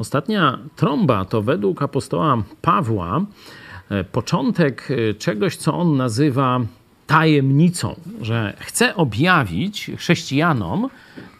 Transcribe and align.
Ostatnia 0.00 0.58
trąba 0.76 1.24
to 1.24 1.42
według 1.42 1.82
apostoła 1.82 2.42
Pawła 2.62 3.24
e, 3.90 4.04
początek 4.04 4.88
e, 4.90 5.14
czegoś, 5.14 5.56
co 5.56 5.74
on 5.74 5.96
nazywa 5.96 6.60
tajemnicą, 7.06 7.94
że 8.20 8.56
chce 8.58 8.96
objawić 8.96 9.90
chrześcijanom 9.96 10.88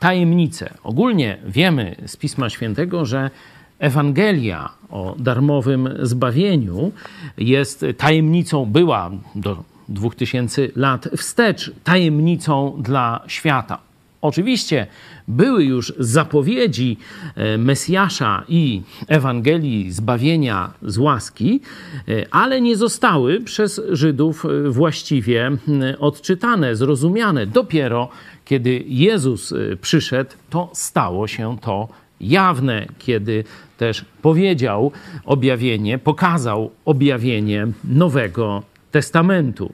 tajemnicę. 0.01 0.75
Ogólnie 0.85 1.39
wiemy 1.47 1.97
z 2.07 2.17
Pisma 2.17 2.51
Świętego, 2.51 3.05
że 3.05 3.31
Ewangelia 3.79 4.69
o 4.91 5.15
darmowym 5.19 5.89
zbawieniu 6.03 6.93
jest 7.39 7.85
tajemnicą, 7.97 8.67
była 8.67 9.11
do 9.35 9.65
2000 9.89 10.69
lat 10.77 11.09
wstecz, 11.17 11.73
tajemnicą 11.85 12.83
dla 12.83 13.21
świata. 13.27 13.90
Oczywiście 14.23 14.87
były 15.29 15.65
już 15.65 15.93
zapowiedzi 15.99 16.97
e, 17.35 17.59
Mesjasza 17.59 18.45
i 18.49 18.83
Ewangelii 19.09 19.93
zbawienia 19.93 20.73
z 20.83 20.99
łaski, 20.99 21.61
e, 22.09 22.27
ale 22.31 22.61
nie 22.61 22.77
zostały 22.77 23.41
przez 23.41 23.81
Żydów 23.91 24.45
e, 24.45 24.71
właściwie 24.71 25.51
odczytane, 25.99 26.77
zrozumiane. 26.77 27.47
Dopiero 27.47 28.09
kiedy 28.45 28.85
Jezus 28.87 29.55
przyszedł, 29.81 30.31
to 30.51 30.71
stało 30.73 31.29
się 31.29 31.57
to 31.61 31.89
jawne, 32.21 32.87
kiedy 32.99 33.45
też 33.79 34.05
powiedział 34.23 34.93
objawienie, 35.25 35.99
pokazał 35.99 36.71
objawienie 36.85 37.67
Nowego 37.85 38.63
Testamentu. 38.91 39.73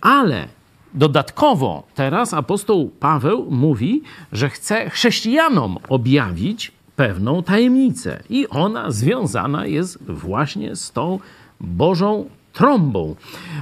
Ale 0.00 0.48
Dodatkowo 0.96 1.82
teraz 1.94 2.34
apostoł 2.34 2.90
Paweł 3.00 3.46
mówi, 3.50 4.02
że 4.32 4.50
chce 4.50 4.90
chrześcijanom 4.90 5.78
objawić 5.88 6.72
pewną 6.96 7.42
tajemnicę, 7.42 8.22
i 8.30 8.48
ona 8.48 8.90
związana 8.90 9.66
jest 9.66 10.02
właśnie 10.02 10.76
z 10.76 10.92
tą 10.92 11.18
Bożą 11.60 12.24
trąbą. 12.52 13.14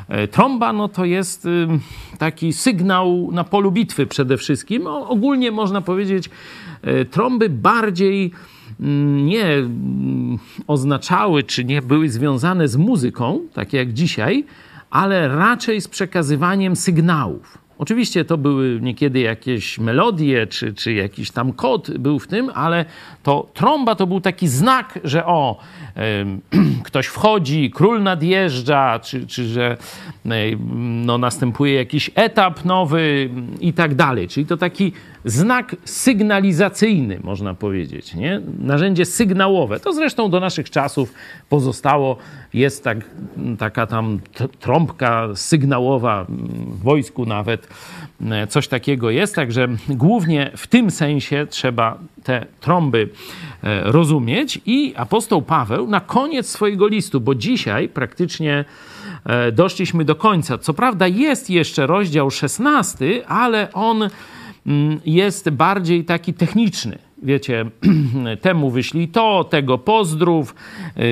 E, 0.08 0.28
trąba 0.28 0.72
no 0.72 0.88
to 0.88 1.04
jest 1.04 1.48
taki 2.18 2.52
sygnał 2.52 3.28
na 3.32 3.44
polu 3.44 3.72
bitwy 3.72 4.06
przede 4.06 4.36
wszystkim. 4.36 4.86
Ogólnie 4.86 5.50
można 5.50 5.80
powiedzieć, 5.80 6.30
e, 6.82 7.04
trąby 7.04 7.48
bardziej 7.48 8.30
mm, 8.80 9.26
nie 9.26 9.44
mm, 9.44 10.38
oznaczały, 10.66 11.42
czy 11.42 11.64
nie 11.64 11.82
były 11.82 12.08
związane 12.08 12.68
z 12.68 12.76
muzyką, 12.76 13.40
tak 13.52 13.72
jak 13.72 13.92
dzisiaj, 13.92 14.44
ale 14.94 15.28
raczej 15.28 15.80
z 15.80 15.88
przekazywaniem 15.88 16.76
sygnałów. 16.76 17.58
Oczywiście 17.78 18.24
to 18.24 18.38
były 18.38 18.78
niekiedy 18.80 19.20
jakieś 19.20 19.78
melodie, 19.78 20.46
czy, 20.46 20.74
czy 20.74 20.92
jakiś 20.92 21.30
tam 21.30 21.52
kod 21.52 21.98
był 21.98 22.18
w 22.18 22.26
tym, 22.26 22.50
ale 22.54 22.84
to 23.22 23.50
trąba 23.54 23.94
to 23.94 24.06
był 24.06 24.20
taki 24.20 24.48
znak, 24.48 24.98
że 25.04 25.26
o, 25.26 25.58
ktoś 26.84 27.06
wchodzi, 27.06 27.70
król 27.70 28.02
nadjeżdża, 28.02 28.98
czy, 28.98 29.26
czy 29.26 29.44
że 29.44 29.76
no, 31.04 31.18
następuje 31.18 31.74
jakiś 31.74 32.10
etap 32.14 32.64
nowy 32.64 33.30
i 33.60 33.72
tak 33.72 33.94
dalej. 33.94 34.28
Czyli 34.28 34.46
to 34.46 34.56
taki 34.56 34.92
znak 35.24 35.76
sygnalizacyjny, 35.84 37.20
można 37.22 37.54
powiedzieć, 37.54 38.14
nie? 38.14 38.40
narzędzie 38.58 39.04
sygnałowe. 39.04 39.80
To 39.80 39.92
zresztą 39.92 40.30
do 40.30 40.40
naszych 40.40 40.70
czasów 40.70 41.14
pozostało, 41.48 42.16
jest 42.54 42.84
tak, 42.84 42.98
taka 43.58 43.86
tam 43.86 44.20
trąbka 44.60 45.28
sygnałowa 45.34 46.26
w 46.68 46.82
wojsku 46.82 47.26
nawet, 47.26 47.63
e, 48.30 48.46
coś 48.46 48.68
takiego 48.68 49.10
jest, 49.10 49.34
także 49.34 49.68
głównie 49.88 50.50
w 50.56 50.66
tym 50.66 50.90
sensie 50.90 51.46
trzeba 51.50 51.98
te 52.22 52.46
trąby 52.60 53.08
e, 53.62 53.82
rozumieć. 53.92 54.60
I 54.66 54.94
apostoł 54.96 55.42
Paweł 55.42 55.86
na 55.86 56.00
koniec 56.00 56.50
swojego 56.50 56.86
listu, 56.88 57.20
bo 57.20 57.34
dzisiaj 57.34 57.88
praktycznie 57.88 58.64
e, 59.24 59.52
doszliśmy 59.52 60.04
do 60.04 60.14
końca. 60.14 60.58
Co 60.58 60.74
prawda 60.74 61.06
jest 61.06 61.50
jeszcze 61.50 61.86
rozdział 61.86 62.30
16, 62.30 63.28
ale 63.28 63.72
on 63.72 64.08
mm, 64.66 65.00
jest 65.06 65.50
bardziej 65.50 66.04
taki 66.04 66.34
techniczny 66.34 66.98
wiecie, 67.24 67.64
temu 68.40 68.70
wyślij 68.70 69.08
to, 69.08 69.44
tego 69.44 69.78
pozdrów, 69.78 70.54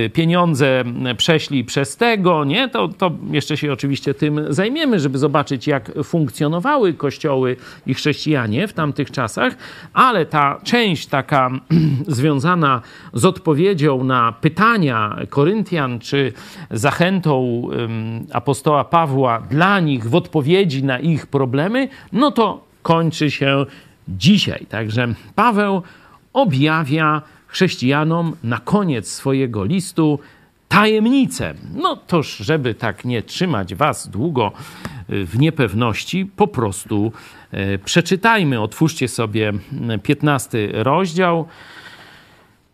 y, 0.07 0.11
pieniądze 0.11 0.85
prześlij 1.17 1.65
przez 1.65 1.97
tego, 1.97 2.45
nie? 2.45 2.69
To, 2.69 2.89
to 2.89 3.11
jeszcze 3.31 3.57
się 3.57 3.73
oczywiście 3.73 4.15
tym 4.15 4.41
zajmiemy, 4.49 5.01
żeby 5.01 5.19
zobaczyć, 5.19 5.67
jak 5.67 5.93
funkcjonowały 6.05 6.95
kościoły 6.95 7.57
i 7.87 7.95
chrześcijanie 7.95 8.69
w 8.69 8.73
tamtych 8.73 9.11
czasach, 9.11 9.57
ale 9.93 10.27
ta 10.27 10.61
część 10.65 11.07
taka 11.07 11.51
związana 12.07 12.83
z 13.13 13.25
odpowiedzią 13.25 14.05
na 14.05 14.33
pytania 14.33 15.17
Koryntian, 15.29 15.99
czy 15.99 16.33
zachętą 16.71 17.63
apostoła 18.33 18.85
Pawła 18.85 19.41
dla 19.41 19.81
nich 19.81 20.09
w 20.09 20.15
odpowiedzi 20.15 20.85
na 20.85 20.99
ich 20.99 21.27
problemy, 21.27 21.89
no 22.13 22.31
to 22.31 22.65
kończy 22.83 23.31
się 23.31 23.67
dzisiaj. 24.09 24.67
Także 24.67 25.15
Paweł 25.35 25.83
objawia 26.33 27.23
chrześcijanom 27.47 28.37
na 28.45 28.59
koniec 28.59 29.09
swojego 29.09 29.65
listu 29.65 30.19
tajemnicę. 30.69 31.55
No 31.75 31.97
toż, 31.97 32.37
żeby 32.37 32.75
tak 32.75 33.05
nie 33.05 33.23
trzymać 33.23 33.75
was 33.75 34.09
długo 34.09 34.53
y, 35.11 35.27
w 35.27 35.39
niepewności, 35.39 36.27
po 36.37 36.47
prostu 36.47 37.13
y, 37.55 37.79
przeczytajmy. 37.85 38.61
Otwórzcie 38.61 39.09
sobie 39.09 39.53
15 40.03 40.69
rozdział, 40.73 41.47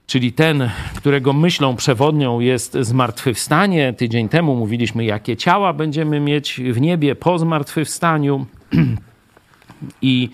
czyli 0.06 0.32
ten, 0.32 0.70
którego 0.96 1.32
myślą 1.32 1.76
przewodnią 1.76 2.40
jest 2.40 2.76
zmartwychwstanie. 2.80 3.92
Tydzień 3.92 4.28
temu 4.28 4.56
mówiliśmy, 4.56 5.04
jakie 5.04 5.36
ciała 5.36 5.72
będziemy 5.72 6.20
mieć 6.20 6.60
w 6.72 6.80
niebie 6.80 7.16
po 7.16 7.38
zmartwychwstaniu. 7.38 8.46
I 10.02 10.30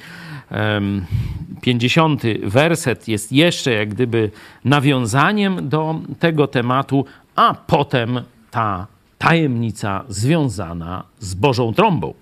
50 1.64 2.22
werset 2.42 3.08
jest 3.08 3.32
jeszcze 3.32 3.72
jak 3.72 3.88
gdyby 3.88 4.30
nawiązaniem 4.64 5.69
do 5.69 6.00
tego 6.19 6.47
tematu, 6.47 7.04
a 7.36 7.54
potem 7.54 8.20
ta 8.50 8.86
tajemnica 9.19 10.04
związana 10.08 11.04
z 11.19 11.34
Bożą 11.34 11.75
trąbą. 11.75 12.14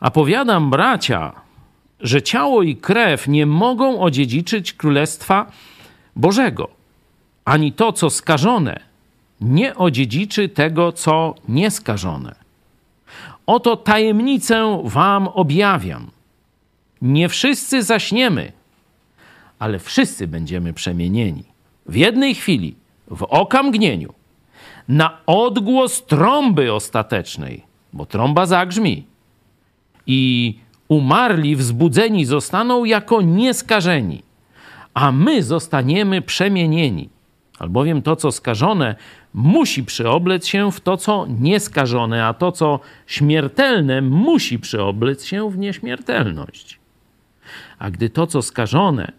A 0.00 0.10
powiadam, 0.10 0.70
bracia, 0.70 1.32
że 2.00 2.22
ciało 2.22 2.62
i 2.62 2.76
krew 2.76 3.28
nie 3.28 3.46
mogą 3.46 4.00
odziedziczyć 4.00 4.72
Królestwa 4.72 5.46
Bożego, 6.16 6.68
ani 7.44 7.72
to, 7.72 7.92
co 7.92 8.10
skażone, 8.10 8.80
nie 9.40 9.76
odziedziczy 9.76 10.48
tego, 10.48 10.92
co 10.92 11.34
nieskażone. 11.48 12.34
Oto 13.46 13.76
tajemnicę 13.76 14.82
wam 14.84 15.28
objawiam. 15.28 16.19
Nie 17.02 17.28
wszyscy 17.28 17.82
zaśniemy, 17.82 18.52
ale 19.58 19.78
wszyscy 19.78 20.26
będziemy 20.28 20.72
przemienieni. 20.72 21.44
W 21.86 21.96
jednej 21.96 22.34
chwili, 22.34 22.74
w 23.10 23.22
okamgnieniu, 23.22 24.14
na 24.88 25.18
odgłos 25.26 26.06
trąby 26.06 26.72
ostatecznej, 26.72 27.62
bo 27.92 28.06
trąba 28.06 28.46
zagrzmi. 28.46 29.06
I 30.06 30.54
umarli, 30.88 31.56
wzbudzeni 31.56 32.24
zostaną 32.24 32.84
jako 32.84 33.22
nieskażeni, 33.22 34.22
a 34.94 35.12
my 35.12 35.42
zostaniemy 35.42 36.22
przemienieni. 36.22 37.08
Albowiem 37.58 38.02
to, 38.02 38.16
co 38.16 38.32
skażone, 38.32 38.94
musi 39.34 39.84
przyoblec 39.84 40.46
się 40.46 40.72
w 40.72 40.80
to, 40.80 40.96
co 40.96 41.26
nieskażone, 41.40 42.26
a 42.26 42.34
to, 42.34 42.52
co 42.52 42.80
śmiertelne, 43.06 44.02
musi 44.02 44.58
przyoblec 44.58 45.24
się 45.24 45.50
w 45.50 45.58
nieśmiertelność. 45.58 46.79
A 47.78 47.90
gdy 47.90 48.10
to, 48.10 48.26
co 48.26 48.42
skażone, 48.42 49.12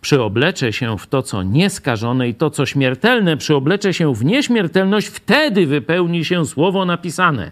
przyoblecze 0.00 0.72
się 0.72 0.98
w 0.98 1.06
to, 1.06 1.22
co 1.22 1.42
nieskażone 1.42 2.28
i 2.28 2.34
to, 2.34 2.50
co 2.50 2.66
śmiertelne, 2.66 3.36
przyoblecze 3.36 3.94
się 3.94 4.14
w 4.14 4.24
nieśmiertelność, 4.24 5.06
wtedy 5.06 5.66
wypełni 5.66 6.24
się 6.24 6.46
słowo 6.46 6.84
napisane. 6.84 7.50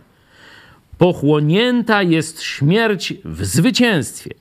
Pochłonięta 0.99 2.03
jest 2.03 2.43
śmierć 2.43 3.15
w 3.25 3.45
zwycięstwie. 3.45 4.35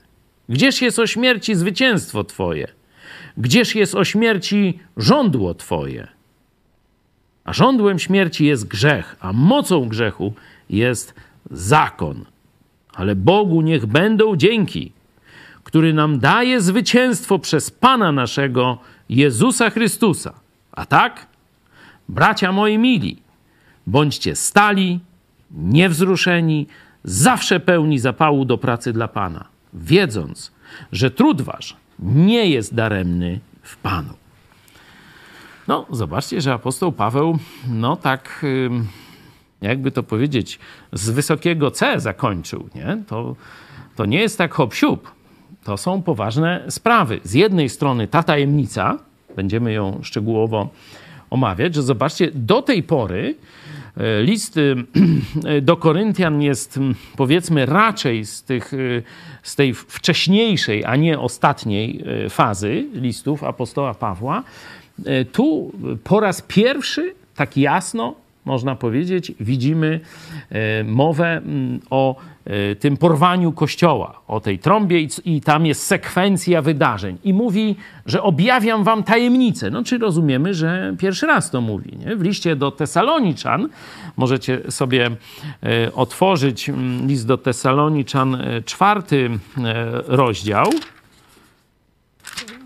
Gdzież 0.50 0.82
jest 0.82 1.00
o 1.00 1.08
śmierci 1.08 1.56
zwycięstwo 1.56 2.24
Twoje? 2.24 2.68
Gdzież 3.38 3.76
jest 3.76 3.96
o 3.96 4.06
śmierci 4.06 4.80
żądło 4.98 5.54
Twoje? 5.54 6.08
A 7.44 7.54
żądłem 7.54 8.00
śmierci 8.00 8.46
jest 8.46 8.68
grzech, 8.68 9.16
a 9.20 9.34
mocą 9.34 9.90
grzechu 9.90 10.34
jest 10.70 11.14
zakon. 11.52 12.26
Ale 12.94 13.16
Bogu 13.16 13.62
niech 13.62 13.86
będą 13.86 14.36
dzięki, 14.36 14.92
który 15.70 15.94
nam 15.94 16.20
daje 16.20 16.62
zwycięstwo 16.62 17.40
przez 17.40 17.72
Pana 17.72 18.12
naszego 18.12 18.78
Jezusa 19.10 19.70
Chrystusa. 19.70 20.34
A 20.72 20.86
tak, 20.86 21.28
bracia 22.10 22.52
moi 22.52 22.78
mili, 22.78 23.22
bądźcie 23.88 24.36
stali, 24.36 25.00
niewzruszeni, 25.52 26.68
zawsze 27.04 27.60
pełni 27.60 28.00
zapału 28.00 28.46
do 28.46 28.58
pracy 28.58 28.94
dla 28.94 29.08
Pana, 29.08 29.46
wiedząc, 29.74 30.52
że 30.92 31.12
trud 31.12 31.42
wasz 31.42 31.78
nie 32.00 32.50
jest 32.50 32.76
daremny 32.76 33.40
w 33.62 33.78
Panu. 33.78 34.14
No, 35.68 35.86
zobaczcie, 35.92 36.42
że 36.42 36.54
apostoł 36.54 36.92
Paweł, 36.92 37.40
no 37.68 37.96
tak, 37.96 38.46
jakby 39.62 39.92
to 39.92 40.04
powiedzieć, 40.04 40.60
z 40.94 41.10
wysokiego 41.10 41.72
C 41.72 42.00
zakończył, 42.00 42.70
nie? 42.76 43.04
To, 43.08 43.36
to 43.96 44.06
nie 44.06 44.20
jest 44.20 44.38
tak 44.38 44.54
hop 44.54 44.74
-siup. 44.74 45.19
To 45.64 45.78
są 45.78 46.02
poważne 46.02 46.64
sprawy. 46.70 47.20
Z 47.24 47.34
jednej 47.34 47.70
strony 47.70 48.08
ta 48.08 48.24
tajemnica, 48.24 48.98
będziemy 49.36 49.74
ją 49.74 50.00
szczegółowo 50.04 50.70
omawiać, 51.30 51.76
że 51.76 51.84
zobaczcie, 51.84 52.32
do 52.34 52.62
tej 52.62 52.84
pory 52.84 53.36
e, 53.98 54.24
list 54.24 54.56
e, 54.58 55.62
do 55.62 55.78
Koryntian 55.78 56.42
jest 56.42 56.80
powiedzmy 57.18 57.66
raczej 57.66 58.26
z, 58.26 58.44
tych, 58.44 58.74
e, 58.74 58.78
z 59.44 59.56
tej 59.56 59.74
wcześniejszej, 59.74 60.86
a 60.86 60.96
nie 60.96 61.20
ostatniej 61.20 62.04
fazy 62.30 62.86
listów 62.94 63.44
apostoła 63.44 63.94
Pawła. 63.94 64.44
Tu 65.32 65.72
po 66.04 66.20
raz 66.20 66.42
pierwszy 66.42 67.14
tak 67.36 67.58
jasno 67.58 68.16
można 68.50 68.76
powiedzieć, 68.76 69.32
widzimy 69.40 70.00
mowę 70.86 71.42
o 71.90 72.16
Y, 72.50 72.76
tym 72.76 72.98
porwaniu 72.98 73.52
kościoła, 73.52 74.22
o 74.28 74.40
tej 74.40 74.60
trąbie 74.60 75.08
i, 75.26 75.42
tam 75.42 75.66
jest 75.66 75.84
sekwencja 75.84 76.62
wydarzeń. 76.62 77.18
I 77.24 77.34
mówi, 77.34 77.76
że 78.06 78.24
objawiam 78.24 78.84
wam 78.84 79.04
tajemnicę. 79.04 79.70
No 79.70 79.84
czy 79.84 79.98
rozumiemy, 79.98 80.54
że 80.54 80.96
pierwszy 81.00 81.28
raz 81.28 81.52
to 81.52 81.62
mówi. 81.62 81.98
Nie? 81.98 82.16
W 82.16 82.22
liście 82.22 82.56
do 82.56 82.72
Tesaloniczan, 82.72 83.70
możecie 84.18 84.72
sobie 84.72 85.08
y, 85.88 85.94
otworzyć 85.94 86.70
mm, 86.70 87.08
list 87.08 87.28
do 87.28 87.38
Tesaloniczan, 87.38 88.38
czwarty 88.66 89.30
rozdział. 90.08 90.66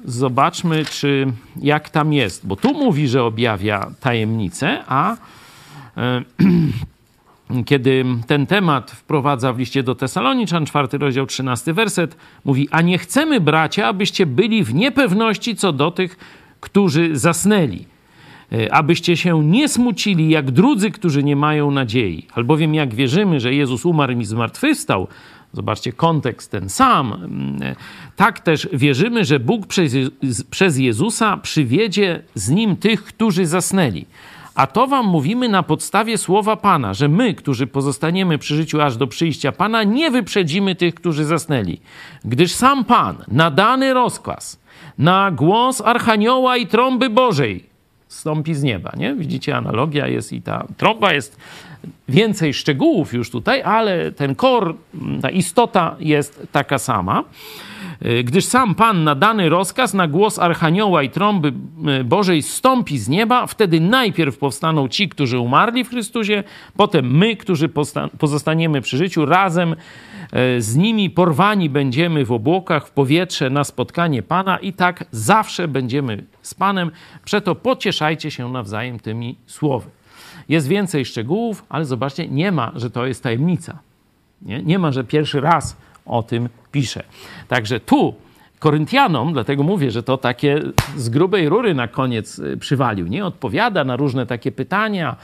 Zobaczmy, 0.06 0.86
czy 0.86 1.28
jak 1.62 1.90
tam 1.90 2.14
jest, 2.14 2.48
bo 2.48 2.56
tu 2.56 2.74
mówi, 2.74 3.08
że 3.08 3.24
objawia 3.24 3.92
tajemnicę, 4.00 4.84
a 4.88 5.18
kiedy 7.66 8.06
ten 8.28 8.48
temat 8.48 8.92
wprowadza 8.92 9.54
w 9.54 9.60
liście 9.60 9.84
do 9.84 9.96
Tesaloniczan, 9.96 10.66
czwarty 10.66 10.98
rozdział, 10.98 11.26
trzynasty 11.26 11.74
werset, 11.74 12.18
mówi, 12.46 12.68
a 12.72 12.82
nie 12.82 12.98
chcemy, 12.98 13.42
bracia, 13.42 13.88
abyście 13.88 14.26
byli 14.26 14.64
w 14.64 14.74
niepewności 14.74 15.56
co 15.56 15.74
do 15.74 15.92
tych, 15.92 16.18
którzy 16.60 17.18
zasnęli, 17.18 17.86
e, 18.52 18.74
abyście 18.74 19.18
się 19.18 19.44
nie 19.44 19.70
smucili 19.70 20.30
jak 20.30 20.52
drudzy, 20.52 20.92
którzy 20.92 21.24
nie 21.24 21.36
mają 21.36 21.72
nadziei. 21.72 22.28
Albowiem 22.34 22.74
jak 22.76 22.94
wierzymy, 22.96 23.40
że 23.40 23.54
Jezus 23.54 23.86
umarł 23.86 24.20
i 24.20 24.26
zmartwychwstał, 24.26 25.08
zobaczcie 25.54 25.94
kontekst 25.94 26.52
ten 26.52 26.70
sam, 26.70 27.14
mm, 27.14 27.76
tak 28.16 28.40
też 28.40 28.70
wierzymy, 28.74 29.26
że 29.26 29.40
Bóg 29.40 29.68
przez 30.50 30.78
Jezusa 30.78 31.38
przywiedzie 31.38 32.24
z 32.36 32.50
Nim 32.50 32.76
tych, 32.76 33.04
którzy 33.04 33.46
zasnęli. 33.46 34.06
A 34.56 34.68
to 34.68 34.88
wam 34.88 35.06
mówimy 35.06 35.50
na 35.50 35.64
podstawie 35.64 36.18
słowa 36.18 36.56
Pana, 36.56 36.94
że 36.94 37.08
my, 37.08 37.34
którzy 37.34 37.68
pozostaniemy 37.68 38.38
przy 38.38 38.56
życiu 38.56 38.82
aż 38.82 38.98
do 38.98 39.08
przyjścia 39.08 39.52
Pana, 39.52 39.84
nie 39.84 40.12
wyprzedzimy 40.12 40.76
tych, 40.76 40.96
którzy 40.96 41.26
zasnęli. 41.26 41.80
Gdyż 42.26 42.54
sam 42.54 42.86
Pan, 42.86 43.16
nadany 43.28 43.94
rozkaz, 43.94 44.60
na 44.98 45.32
głos 45.32 45.82
Archanioła 45.82 46.58
i 46.58 46.68
trąby 46.68 47.10
Bożej, 47.10 47.66
stąpi 48.08 48.54
z 48.54 48.64
nieba. 48.64 48.92
Nie? 48.98 49.16
Widzicie, 49.16 49.58
analogia 49.58 50.08
jest 50.08 50.34
i 50.34 50.42
ta 50.42 50.68
trąba 50.78 51.14
jest 51.14 51.38
więcej 52.10 52.54
szczegółów 52.54 53.14
już 53.14 53.30
tutaj, 53.30 53.62
ale 53.62 54.12
ten 54.12 54.36
kor, 54.36 54.76
ta 55.22 55.30
istota 55.30 55.96
jest 56.00 56.48
taka 56.52 56.78
sama. 56.78 57.24
E, 58.04 58.24
gdyż 58.24 58.46
sam 58.46 58.76
Pan 58.76 59.04
na 59.04 59.16
dany 59.16 59.50
rozkaz 59.50 59.94
na 59.94 60.08
głos 60.08 60.40
Archanioła 60.40 61.04
i 61.04 61.10
trąby 61.10 61.54
e, 61.88 62.04
Bożej 62.04 62.42
stąpi 62.42 62.98
z 62.98 63.10
nieba, 63.10 63.48
wtedy 63.48 63.80
najpierw 63.80 64.38
powstaną 64.38 64.88
ci, 64.88 65.10
którzy 65.10 65.40
umarli 65.40 65.84
w 65.84 65.90
Chrystusie, 65.90 66.44
potem 66.78 67.18
my, 67.18 67.36
którzy 67.36 67.70
pozostaniemy 68.20 68.82
przy 68.82 68.98
życiu, 68.98 69.26
razem 69.26 69.76
e, 70.32 70.62
z 70.62 70.76
nimi 70.76 71.10
porwani 71.10 71.70
będziemy 71.70 72.26
w 72.26 72.32
obłokach, 72.32 72.88
w 72.88 72.92
powietrze 72.92 73.50
na 73.50 73.64
spotkanie 73.64 74.24
Pana 74.24 74.58
i 74.58 74.74
tak 74.74 75.06
zawsze 75.12 75.68
będziemy 75.68 76.24
z 76.42 76.54
Panem. 76.54 76.92
Przeto 77.26 77.56
pocieszajcie 77.56 78.32
się 78.32 78.52
nawzajem 78.52 79.00
tymi 79.00 79.36
słowy. 79.46 79.90
Jest 80.50 80.68
więcej 80.68 81.06
szczegółów, 81.06 81.66
ale 81.70 81.86
zobaczcie, 81.86 82.28
nie 82.28 82.52
ma, 82.52 82.72
że 82.76 82.90
to 82.90 83.06
jest 83.06 83.24
tajemnica. 83.24 83.80
Nie, 84.42 84.64
nie 84.64 84.80
ma, 84.80 84.92
że 84.92 85.04
pierwszy 85.04 85.42
raz 85.42 85.78
o 86.06 86.24
tym 86.24 86.50
pisze. 86.74 87.04
Także 87.48 87.80
tu 87.80 88.16
Koryntianom, 88.60 89.34
dlatego 89.34 89.64
mówię, 89.64 89.92
że 89.92 90.04
to 90.04 90.18
takie 90.18 90.62
z 90.98 91.10
grubej 91.10 91.50
rury 91.50 91.74
na 91.74 91.88
koniec 91.88 92.40
y, 92.40 92.58
przywalił, 92.58 93.08
nie? 93.08 93.26
Odpowiada 93.26 93.84
na 93.84 93.96
różne 93.96 94.26
takie 94.26 94.52
pytania, 94.52 95.16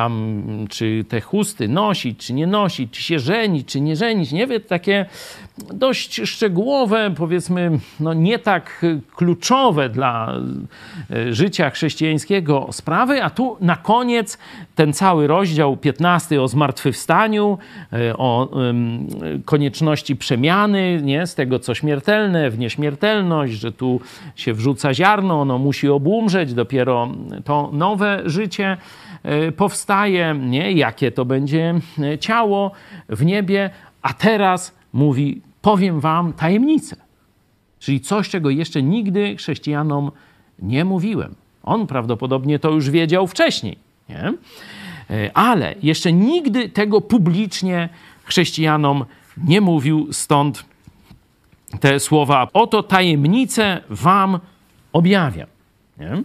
tam 0.00 0.66
czy 0.68 1.04
te 1.08 1.20
chusty 1.20 1.68
nosić, 1.68 2.26
czy 2.26 2.32
nie 2.32 2.46
nosić, 2.46 2.90
czy 2.90 3.02
się 3.02 3.18
żenić, 3.18 3.68
czy 3.68 3.80
nie 3.80 3.96
żenić, 3.96 4.32
nie 4.32 4.46
wiem, 4.46 4.60
takie 4.60 5.06
dość 5.58 6.20
szczegółowe, 6.24 7.12
powiedzmy, 7.16 7.70
no 8.00 8.14
nie 8.14 8.38
tak 8.38 8.86
kluczowe 9.16 9.88
dla 9.88 10.34
e, 11.10 11.34
życia 11.34 11.70
chrześcijańskiego 11.70 12.68
sprawy, 12.72 13.22
a 13.24 13.30
tu 13.30 13.56
na 13.60 13.76
koniec 13.76 14.38
ten 14.74 14.92
cały 14.92 15.26
rozdział 15.26 15.76
15 15.76 16.42
o 16.42 16.48
zmartwychwstaniu, 16.48 17.58
e, 17.92 18.16
o 18.16 18.50
konieczności 19.44 20.16
przemiany, 20.16 21.00
nie, 21.02 21.26
z 21.26 21.34
tego 21.34 21.58
co 21.58 21.74
śmiertelne 21.74 22.50
w 22.50 22.58
nieśmiertelność, 22.58 23.52
że 23.52 23.72
tu 23.72 24.00
się 24.36 24.52
wrzuca 24.52 24.94
ziarno, 24.94 25.40
ono 25.40 25.58
musi 25.58 25.88
obumrzeć, 25.88 26.54
dopiero 26.54 27.08
to 27.44 27.70
nowe 27.72 28.22
życie 28.24 28.76
powstaje, 29.56 30.34
nie? 30.34 30.72
jakie 30.72 31.10
to 31.10 31.24
będzie 31.24 31.74
e, 31.98 32.18
ciało 32.18 32.72
w 33.08 33.24
niebie, 33.24 33.70
a 34.02 34.12
teraz 34.12 34.74
mówi: 34.92 35.40
Powiem 35.62 36.00
wam 36.00 36.32
tajemnicę. 36.32 36.96
Czyli 37.78 38.00
coś, 38.00 38.28
czego 38.28 38.50
jeszcze 38.50 38.82
nigdy 38.82 39.36
chrześcijanom 39.36 40.10
nie 40.58 40.84
mówiłem. 40.84 41.34
On 41.62 41.86
prawdopodobnie 41.86 42.58
to 42.58 42.70
już 42.70 42.90
wiedział 42.90 43.26
wcześniej, 43.26 43.78
nie? 44.08 44.32
E, 45.10 45.30
ale 45.34 45.74
jeszcze 45.82 46.12
nigdy 46.12 46.68
tego 46.68 47.00
publicznie 47.00 47.88
chrześcijanom 48.24 49.04
nie 49.44 49.60
mówił, 49.60 50.12
stąd 50.12 50.64
te 51.80 52.00
słowa: 52.00 52.48
Oto 52.52 52.82
tajemnicę 52.82 53.80
wam 53.90 54.38
objawiam. 54.92 55.48
Nie? 55.98 56.22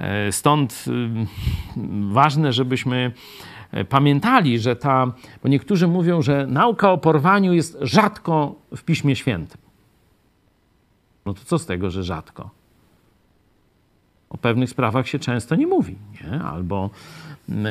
E, 0.00 0.32
stąd 0.32 0.84
y, 0.86 1.26
ważne, 2.12 2.52
żebyśmy 2.52 3.12
e, 3.72 3.84
pamiętali, 3.84 4.58
że 4.58 4.76
ta, 4.76 5.12
bo 5.42 5.48
niektórzy 5.48 5.88
mówią, 5.88 6.22
że 6.22 6.46
nauka 6.46 6.92
o 6.92 6.98
porwaniu 6.98 7.52
jest 7.52 7.78
rzadko 7.80 8.54
w 8.76 8.82
Piśmie 8.82 9.16
Świętym. 9.16 9.60
No 11.26 11.34
to 11.34 11.40
co 11.44 11.58
z 11.58 11.66
tego, 11.66 11.90
że 11.90 12.04
rzadko? 12.04 12.50
O 14.30 14.38
pewnych 14.38 14.70
sprawach 14.70 15.08
się 15.08 15.18
często 15.18 15.56
nie 15.56 15.66
mówi, 15.66 15.96
nie? 16.22 16.42
albo 16.42 16.90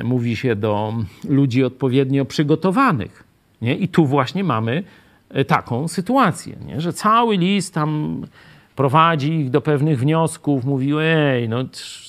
mówi 0.04 0.36
się 0.36 0.56
do 0.56 0.94
ludzi 1.30 1.64
odpowiednio 1.64 2.26
przygotowanych. 2.26 3.24
Nie? 3.62 3.76
I 3.76 3.88
tu 3.88 4.06
właśnie 4.06 4.44
mamy 4.44 4.84
e, 5.30 5.46
taką 5.46 5.88
sytuację, 5.88 6.58
nie? 6.66 6.82
że 6.82 6.94
cały 6.94 7.38
list 7.38 7.74
tam 7.74 8.22
prowadzi 8.80 9.34
ich 9.34 9.50
do 9.50 9.62
pewnych 9.62 10.00
wniosków, 10.00 10.66
mówi, 10.66 10.94
ej, 11.02 11.50
no 11.50 11.58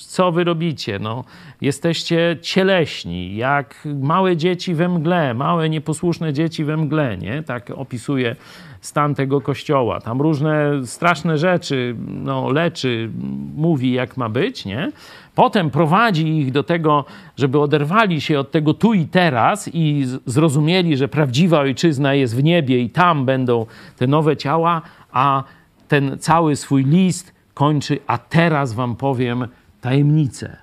co 0.07 0.31
wy 0.31 0.43
robicie? 0.43 0.99
No, 0.99 1.23
jesteście 1.61 2.37
cieleśni, 2.41 3.35
jak 3.35 3.87
małe 4.01 4.37
dzieci 4.37 4.75
we 4.75 4.89
mgle, 4.89 5.33
małe 5.33 5.69
nieposłuszne 5.69 6.33
dzieci 6.33 6.63
we 6.63 6.77
mgle, 6.77 7.17
nie? 7.17 7.43
Tak 7.43 7.69
opisuje 7.69 8.35
stan 8.81 9.15
tego 9.15 9.41
kościoła. 9.41 10.01
Tam 10.01 10.21
różne 10.21 10.71
straszne 10.85 11.37
rzeczy 11.37 11.95
no, 12.07 12.51
leczy, 12.51 13.09
mówi 13.55 13.91
jak 13.91 14.17
ma 14.17 14.29
być, 14.29 14.65
nie? 14.65 14.91
Potem 15.35 15.69
prowadzi 15.69 16.27
ich 16.27 16.51
do 16.51 16.63
tego, 16.63 17.05
żeby 17.37 17.59
oderwali 17.59 18.21
się 18.21 18.39
od 18.39 18.51
tego 18.51 18.73
tu 18.73 18.93
i 18.93 19.05
teraz 19.05 19.69
i 19.73 20.05
zrozumieli, 20.25 20.97
że 20.97 21.07
prawdziwa 21.07 21.59
ojczyzna 21.59 22.13
jest 22.13 22.35
w 22.35 22.43
niebie 22.43 22.79
i 22.79 22.89
tam 22.89 23.25
będą 23.25 23.65
te 23.97 24.07
nowe 24.07 24.37
ciała, 24.37 24.81
a 25.11 25.43
ten 25.91 26.17
cały 26.19 26.55
swój 26.55 26.85
list 26.85 27.33
kończy, 27.53 27.99
a 28.07 28.17
teraz 28.17 28.73
wam 28.73 28.95
powiem 28.95 29.47
tajemnicę, 29.81 30.57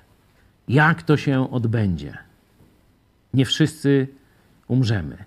jak 0.67 1.03
to 1.03 1.17
się 1.17 1.51
odbędzie. 1.51 2.17
Nie 3.33 3.45
wszyscy 3.45 4.07
umrzemy, 4.67 5.17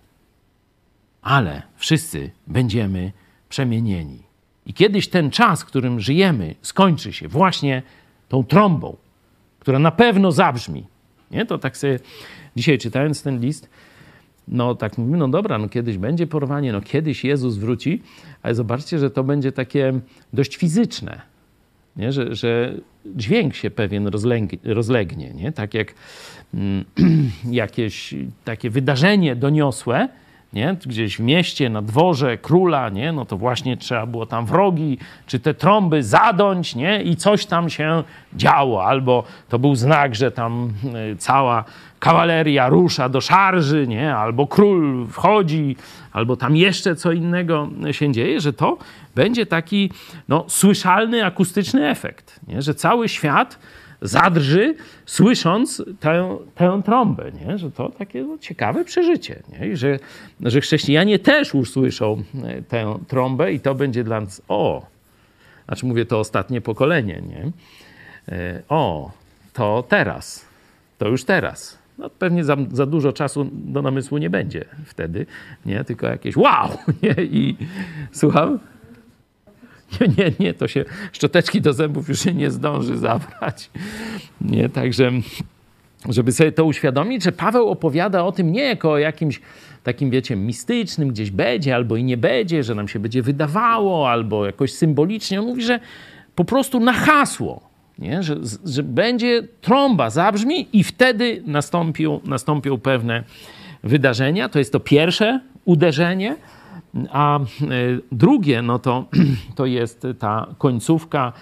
ale 1.22 1.62
wszyscy 1.76 2.30
będziemy 2.46 3.12
przemienieni. 3.48 4.22
I 4.66 4.74
kiedyś 4.74 5.08
ten 5.08 5.30
czas, 5.30 5.62
w 5.62 5.66
którym 5.66 6.00
żyjemy, 6.00 6.54
skończy 6.62 7.12
się 7.12 7.28
właśnie 7.28 7.82
tą 8.28 8.44
trąbą, 8.44 8.96
która 9.58 9.78
na 9.78 9.90
pewno 9.90 10.32
zabrzmi. 10.32 10.86
Nie? 11.30 11.46
To 11.46 11.58
tak 11.58 11.76
sobie 11.76 11.98
dzisiaj 12.56 12.78
czytając 12.78 13.22
ten 13.22 13.40
list, 13.40 13.68
no 14.48 14.74
tak 14.74 14.98
mówimy, 14.98 15.16
no 15.16 15.28
dobra, 15.28 15.58
no 15.58 15.68
kiedyś 15.68 15.98
będzie 15.98 16.26
porwanie, 16.26 16.72
no 16.72 16.80
kiedyś 16.80 17.24
Jezus 17.24 17.56
wróci, 17.56 18.02
ale 18.42 18.54
zobaczcie, 18.54 18.98
że 18.98 19.10
to 19.10 19.24
będzie 19.24 19.52
takie 19.52 20.00
dość 20.32 20.56
fizyczne. 20.56 21.20
nie? 21.96 22.12
Że, 22.12 22.34
że 22.34 22.74
dźwięk 23.06 23.54
się 23.54 23.70
pewien 23.70 24.08
rozlegnie, 24.64 25.30
nie? 25.34 25.52
tak 25.52 25.74
jak 25.74 25.94
mm, 26.54 26.84
jakieś 27.50 28.14
takie 28.44 28.70
wydarzenie 28.70 29.36
doniosłe, 29.36 30.08
nie? 30.52 30.76
gdzieś 30.86 31.16
w 31.16 31.20
mieście, 31.20 31.70
na 31.70 31.82
dworze 31.82 32.38
króla, 32.38 32.88
nie? 32.88 33.12
no 33.12 33.24
to 33.24 33.36
właśnie 33.36 33.76
trzeba 33.76 34.06
było 34.06 34.26
tam 34.26 34.46
wrogi, 34.46 34.98
czy 35.26 35.40
te 35.40 35.54
trąby 35.54 36.02
zadąć 36.02 36.74
nie? 36.74 37.02
i 37.02 37.16
coś 37.16 37.46
tam 37.46 37.70
się 37.70 38.02
działo. 38.34 38.84
Albo 38.84 39.24
to 39.48 39.58
był 39.58 39.74
znak, 39.74 40.14
że 40.14 40.30
tam 40.30 40.72
e, 41.12 41.16
cała 41.16 41.64
kawaleria 41.98 42.68
rusza 42.68 43.08
do 43.08 43.20
szarży, 43.20 43.86
nie? 43.86 44.16
albo 44.16 44.46
król 44.46 45.06
wchodzi, 45.06 45.76
albo 46.12 46.36
tam 46.36 46.56
jeszcze 46.56 46.96
co 46.96 47.12
innego 47.12 47.68
się 47.90 48.12
dzieje, 48.12 48.40
że 48.40 48.52
to 48.52 48.78
będzie 49.14 49.46
taki 49.46 49.90
no, 50.28 50.44
słyszalny, 50.48 51.24
akustyczny 51.26 51.88
efekt, 51.88 52.40
nie? 52.48 52.62
że 52.62 52.74
cały 52.74 53.08
świat 53.08 53.58
zadrży, 54.02 54.74
słysząc 55.06 55.82
tę, 56.00 56.38
tę 56.54 56.82
trąbę, 56.84 57.32
nie? 57.32 57.58
że 57.58 57.70
to 57.70 57.88
takie 57.88 58.22
no, 58.22 58.38
ciekawe 58.38 58.84
przeżycie. 58.84 59.42
Nie? 59.52 59.68
I 59.68 59.76
że, 59.76 59.98
że 60.40 60.60
chrześcijanie 60.60 61.18
też 61.18 61.54
usłyszą 61.54 62.22
e, 62.44 62.62
tę 62.62 62.98
trąbę 63.08 63.52
i 63.52 63.60
to 63.60 63.74
będzie 63.74 64.04
dla 64.04 64.20
nas, 64.20 64.42
o, 64.48 64.86
znaczy 65.66 65.86
mówię 65.86 66.06
to 66.06 66.18
ostatnie 66.18 66.60
pokolenie, 66.60 67.22
nie? 67.28 67.52
E, 68.28 68.62
o, 68.68 69.10
to 69.52 69.84
teraz, 69.88 70.46
to 70.98 71.08
już 71.08 71.24
teraz. 71.24 71.78
No, 71.98 72.10
pewnie 72.10 72.44
za, 72.44 72.56
za 72.72 72.86
dużo 72.86 73.12
czasu 73.12 73.50
do 73.52 73.82
namysłu 73.82 74.18
nie 74.18 74.30
będzie 74.30 74.64
wtedy, 74.84 75.26
nie? 75.66 75.84
Tylko 75.84 76.06
jakieś 76.06 76.36
wow, 76.36 76.68
nie? 77.02 77.14
I 77.18 77.56
słucham? 78.12 78.58
Nie, 80.18 80.32
nie, 80.40 80.54
to 80.54 80.68
się 80.68 80.84
szczoteczki 81.12 81.60
do 81.60 81.72
zębów 81.72 82.08
już 82.08 82.24
nie 82.24 82.50
zdąży 82.50 82.98
zabrać. 82.98 83.70
Nie, 84.40 84.68
także 84.68 85.10
żeby 86.08 86.32
sobie 86.32 86.52
to 86.52 86.64
uświadomić, 86.64 87.22
że 87.22 87.32
Paweł 87.32 87.68
opowiada 87.68 88.24
o 88.24 88.32
tym 88.32 88.52
nie 88.52 88.62
jako 88.62 88.92
o 88.92 88.98
jakimś 88.98 89.40
takim, 89.82 90.10
wiecie, 90.10 90.36
mistycznym, 90.36 91.08
gdzieś 91.08 91.30
będzie 91.30 91.74
albo 91.74 91.96
i 91.96 92.04
nie 92.04 92.16
będzie, 92.16 92.62
że 92.62 92.74
nam 92.74 92.88
się 92.88 92.98
będzie 92.98 93.22
wydawało, 93.22 94.10
albo 94.10 94.46
jakoś 94.46 94.72
symbolicznie. 94.72 95.40
On 95.40 95.46
mówi, 95.46 95.62
że 95.62 95.80
po 96.34 96.44
prostu 96.44 96.80
na 96.80 96.92
hasło, 96.92 97.60
nie? 97.98 98.22
Że, 98.22 98.36
że 98.64 98.82
będzie 98.82 99.42
trąba, 99.60 100.10
zabrzmi 100.10 100.68
i 100.72 100.84
wtedy 100.84 101.42
nastąpią, 101.46 102.20
nastąpią 102.24 102.78
pewne 102.78 103.24
wydarzenia. 103.82 104.48
To 104.48 104.58
jest 104.58 104.72
to 104.72 104.80
pierwsze 104.80 105.40
uderzenie. 105.64 106.36
A 107.10 107.40
e, 107.40 107.44
drugie, 108.12 108.62
no 108.62 108.78
to, 108.78 109.04
to 109.56 109.66
jest 109.66 110.06
ta 110.18 110.46
końcówka, 110.58 111.32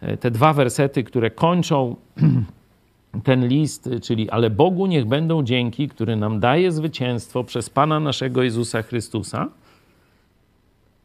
e, 0.00 0.16
te 0.16 0.30
dwa 0.30 0.52
wersety, 0.52 1.04
które 1.04 1.30
kończą 1.30 1.96
ten 3.24 3.48
list, 3.48 3.88
czyli 4.02 4.30
ale 4.30 4.50
Bogu 4.50 4.86
niech 4.86 5.06
będą 5.06 5.42
dzięki, 5.42 5.88
który 5.88 6.16
nam 6.16 6.40
daje 6.40 6.72
zwycięstwo 6.72 7.44
przez 7.44 7.70
Pana 7.70 8.00
naszego 8.00 8.42
Jezusa 8.42 8.82
Chrystusa. 8.82 9.48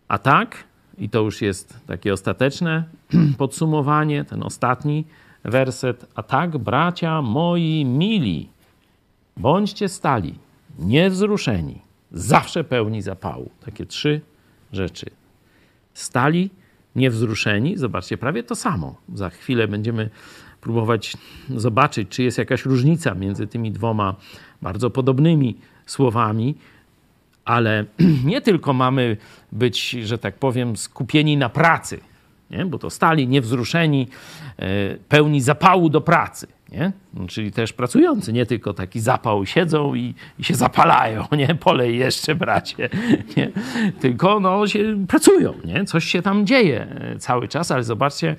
A 0.08 0.18
tak, 0.18 0.64
i 0.98 1.10
to 1.10 1.22
już 1.22 1.42
jest 1.42 1.80
takie 1.88 2.14
ostateczne 2.14 2.84
podsumowanie, 3.38 4.24
ten 4.24 4.44
ostatni 4.44 5.06
werset. 5.44 6.06
A 6.16 6.24
tak, 6.24 6.58
bracia 6.58 7.22
moi 7.22 7.86
mili, 7.86 8.50
bądźcie 9.38 9.90
stali, 9.90 10.36
niewzruszeni, 10.80 11.82
zawsze 12.12 12.64
pełni 12.64 13.02
zapału. 13.02 13.50
Takie 13.66 13.86
trzy 13.86 14.22
rzeczy. 14.74 15.06
Stali, 15.94 16.50
niewzruszeni, 16.96 17.78
zobaczcie, 17.78 18.18
prawie 18.18 18.44
to 18.44 18.56
samo. 18.56 18.96
Za 19.14 19.30
chwilę 19.30 19.68
będziemy 19.68 20.10
próbować 20.62 21.18
zobaczyć, 21.56 22.10
czy 22.10 22.24
jest 22.24 22.38
jakaś 22.38 22.66
różnica 22.66 23.16
między 23.16 23.48
tymi 23.48 23.72
dwoma 23.72 24.16
bardzo 24.62 24.90
podobnymi 24.90 25.58
słowami, 25.86 26.56
ale 27.46 27.86
nie 28.26 28.42
tylko 28.42 28.74
mamy 28.74 29.18
być, 29.52 29.90
że 29.90 30.18
tak 30.18 30.36
powiem, 30.36 30.78
skupieni 30.78 31.38
na 31.38 31.50
pracy, 31.50 32.00
nie? 32.52 32.66
bo 32.66 32.80
to 32.80 32.90
stali 32.90 33.28
niewzruszeni, 33.28 34.08
e, 34.58 34.96
pełni 34.96 35.42
zapału 35.42 35.90
do 35.90 36.02
pracy. 36.02 36.48
Nie? 36.72 36.92
No, 37.14 37.28
czyli 37.28 37.52
też 37.52 37.74
pracujący, 37.74 38.34
nie 38.34 38.46
tylko 38.46 38.74
taki 38.74 39.00
zapał 39.00 39.46
siedzą 39.46 39.96
i, 39.96 40.14
i 40.40 40.44
się 40.44 40.56
zapalają, 40.56 41.26
nie? 41.38 41.56
Polej 41.56 41.98
jeszcze, 41.98 42.36
bracie, 42.36 42.90
nie? 43.38 43.52
Tylko 44.00 44.40
no, 44.40 44.68
się 44.68 45.06
pracują, 45.08 45.54
nie? 45.66 45.86
Coś 45.86 46.06
się 46.06 46.22
tam 46.22 46.46
dzieje 46.46 46.82
e, 46.82 47.20
cały 47.20 47.48
czas, 47.48 47.72
ale 47.72 47.84
zobaczcie, 47.84 48.36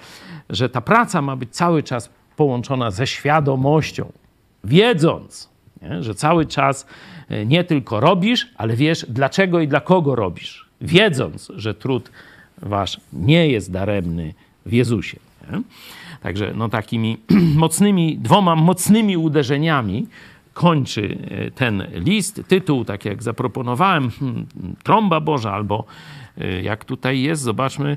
że 0.51 0.69
ta 0.69 0.81
praca 0.81 1.23
ma 1.23 1.37
być 1.37 1.51
cały 1.51 1.83
czas 1.83 2.11
połączona 2.37 2.91
ze 2.91 3.07
świadomością, 3.07 4.13
wiedząc, 4.65 5.51
nie? 5.83 6.03
że 6.03 6.15
cały 6.15 6.47
czas 6.47 6.87
e, 7.29 7.47
nie 7.47 7.65
tylko 7.65 8.01
robisz, 8.01 8.49
ale 8.57 8.77
wiesz 8.77 9.07
dlaczego 9.09 9.61
i 9.61 9.69
dla 9.69 9.81
kogo 9.81 10.15
robisz, 10.15 10.69
wiedząc, 10.81 11.53
że 11.57 11.75
trud 11.75 12.11
wasz 12.63 13.01
nie 13.13 13.49
jest 13.49 13.73
daremny 13.73 14.35
w 14.67 14.73
Jezusie. 14.73 15.19
Nie? 15.53 15.63
Także 16.21 16.53
no, 16.57 16.69
takimi 16.69 17.19
mocnymi, 17.57 18.19
dwoma 18.19 18.57
mocnymi 18.57 19.17
uderzeniami 19.17 20.07
kończy 20.53 21.19
e, 21.31 21.50
ten 21.50 21.87
list. 21.93 22.43
Tytuł, 22.49 22.85
tak 22.85 23.05
jak 23.05 23.23
zaproponowałem, 23.23 24.11
hmm, 24.11 24.47
Trąba 24.83 25.21
Boża, 25.21 25.53
albo 25.53 25.85
e, 26.39 26.62
jak 26.62 26.85
tutaj 26.85 27.21
jest, 27.21 27.43
zobaczmy, 27.43 27.97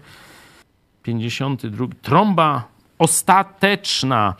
52. 1.04 1.88
Trąba 2.02 2.68
ostateczna. 3.00 4.34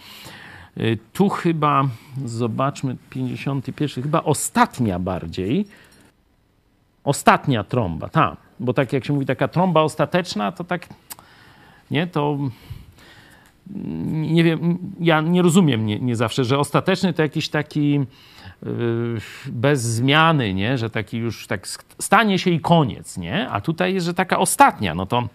E, 0.78 0.96
tu 1.14 1.30
chyba, 1.30 1.84
zobaczmy, 2.26 2.96
51, 3.10 4.04
chyba 4.04 4.24
ostatnia 4.24 5.00
bardziej. 5.00 5.66
Ostatnia 7.04 7.64
trąba, 7.64 8.10
tak. 8.10 8.38
Bo 8.60 8.74
tak 8.74 8.94
jak 8.94 9.06
się 9.06 9.14
mówi, 9.14 9.26
taka 9.26 9.48
trąba 9.48 9.82
ostateczna, 9.82 10.52
to 10.52 10.64
tak, 10.64 10.88
nie, 11.92 12.08
to 12.08 12.38
nie 14.12 14.44
wiem, 14.44 14.78
ja 15.00 15.22
nie 15.22 15.42
rozumiem 15.42 15.86
nie, 15.86 16.00
nie 16.00 16.16
zawsze, 16.16 16.46
że 16.46 16.60
ostateczny 16.60 17.14
to 17.14 17.22
jakiś 17.22 17.50
taki 17.50 17.92
yy, 17.94 19.18
bez 19.48 19.82
zmiany, 19.82 20.54
nie? 20.54 20.78
że 20.78 20.90
taki 20.90 21.18
już 21.18 21.48
tak 21.48 21.68
stanie 22.00 22.40
się 22.40 22.52
i 22.52 22.60
koniec, 22.60 23.18
nie? 23.18 23.50
A 23.50 23.62
tutaj 23.62 23.94
jest, 23.94 24.06
że 24.06 24.14
taka 24.14 24.40
ostatnia, 24.40 24.96
no 24.96 25.06
to 25.06 25.30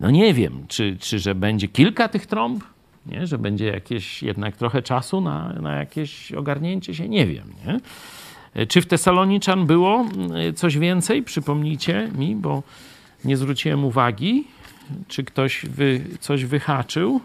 no 0.00 0.10
nie 0.10 0.34
wiem, 0.34 0.64
czy, 0.68 0.96
czy 1.00 1.18
że 1.18 1.34
będzie 1.34 1.68
kilka 1.68 2.08
tych 2.08 2.26
trąb, 2.26 2.64
nie? 3.06 3.26
że 3.26 3.38
będzie 3.38 3.66
jakieś 3.66 4.22
jednak 4.22 4.56
trochę 4.56 4.82
czasu 4.82 5.20
na, 5.20 5.52
na 5.52 5.76
jakieś 5.76 6.32
ogarnięcie 6.32 6.94
się, 6.94 7.08
nie 7.08 7.26
wiem, 7.26 7.52
nie? 7.66 7.80
Czy 8.66 8.80
w 8.80 8.86
Tesaloniczan 8.86 9.66
było 9.66 10.06
yy, 10.34 10.52
coś 10.52 10.78
więcej? 10.78 11.22
Przypomnijcie 11.22 12.10
mi, 12.18 12.36
bo 12.36 12.62
nie 13.24 13.36
zwróciłem 13.36 13.84
uwagi. 13.84 14.44
Czy 15.08 15.24
ktoś 15.24 15.66
wy, 15.66 16.00
coś 16.20 16.44
wyhaczył? 16.44 17.20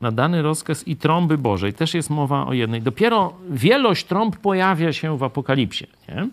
Na 0.00 0.12
dany 0.12 0.42
rozkaz 0.42 0.88
i 0.88 0.96
trąby 0.96 1.38
Bożej. 1.38 1.72
Też 1.72 1.94
jest 1.94 2.10
mowa 2.10 2.46
o 2.46 2.52
jednej. 2.52 2.82
Dopiero 2.82 3.32
wielość 3.50 4.04
trąb 4.04 4.36
pojawia 4.36 4.92
się 4.92 5.18
w 5.18 5.22
Apokalipsie. 5.22 5.86
Nie? 6.08 6.28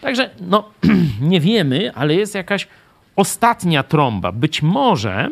Także 0.00 0.30
no, 0.40 0.70
nie 1.20 1.40
wiemy, 1.40 1.94
ale 1.94 2.14
jest 2.14 2.34
jakaś 2.34 2.68
ostatnia 3.16 3.82
trąba. 3.82 4.32
Być 4.32 4.62
może 4.62 5.30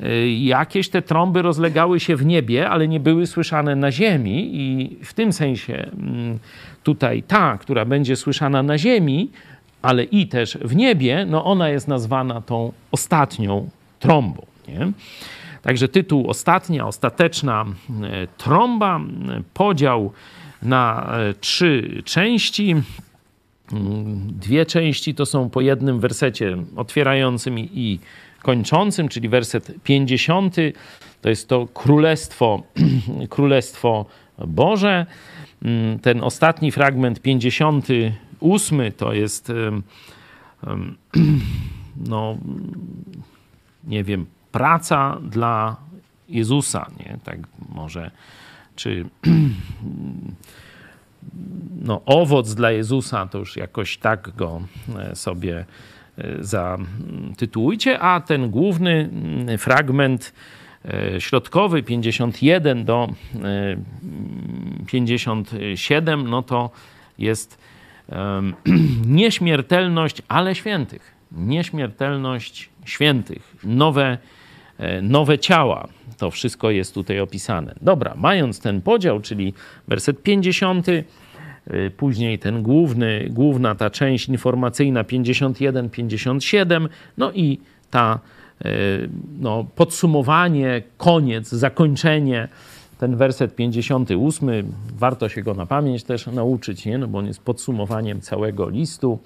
y, 0.00 0.28
jakieś 0.30 0.88
te 0.88 1.02
trąby 1.02 1.42
rozlegały 1.42 2.00
się 2.00 2.16
w 2.16 2.26
niebie, 2.26 2.68
ale 2.68 2.88
nie 2.88 3.00
były 3.00 3.26
słyszane 3.26 3.76
na 3.76 3.92
ziemi 3.92 4.50
i 4.52 4.96
w 5.04 5.14
tym 5.14 5.32
sensie 5.32 5.74
mm, 5.74 6.38
tutaj 6.82 7.22
ta, 7.22 7.58
która 7.58 7.84
będzie 7.84 8.16
słyszana 8.16 8.62
na 8.62 8.78
ziemi, 8.78 9.30
ale 9.82 10.04
i 10.04 10.26
też 10.26 10.58
w 10.60 10.76
niebie, 10.76 11.26
no 11.28 11.44
ona 11.44 11.68
jest 11.68 11.88
nazwana 11.88 12.40
tą 12.40 12.72
ostatnią 12.92 13.68
trąbą. 14.00 14.46
Nie? 14.68 14.92
Także 15.62 15.88
tytuł 15.88 16.30
ostatnia, 16.30 16.86
ostateczna 16.86 17.64
e, 18.02 18.26
trąba, 18.26 19.00
podział 19.54 20.12
na 20.62 21.12
e, 21.12 21.34
trzy 21.34 22.02
części. 22.04 22.74
Mm, 23.72 24.32
dwie 24.32 24.66
części 24.66 25.14
to 25.14 25.26
są 25.26 25.50
po 25.50 25.60
jednym 25.60 26.00
wersecie 26.00 26.56
otwierającym 26.76 27.58
i 27.58 27.98
kończącym, 28.42 29.08
czyli 29.08 29.28
werset 29.28 29.72
50. 29.84 30.56
To 31.22 31.28
jest 31.28 31.48
to 31.48 31.66
królestwo, 31.66 32.62
królestwo 33.30 34.06
Boże. 34.46 35.06
Mm, 35.62 35.98
ten 35.98 36.24
ostatni 36.24 36.72
fragment, 36.72 37.20
50 37.20 37.86
ósmy 38.40 38.92
to 38.92 39.12
jest, 39.12 39.52
no, 42.08 42.38
nie 43.84 44.04
wiem, 44.04 44.26
praca 44.52 45.18
dla 45.22 45.76
Jezusa, 46.28 46.90
nie? 46.98 47.18
Tak 47.24 47.38
może, 47.68 48.10
czy 48.76 49.04
no, 51.82 52.00
owoc 52.06 52.54
dla 52.54 52.70
Jezusa, 52.70 53.26
to 53.26 53.38
już 53.38 53.56
jakoś 53.56 53.98
tak 53.98 54.36
go 54.36 54.62
e, 54.98 55.16
sobie 55.16 55.64
zatytułujcie, 56.40 57.98
a 58.00 58.20
ten 58.20 58.50
główny 58.50 59.10
fragment 59.58 60.32
środkowy 61.18 61.82
51 61.82 62.84
do 62.84 63.08
57, 64.86 66.28
no 66.28 66.42
to 66.42 66.70
jest 67.18 67.58
nieśmiertelność, 69.06 70.22
ale 70.28 70.54
świętych. 70.54 71.14
Nieśmiertelność 71.32 72.70
świętych. 72.84 73.56
Nowe, 73.64 74.18
e, 74.78 75.02
nowe 75.02 75.38
ciała. 75.38 75.88
To 76.18 76.30
wszystko 76.30 76.70
jest 76.70 76.94
tutaj 76.94 77.20
opisane. 77.20 77.74
Dobra, 77.82 78.14
mając 78.16 78.60
ten 78.60 78.80
podział, 78.82 79.20
czyli 79.20 79.54
werset 79.88 80.22
50, 80.22 80.88
e, 80.88 81.04
później 81.90 82.38
ten 82.38 82.62
główny, 82.62 83.26
główna 83.30 83.74
ta 83.74 83.90
część 83.90 84.28
informacyjna 84.28 85.04
51, 85.04 85.90
57, 85.90 86.88
no 87.18 87.32
i 87.32 87.58
ta 87.90 88.18
e, 88.64 88.68
no, 89.40 89.64
podsumowanie, 89.74 90.82
koniec, 90.96 91.48
zakończenie 91.48 92.48
ten 92.98 93.16
werset 93.16 93.54
58, 93.54 94.72
warto 94.96 95.28
się 95.28 95.42
go 95.42 95.54
na 95.54 95.66
pamięć 95.66 96.04
też 96.04 96.26
nauczyć, 96.26 96.86
nie? 96.86 96.98
No 96.98 97.08
bo 97.08 97.18
on 97.18 97.26
jest 97.26 97.40
podsumowaniem 97.40 98.20
całego 98.20 98.68
listu. 98.68 99.18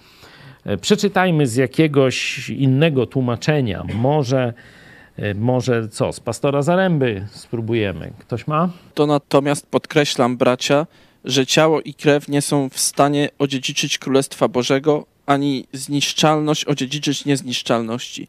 E, 0.64 0.76
przeczytajmy 0.76 1.46
z 1.46 1.56
jakiegoś 1.56 2.48
innego 2.50 3.06
tłumaczenia. 3.06 3.84
Może, 3.94 4.52
e, 5.16 5.34
może 5.34 5.88
co, 5.88 6.12
z 6.12 6.20
pastora 6.20 6.62
Zaręby 6.62 7.26
spróbujemy. 7.30 8.12
Ktoś 8.18 8.46
ma? 8.46 8.68
To 8.94 9.06
natomiast 9.06 9.66
podkreślam, 9.66 10.36
bracia, 10.36 10.86
że 11.24 11.46
ciało 11.46 11.80
i 11.80 11.94
krew 11.94 12.28
nie 12.28 12.42
są 12.42 12.68
w 12.68 12.78
stanie 12.78 13.28
odziedziczyć 13.38 13.98
Królestwa 13.98 14.48
Bożego, 14.48 15.06
ani 15.26 15.66
zniszczalność 15.72 16.64
odziedziczyć 16.64 17.24
niezniszczalności. 17.24 18.28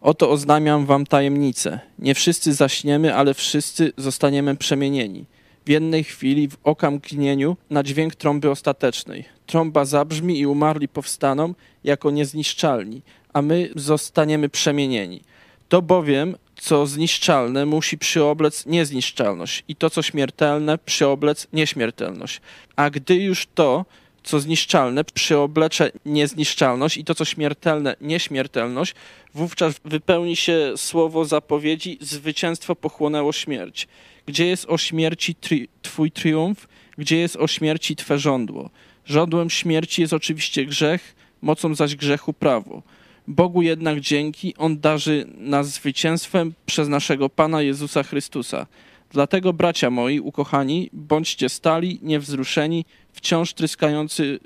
Oto 0.00 0.30
oznamiam 0.30 0.86
wam 0.86 1.06
tajemnicę. 1.06 1.80
Nie 1.98 2.14
wszyscy 2.14 2.54
zaśniemy, 2.54 3.14
ale 3.14 3.34
wszyscy 3.34 3.92
zostaniemy 3.96 4.56
przemienieni. 4.56 5.24
W 5.66 5.68
jednej 5.70 6.04
chwili, 6.04 6.48
w 6.48 6.56
okamgnieniu, 6.64 7.56
na 7.70 7.82
dźwięk 7.82 8.14
trąby 8.14 8.50
ostatecznej. 8.50 9.24
Trąba 9.46 9.84
zabrzmi 9.84 10.38
i 10.38 10.46
umarli 10.46 10.88
powstaną 10.88 11.54
jako 11.84 12.10
niezniszczalni, 12.10 13.02
a 13.32 13.42
my 13.42 13.70
zostaniemy 13.76 14.48
przemienieni. 14.48 15.20
To 15.68 15.82
bowiem, 15.82 16.36
co 16.56 16.86
zniszczalne, 16.86 17.66
musi 17.66 17.98
przyoblec 17.98 18.66
niezniszczalność 18.66 19.64
i 19.68 19.76
to, 19.76 19.90
co 19.90 20.02
śmiertelne, 20.02 20.78
przyoblec 20.78 21.48
nieśmiertelność. 21.52 22.40
A 22.76 22.90
gdy 22.90 23.14
już 23.14 23.46
to, 23.54 23.84
co 24.28 24.40
zniszczalne 24.40 25.04
przyoblecze 25.04 25.90
niezniszczalność 26.06 26.96
i 26.96 27.04
to, 27.04 27.14
co 27.14 27.24
śmiertelne 27.24 27.96
nieśmiertelność, 28.00 28.94
wówczas 29.34 29.80
wypełni 29.84 30.36
się 30.36 30.72
słowo 30.76 31.24
zapowiedzi, 31.24 31.98
zwycięstwo 32.00 32.76
pochłonęło 32.76 33.32
śmierć. 33.32 33.88
Gdzie 34.26 34.46
jest 34.46 34.66
o 34.68 34.78
śmierci 34.78 35.34
tri 35.34 35.68
twój 35.82 36.10
triumf, 36.10 36.68
gdzie 36.98 37.16
jest 37.16 37.36
o 37.36 37.46
śmierci 37.46 37.96
twe 37.96 38.18
żądło? 38.18 38.70
Żądłem 39.04 39.50
śmierci 39.50 40.02
jest 40.02 40.12
oczywiście 40.12 40.66
grzech, 40.66 41.14
mocą 41.42 41.74
zaś 41.74 41.96
grzechu 41.96 42.32
prawo. 42.32 42.82
Bogu 43.28 43.62
jednak 43.62 44.00
dzięki, 44.00 44.54
On 44.56 44.80
darzy 44.80 45.26
nas 45.36 45.68
zwycięstwem 45.68 46.54
przez 46.66 46.88
naszego 46.88 47.28
Pana 47.28 47.62
Jezusa 47.62 48.02
Chrystusa. 48.02 48.66
Dlatego, 49.10 49.52
bracia 49.52 49.90
moi, 49.90 50.20
ukochani, 50.20 50.90
bądźcie 50.92 51.48
stali, 51.48 51.98
niewzruszeni, 52.02 52.84
wciąż 53.18 53.54
tryskający 53.54 54.40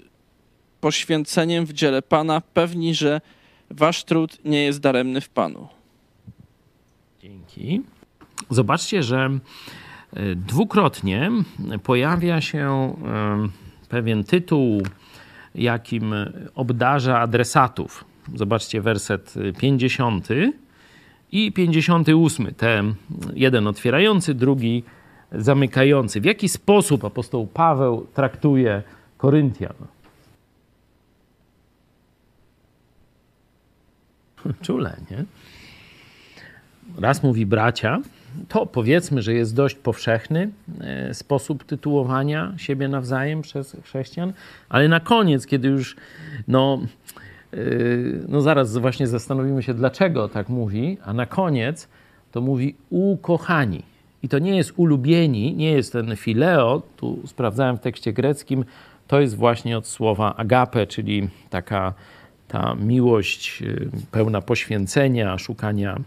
poświęceniem 0.81 1.67
w 1.67 1.73
dziele 1.73 2.03
Pana, 2.03 2.41
pewni, 2.41 2.95
że 2.95 3.21
wasz 3.71 4.05
trud 4.05 4.39
nie 4.45 4.63
jest 4.63 4.81
daremny 4.81 5.21
w 5.21 5.29
Panu. 5.29 5.69
Dzięki. 7.23 7.83
Zobaczcie, 8.51 9.03
że 9.03 9.31
e, 10.13 10.35
dwukrotnie 10.35 11.31
pojawia 11.83 12.41
się 12.41 12.97
e, 13.05 13.49
pewien 13.89 14.25
tytuł, 14.25 14.83
jakim 15.55 16.15
obdarza 16.55 17.21
adresatów. 17.21 18.05
Zobaczcie 18.35 18.81
werset 18.81 19.35
50 19.59 20.29
i 21.33 21.53
58. 21.53 22.55
Ten 22.55 22.95
jeden 23.35 23.67
otwierający, 23.67 24.35
drugi 24.35 24.85
zamykający. 25.35 26.21
W 26.21 26.25
jaki 26.25 26.49
sposób 26.49 27.05
apostoł 27.05 27.47
Paweł 27.47 28.07
traktuje 28.15 28.83
Koryntian? 29.19 29.75
Czule, 34.63 34.97
nie? 35.11 35.25
Raz 36.99 37.23
mówi 37.23 37.47
bracia, 37.47 38.01
to 38.49 38.67
powiedzmy, 38.67 39.23
że 39.23 39.35
jest 39.35 39.55
dość 39.55 39.75
powszechny 39.75 40.51
e, 40.81 41.15
sposób 41.15 41.65
tytułowania 41.65 42.55
siebie 42.57 42.89
nawzajem 42.89 43.43
przez 43.43 43.77
chrześcijan, 43.85 44.33
ale 44.69 44.89
na 44.89 45.01
koniec, 45.01 45.47
kiedy 45.47 45.69
już 45.69 45.97
no, 46.49 46.81
e, 47.53 47.57
no 48.29 48.41
zaraz 48.41 48.77
właśnie 48.77 49.07
zastanowimy 49.07 49.63
się, 49.63 49.75
dlaczego 49.75 50.29
tak 50.29 50.49
mówi, 50.49 50.99
a 51.05 51.13
na 51.13 51.27
koniec 51.27 51.89
to 52.33 52.41
mówi 52.41 52.75
ukochani. 52.91 53.92
I 54.23 54.29
to 54.29 54.39
nie 54.39 54.57
jest 54.57 54.73
ulubieni, 54.77 55.55
nie 55.55 55.71
jest 55.71 55.93
ten 55.93 56.17
fileo, 56.17 56.83
tu 56.97 57.19
sprawdzałem 57.27 57.77
w 57.77 57.81
tekście 57.81 58.13
greckim, 58.13 58.65
to 59.07 59.21
jest 59.21 59.37
właśnie 59.37 59.79
od 59.79 59.87
słowa 59.87 60.37
agape, 60.37 60.87
czyli 60.87 61.29
taka 61.51 61.95
ta 62.49 62.75
miłość 62.75 63.63
y, 63.63 63.91
pełna 64.11 64.43
poświęcenia, 64.43 65.39
szukania 65.39 66.01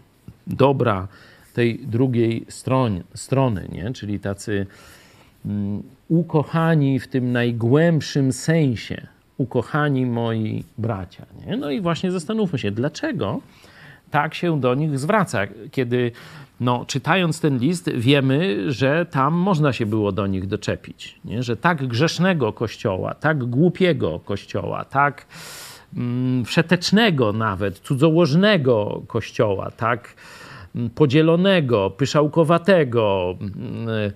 dobra 0.46 1.08
tej 1.56 1.78
drugiej 1.78 2.46
stron, 2.48 3.02
strony, 3.14 3.68
nie? 3.72 3.92
czyli 3.92 4.20
tacy 4.20 4.66
um, 5.44 5.82
ukochani 6.08 7.00
w 7.00 7.08
tym 7.08 7.32
najgłębszym 7.32 8.32
sensie, 8.32 9.06
ukochani 9.38 10.06
moi 10.06 10.64
bracia. 10.78 11.26
Nie? 11.46 11.56
No 11.56 11.70
i 11.70 11.80
właśnie 11.80 12.12
zastanówmy 12.12 12.58
się, 12.58 12.70
dlaczego 12.70 13.40
tak 14.10 14.34
się 14.34 14.60
do 14.60 14.74
nich 14.74 14.98
zwraca, 14.98 15.40
kiedy 15.70 16.12
no, 16.60 16.84
czytając 16.86 17.40
ten 17.40 17.58
list, 17.58 17.90
wiemy, 17.90 18.72
że 18.72 19.06
tam 19.10 19.34
można 19.34 19.72
się 19.72 19.86
było 19.86 20.12
do 20.12 20.26
nich 20.26 20.46
doczepić. 20.46 21.20
Nie? 21.24 21.42
Że 21.42 21.56
tak 21.56 21.86
grzesznego 21.86 22.52
kościoła, 22.52 23.14
tak 23.14 23.44
głupiego 23.44 24.20
kościoła, 24.24 24.84
tak 24.84 25.26
mm, 25.96 26.44
wszetecznego 26.44 27.32
nawet, 27.32 27.78
cudzołożnego 27.78 29.02
kościoła, 29.06 29.70
tak 29.70 30.14
mm, 30.74 30.90
podzielonego, 30.90 31.90
pyszałkowatego, 31.90 33.34
mm, 33.40 34.12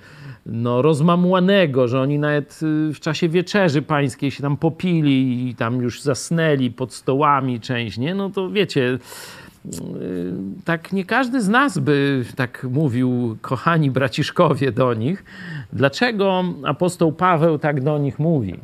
no, 0.47 0.83
rozmamłanego, 0.83 1.89
że 1.89 2.01
oni 2.01 2.19
nawet 2.19 2.61
y, 2.63 2.95
w 2.95 3.01
czasie 3.01 3.29
wieczerzy 3.29 3.83
pańskiej 3.83 4.31
się 4.31 4.43
tam 4.43 4.57
popili 4.57 5.49
i 5.49 5.55
tam 5.55 5.83
już 5.83 6.03
zasnęli 6.03 6.71
pod 6.71 6.95
stołami 6.95 7.61
część, 7.61 7.99
nie? 7.99 8.15
No 8.15 8.31
to 8.31 8.51
wiecie, 8.51 8.99
tak 10.65 10.93
nie 10.93 11.05
każdy 11.05 11.43
z 11.43 11.49
nas 11.49 11.79
by 11.79 12.25
tak 12.37 12.67
mówił, 12.71 13.37
kochani 13.41 13.91
braciszkowie 13.91 14.73
do 14.73 14.95
nich. 14.95 15.25
Dlaczego 15.73 16.45
apostoł 16.65 17.13
Paweł 17.13 17.59
tak 17.59 17.83
do 17.83 17.99
nich 17.99 18.19
mówi? 18.19 18.55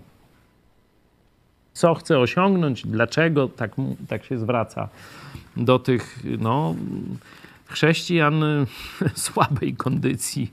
Co 1.73 1.95
chce 1.95 2.19
osiągnąć? 2.19 2.87
Dlaczego 2.87 3.49
tak, 3.49 3.71
tak 4.09 4.25
się 4.25 4.39
zwraca 4.39 4.89
do 5.57 5.79
tych 5.79 6.19
no, 6.39 6.75
chrześcijan 7.67 8.45
słabej 9.15 9.75
kondycji, 9.75 10.53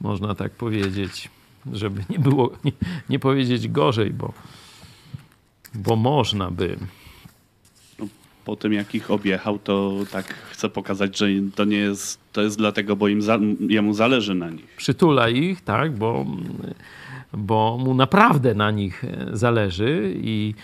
można 0.00 0.34
tak 0.34 0.52
powiedzieć, 0.52 1.28
żeby 1.72 2.04
nie 2.10 2.18
było, 2.18 2.50
nie, 2.64 2.72
nie 3.08 3.18
powiedzieć 3.18 3.68
gorzej, 3.68 4.10
bo, 4.10 4.32
bo 5.74 5.96
można 5.96 6.50
by 6.50 6.76
po 8.44 8.56
tym, 8.56 8.72
jak 8.72 8.94
ich 8.94 9.10
objechał, 9.10 9.58
to 9.58 9.92
tak 10.12 10.26
chcę 10.26 10.68
pokazać, 10.68 11.18
że 11.18 11.26
to 11.54 11.64
nie 11.64 11.76
jest, 11.76 12.20
to 12.32 12.42
jest 12.42 12.58
dlatego, 12.58 12.96
bo 12.96 13.08
im 13.08 13.22
za, 13.22 13.38
jemu 13.68 13.94
zależy 13.94 14.34
na 14.34 14.50
nich. 14.50 14.74
Przytula 14.76 15.28
ich, 15.28 15.60
tak, 15.60 15.92
bo, 15.92 16.26
bo 17.32 17.78
mu 17.78 17.94
naprawdę 17.94 18.54
na 18.54 18.70
nich 18.70 19.04
zależy 19.32 20.14
i, 20.16 20.54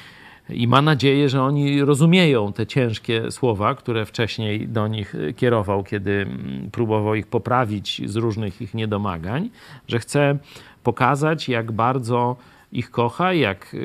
i 0.51 0.69
ma 0.69 0.83
nadzieję, 0.83 1.29
że 1.29 1.43
oni 1.43 1.83
rozumieją 1.83 2.53
te 2.53 2.67
ciężkie 2.67 3.31
słowa, 3.31 3.75
które 3.75 4.05
wcześniej 4.05 4.69
do 4.69 4.89
nich 4.89 5.15
kierował, 5.37 5.85
kiedy 5.85 6.27
próbował 6.73 7.15
ich 7.15 7.27
poprawić 7.27 8.03
z 8.05 8.17
różnych 8.17 8.61
ich 8.61 8.75
niedomagań, 8.75 9.51
że 9.89 9.99
chce 9.99 10.39
pokazać, 10.83 11.49
jak 11.49 11.73
bardzo 11.73 12.37
ich 12.73 12.91
kocha, 12.91 13.33
jak 13.33 13.77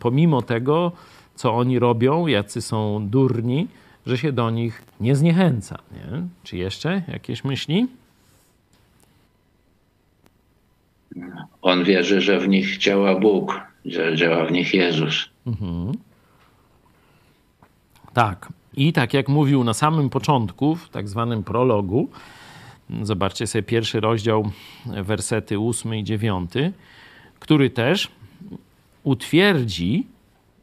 pomimo 0.00 0.42
tego, 0.42 0.92
co 1.38 1.54
oni 1.54 1.78
robią, 1.78 2.26
jacy 2.26 2.62
są 2.62 3.08
durni, 3.08 3.68
że 4.06 4.18
się 4.18 4.32
do 4.32 4.50
nich 4.50 4.82
nie 5.00 5.16
zniechęca. 5.16 5.78
Nie? 5.92 6.22
Czy 6.44 6.56
jeszcze 6.56 7.02
jakieś 7.08 7.44
myśli? 7.44 7.86
On 11.62 11.84
wierzy, 11.84 12.20
że 12.20 12.40
w 12.40 12.48
nich 12.48 12.78
działa 12.78 13.20
Bóg, 13.20 13.60
że 13.84 14.16
działa 14.16 14.46
w 14.46 14.52
nich 14.52 14.74
Jezus. 14.74 15.28
Mhm. 15.46 15.92
Tak. 18.14 18.52
I 18.76 18.92
tak 18.92 19.14
jak 19.14 19.28
mówił 19.28 19.64
na 19.64 19.74
samym 19.74 20.10
początku, 20.10 20.76
w 20.76 20.88
tak 20.88 21.08
zwanym 21.08 21.42
prologu, 21.44 22.08
zobaczcie 23.02 23.46
sobie 23.46 23.62
pierwszy 23.62 24.00
rozdział, 24.00 24.50
wersety 24.86 25.58
8 25.58 25.94
i 25.94 26.04
9, 26.04 26.50
który 27.38 27.70
też 27.70 28.08
utwierdzi 29.04 30.06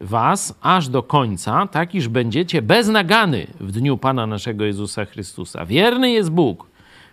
was 0.02 0.58
aż 0.62 0.90
do 0.90 1.04
końca, 1.04 1.68
tak 1.68 1.96
iż 1.96 2.08
będziecie 2.08 2.62
bez 2.62 2.88
nagany 2.88 3.48
w 3.60 3.72
dniu 3.72 3.98
Pana 3.98 4.28
naszego 4.28 4.66
Jezusa 4.66 5.06
Chrystusa. 5.06 5.66
Wierny 5.66 6.12
jest 6.12 6.30
Bóg, 6.30 6.68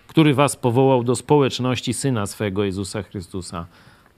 który 0.06 0.34
was 0.34 0.56
powołał 0.56 1.04
do 1.04 1.16
społeczności 1.16 1.94
Syna 1.94 2.26
swego 2.26 2.64
Jezusa 2.64 3.02
Chrystusa, 3.02 3.66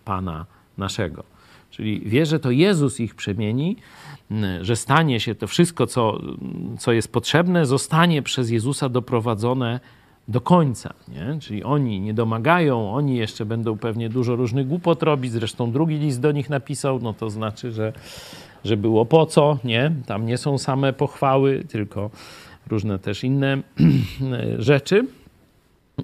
Pana 0.05 0.46
naszego. 0.79 1.24
Czyli 1.70 2.00
wie, 2.00 2.27
że 2.27 2.40
to 2.40 2.50
Jezus 2.50 3.00
ich 3.00 3.14
przemieni, 3.14 3.77
że 4.61 4.77
stanie 4.77 5.20
się 5.20 5.35
to 5.35 5.46
wszystko, 5.46 5.87
co, 5.87 6.20
co 6.79 6.92
jest 6.92 7.12
potrzebne, 7.12 7.66
zostanie 7.66 8.22
przez 8.22 8.50
Jezusa 8.50 8.88
doprowadzone 8.88 9.81
do 10.29 10.40
końca. 10.40 10.94
Nie? 11.09 11.40
Czyli 11.40 11.64
oni 11.64 12.00
nie 12.00 12.14
domagają, 12.14 12.94
oni 12.94 13.16
jeszcze 13.16 13.44
będą 13.44 13.79
pewnie 13.79 14.09
dużo 14.09 14.37
różnych 14.37 14.68
głupot 14.68 15.03
robić. 15.03 15.33
Zresztą 15.33 15.72
drugi 15.72 15.98
list 15.98 16.20
do 16.20 16.33
nich 16.33 16.50
napisał, 16.50 17.00
no 17.03 17.14
to 17.14 17.31
znaczy, 17.31 17.72
że, 17.72 17.92
że 18.64 18.77
było 18.77 19.07
po 19.07 19.27
co, 19.27 19.59
nie? 19.64 19.92
Tam 20.07 20.27
nie 20.27 20.38
są 20.38 20.59
same 20.59 20.92
pochwały, 20.92 21.64
tylko 21.68 22.11
różne 22.66 22.98
też 22.98 23.24
inne 23.24 23.62
rzeczy. 24.59 25.07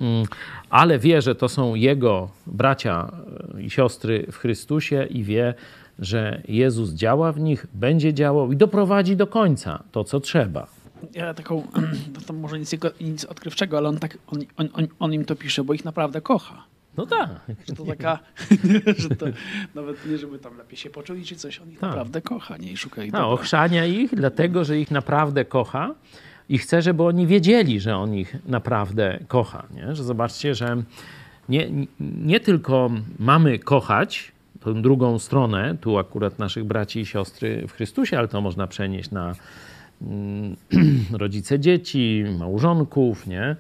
Mm, 0.01 0.27
ale 0.71 0.99
wie, 0.99 1.23
że 1.23 1.35
to 1.35 1.49
są 1.49 1.75
jego 1.75 2.29
bracia 2.47 3.13
i 3.59 3.71
siostry 3.71 4.27
w 4.33 4.37
Chrystusie 4.37 5.07
i 5.11 5.25
wie, 5.25 5.55
że 5.99 6.43
Jezus 6.49 6.91
działa 6.91 7.33
w 7.33 7.41
nich, 7.41 7.67
będzie 7.75 8.15
działał 8.15 8.53
i 8.53 8.57
doprowadzi 8.57 9.17
do 9.17 9.27
końca 9.27 9.83
to, 9.93 10.05
co 10.05 10.21
trzeba. 10.21 10.67
Ja 11.15 11.35
taką, 11.35 11.63
to, 12.27 12.33
może 12.33 12.59
nic, 12.59 12.77
nic 13.01 13.25
odkrywczego, 13.25 13.79
ale 13.79 13.89
on, 13.89 13.99
tak, 13.99 14.19
on, 14.27 14.45
on, 14.57 14.89
on 14.99 15.15
im 15.15 15.25
to 15.25 15.37
pisze, 15.37 15.65
bo 15.65 15.75
ich 15.75 15.85
naprawdę 15.85 16.21
kocha. 16.21 16.65
No 16.97 17.07
tak. 17.07 17.29
Że 17.69 17.75
to 17.75 17.85
taka, 17.85 18.19
że 18.99 19.09
to 19.09 19.27
nawet 19.75 20.07
nie, 20.07 20.19
żeby 20.19 20.39
tam 20.39 20.59
lepiej 20.59 20.77
się 20.79 20.91
poczuli 20.91 21.25
czy 21.25 21.37
coś, 21.37 21.59
on 21.61 21.71
ich 21.71 21.79
Tak. 21.79 21.91
naprawdę 21.91 22.23
kocha, 22.23 22.57
nie? 22.57 22.73
I 22.73 22.77
szuka 22.77 23.05
ich 23.05 23.13
No, 23.13 23.19
dobra. 23.19 23.35
ochrzania 23.35 23.87
ich, 23.87 24.15
dlatego 24.15 24.65
że 24.65 24.79
ich 24.81 24.91
naprawdę 24.91 25.45
kocha 25.45 25.95
i 26.49 26.59
chce, 26.59 26.83
żeby 26.83 27.03
oni 27.03 27.27
wiedzieli, 27.27 27.81
że 27.81 27.97
on 27.97 28.15
ich 28.15 28.37
naprawdę 28.47 29.19
kocha. 29.29 29.67
Nie? 29.75 29.95
Że 29.95 30.05
zobaczcie, 30.05 30.55
że 30.55 30.83
nie, 31.49 31.69
nie 32.25 32.41
tylko 32.41 32.91
mamy 33.19 33.59
kochać 33.59 34.33
tą 34.61 34.83
drugą 34.83 35.19
stronę, 35.19 35.77
tu 35.81 35.99
akurat 35.99 36.39
naszych 36.39 36.65
braci 36.65 37.01
i 37.01 37.07
siostry 37.07 37.67
w 37.69 37.73
Chrystusie, 37.73 38.19
ale 38.19 38.29
to 38.29 38.41
można 38.41 38.67
przenieść 38.67 39.11
na 39.11 39.35
mm, 40.03 40.57
rodzice 41.23 41.61
dzieci, 41.61 42.25
małżonków, 42.39 43.27
nie? 43.27 43.57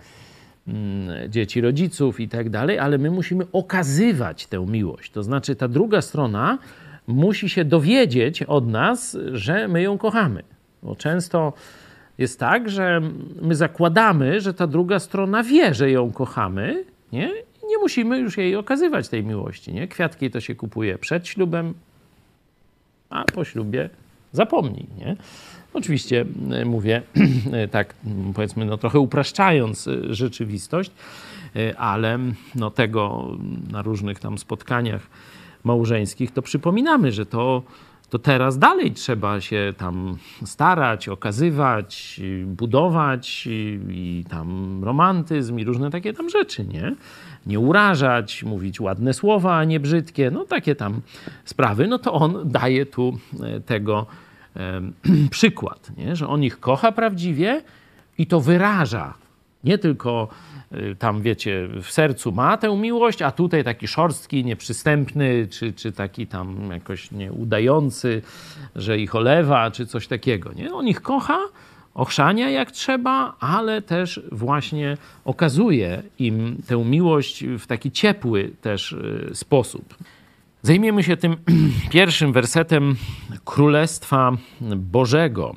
Mm, 0.70 1.30
dzieci 1.30 1.60
rodziców 1.60 2.20
i 2.20 2.28
tak 2.28 2.50
dalej, 2.50 2.78
ale 2.78 2.98
my 2.98 3.10
musimy 3.10 3.46
okazywać 3.52 4.46
tę 4.46 4.66
miłość. 4.66 5.10
To 5.10 5.22
znaczy, 5.22 5.56
ta 5.56 5.68
druga 5.68 6.02
strona 6.02 6.58
musi 7.06 7.48
się 7.48 7.64
dowiedzieć 7.64 8.42
od 8.42 8.68
nas, 8.68 9.16
że 9.32 9.68
my 9.68 9.82
ją 9.82 9.98
kochamy. 9.98 10.42
Bo 10.82 10.96
często 10.96 11.52
jest 12.18 12.40
tak, 12.40 12.70
że 12.70 13.00
my 13.42 13.54
zakładamy, 13.54 14.40
że 14.40 14.54
ta 14.54 14.66
druga 14.66 14.98
strona 14.98 15.42
wie, 15.42 15.74
że 15.74 15.90
ją 15.90 16.12
kochamy, 16.12 16.84
nie? 17.12 17.30
I 17.62 17.66
nie 17.66 17.78
musimy 17.78 18.18
już 18.18 18.36
jej 18.36 18.56
okazywać 18.56 19.08
tej 19.08 19.24
miłości. 19.24 19.72
Nie? 19.72 19.88
Kwiatki 19.88 20.30
to 20.30 20.40
się 20.40 20.54
kupuje 20.54 20.98
przed 20.98 21.28
ślubem, 21.28 21.74
a 23.10 23.24
po 23.24 23.44
ślubie 23.44 23.90
zapomnij. 24.32 24.86
Nie? 24.98 25.16
Oczywiście 25.74 26.24
e, 26.50 26.64
mówię 26.64 27.02
tak, 27.70 27.94
m, 28.06 28.32
powiedzmy, 28.34 28.64
no 28.64 28.78
trochę 28.78 28.98
upraszczając 28.98 29.88
e, 29.88 30.14
rzeczywistość, 30.14 30.90
e, 31.56 31.78
ale 31.78 32.18
no 32.54 32.70
tego 32.70 33.28
na 33.70 33.82
różnych 33.82 34.18
tam 34.18 34.38
spotkaniach 34.38 35.06
małżeńskich 35.64 36.30
to 36.30 36.42
przypominamy, 36.42 37.12
że 37.12 37.26
to, 37.26 37.62
to 38.10 38.18
teraz 38.18 38.58
dalej 38.58 38.92
trzeba 38.92 39.40
się 39.40 39.74
tam 39.76 40.16
starać, 40.44 41.08
okazywać, 41.08 42.20
budować 42.46 43.46
i, 43.46 43.80
i 43.90 44.24
tam 44.30 44.80
romantyzm 44.84 45.58
i 45.58 45.64
różne 45.64 45.90
takie 45.90 46.12
tam 46.12 46.30
rzeczy, 46.30 46.64
nie? 46.64 46.94
Nie 47.46 47.60
urażać, 47.60 48.42
mówić 48.42 48.80
ładne 48.80 49.14
słowa, 49.14 49.56
a 49.56 49.64
nie 49.64 49.80
brzydkie, 49.80 50.30
no 50.30 50.44
takie 50.44 50.74
tam 50.74 51.00
sprawy, 51.44 51.86
no 51.86 51.98
to 51.98 52.12
on 52.12 52.50
daje 52.50 52.86
tu 52.86 53.18
e, 53.42 53.60
tego 53.60 54.06
przykład, 55.30 55.90
nie? 55.96 56.16
że 56.16 56.28
on 56.28 56.44
ich 56.44 56.60
kocha 56.60 56.92
prawdziwie 56.92 57.62
i 58.18 58.26
to 58.26 58.40
wyraża. 58.40 59.14
Nie 59.64 59.78
tylko 59.78 60.28
y, 60.72 60.96
tam, 60.98 61.22
wiecie, 61.22 61.68
w 61.82 61.90
sercu 61.90 62.32
ma 62.32 62.56
tę 62.56 62.76
miłość, 62.76 63.22
a 63.22 63.30
tutaj 63.30 63.64
taki 63.64 63.88
szorstki, 63.88 64.44
nieprzystępny, 64.44 65.48
czy, 65.50 65.72
czy 65.72 65.92
taki 65.92 66.26
tam 66.26 66.70
jakoś 66.72 67.10
nieudający, 67.10 68.22
że 68.76 68.98
ich 68.98 69.14
olewa, 69.14 69.70
czy 69.70 69.86
coś 69.86 70.06
takiego. 70.06 70.52
Nie? 70.52 70.74
On 70.74 70.88
ich 70.88 71.02
kocha, 71.02 71.38
ochrzania 71.94 72.50
jak 72.50 72.70
trzeba, 72.70 73.36
ale 73.40 73.82
też 73.82 74.20
właśnie 74.32 74.96
okazuje 75.24 76.02
im 76.18 76.62
tę 76.66 76.84
miłość 76.84 77.44
w 77.58 77.66
taki 77.66 77.90
ciepły 77.90 78.50
też 78.60 78.92
y, 78.92 79.30
sposób. 79.34 79.94
Zajmiemy 80.62 81.02
się 81.02 81.16
tym 81.16 81.36
pierwszym 81.90 82.32
wersetem 82.32 82.96
Królestwa 83.44 84.32
Bożego. 84.76 85.56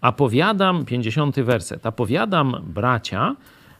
A 0.00 0.12
powiadam, 0.12 0.84
50 0.84 1.40
werset, 1.40 1.86
a 1.86 1.92
powiadam 1.92 2.56
bracia, 2.62 3.36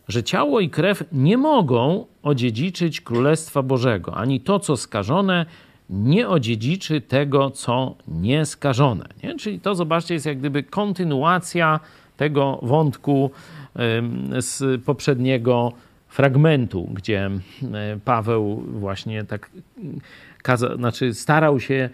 że 0.08 0.22
ciało 0.22 0.60
i 0.60 0.70
krew 0.70 1.04
nie 1.12 1.38
mogą 1.38 2.06
odziedziczyć 2.22 3.00
Królestwa 3.00 3.62
Bożego, 3.62 4.14
ani 4.16 4.40
to, 4.40 4.58
co 4.58 4.76
skażone, 4.76 5.46
nie 5.90 6.28
odziedziczy 6.28 7.00
tego, 7.00 7.50
co 7.50 7.94
nieskażone. 8.08 9.04
Nie? 9.22 9.36
Czyli 9.36 9.60
to, 9.60 9.74
zobaczcie, 9.74 10.14
jest 10.14 10.26
jak 10.26 10.38
gdyby 10.38 10.62
kontynuacja 10.62 11.80
tego 12.16 12.58
wątku 12.62 13.30
z 14.38 14.82
poprzedniego 14.84 15.72
fragmentu, 16.08 16.88
gdzie 16.94 17.30
Paweł 18.04 18.64
właśnie 18.66 19.24
tak 19.24 19.50
kaza, 20.42 20.76
znaczy 20.76 21.14
starał 21.14 21.60
się 21.60 21.90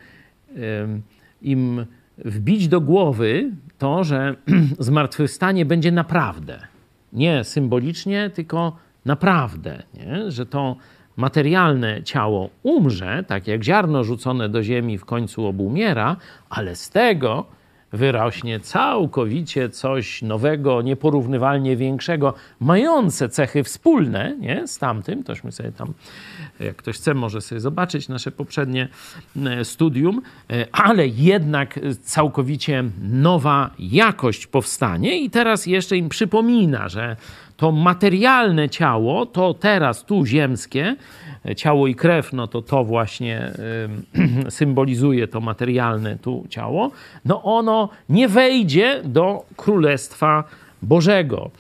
im 1.42 1.86
wbić 2.18 2.68
do 2.68 2.80
głowy 2.80 3.50
to, 3.78 4.04
że 4.04 4.34
zmartwychwstanie 4.78 5.66
będzie 5.66 5.92
naprawdę. 5.92 6.60
Nie 7.12 7.44
symbolicznie, 7.44 8.30
tylko 8.30 8.76
naprawdę. 9.04 9.82
Nie? 9.94 10.30
Że 10.30 10.46
to 10.46 10.76
materialne 11.16 12.02
ciało 12.02 12.50
umrze, 12.62 13.24
tak 13.26 13.46
jak 13.46 13.64
ziarno 13.64 14.04
rzucone 14.04 14.48
do 14.48 14.62
ziemi 14.62 14.98
w 14.98 15.04
końcu 15.04 15.46
obumiera, 15.46 16.16
ale 16.50 16.76
z 16.76 16.90
tego 16.90 17.46
wyrośnie 17.92 18.60
całkowicie 18.60 19.68
coś 19.68 20.22
nowego, 20.22 20.82
nieporównywalnie 20.82 21.76
większego, 21.76 22.34
mające 22.60 23.28
cechy 23.28 23.64
wspólne 23.64 24.36
nie? 24.40 24.66
z 24.66 24.78
tamtym. 24.78 25.24
Tośmy 25.24 25.52
sobie 25.52 25.72
tam, 25.72 25.92
jak 26.60 26.76
ktoś 26.76 26.96
chce, 26.96 27.14
może 27.14 27.40
sobie 27.40 27.60
zobaczyć 27.60 28.08
nasze 28.08 28.30
poprzednie 28.30 28.88
e, 29.46 29.64
studium, 29.64 30.22
e, 30.50 30.66
ale 30.72 31.08
jednak 31.08 31.80
całkowicie 32.02 32.84
nowa 33.02 33.70
jakość 33.78 34.46
powstanie 34.46 35.20
i 35.20 35.30
teraz 35.30 35.66
jeszcze 35.66 35.96
im 35.96 36.08
przypomina, 36.08 36.88
że 36.88 37.16
to 37.56 37.72
materialne 37.72 38.68
ciało, 38.68 39.26
to 39.26 39.54
teraz 39.54 40.04
tu 40.04 40.26
ziemskie, 40.26 40.96
ciało 41.54 41.86
i 41.86 41.94
krew, 41.94 42.32
no 42.32 42.46
to 42.46 42.62
to 42.62 42.84
właśnie 42.84 43.52
symbolizuje 44.48 45.28
to 45.28 45.40
materialne 45.40 46.18
tu 46.18 46.46
ciało, 46.48 46.90
no 47.24 47.42
ono 47.42 47.88
nie 48.08 48.28
wejdzie 48.28 49.00
do 49.04 49.44
Królestwa 49.56 50.44
Bożego. 50.82 51.50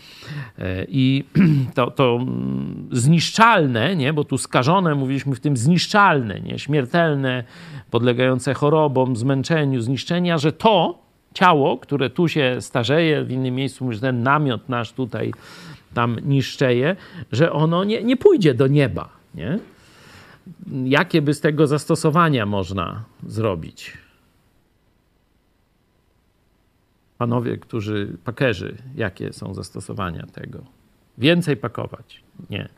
E, 0.58 0.86
I 0.88 1.24
to, 1.74 1.90
to 1.90 2.18
mm, 2.22 2.88
zniszczalne, 2.92 3.96
nie? 3.96 4.12
bo 4.12 4.24
tu 4.24 4.38
skażone, 4.38 4.94
mówiliśmy 4.94 5.34
w 5.34 5.40
tym 5.40 5.56
zniszczalne, 5.56 6.40
nie? 6.40 6.58
śmiertelne, 6.58 7.44
podlegające 7.90 8.54
chorobom, 8.54 9.16
zmęczeniu, 9.16 9.80
zniszczenia, 9.80 10.38
że 10.38 10.52
to 10.52 10.98
ciało, 11.34 11.78
które 11.78 12.10
tu 12.10 12.28
się 12.28 12.56
starzeje, 12.60 13.24
w 13.24 13.30
innym 13.30 13.54
miejscu 13.54 13.84
mówisz, 13.84 14.00
ten 14.00 14.22
namiot 14.22 14.68
nasz 14.68 14.92
tutaj 14.92 15.32
tam 15.94 16.16
niszczeje, 16.24 16.96
że 17.32 17.52
ono 17.52 17.84
nie, 17.84 18.04
nie 18.04 18.16
pójdzie 18.16 18.54
do 18.54 18.66
nieba. 18.66 19.08
Nie? 19.34 19.58
Jakie 20.84 21.22
by 21.22 21.34
z 21.34 21.40
tego 21.40 21.66
zastosowania 21.66 22.46
można 22.46 23.04
zrobić? 23.26 23.92
Panowie, 27.18 27.56
którzy, 27.58 28.16
pakerzy, 28.24 28.76
jakie 28.96 29.32
są 29.32 29.54
zastosowania 29.54 30.26
tego? 30.26 30.58
Więcej 31.18 31.56
pakować? 31.56 32.22
Nie. 32.50 32.68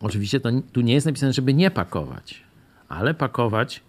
Oczywiście 0.00 0.40
to, 0.40 0.48
tu 0.72 0.80
nie 0.80 0.94
jest 0.94 1.06
napisane, 1.06 1.32
żeby 1.32 1.54
nie 1.54 1.70
pakować, 1.70 2.42
ale 2.88 3.14
pakować 3.14 3.82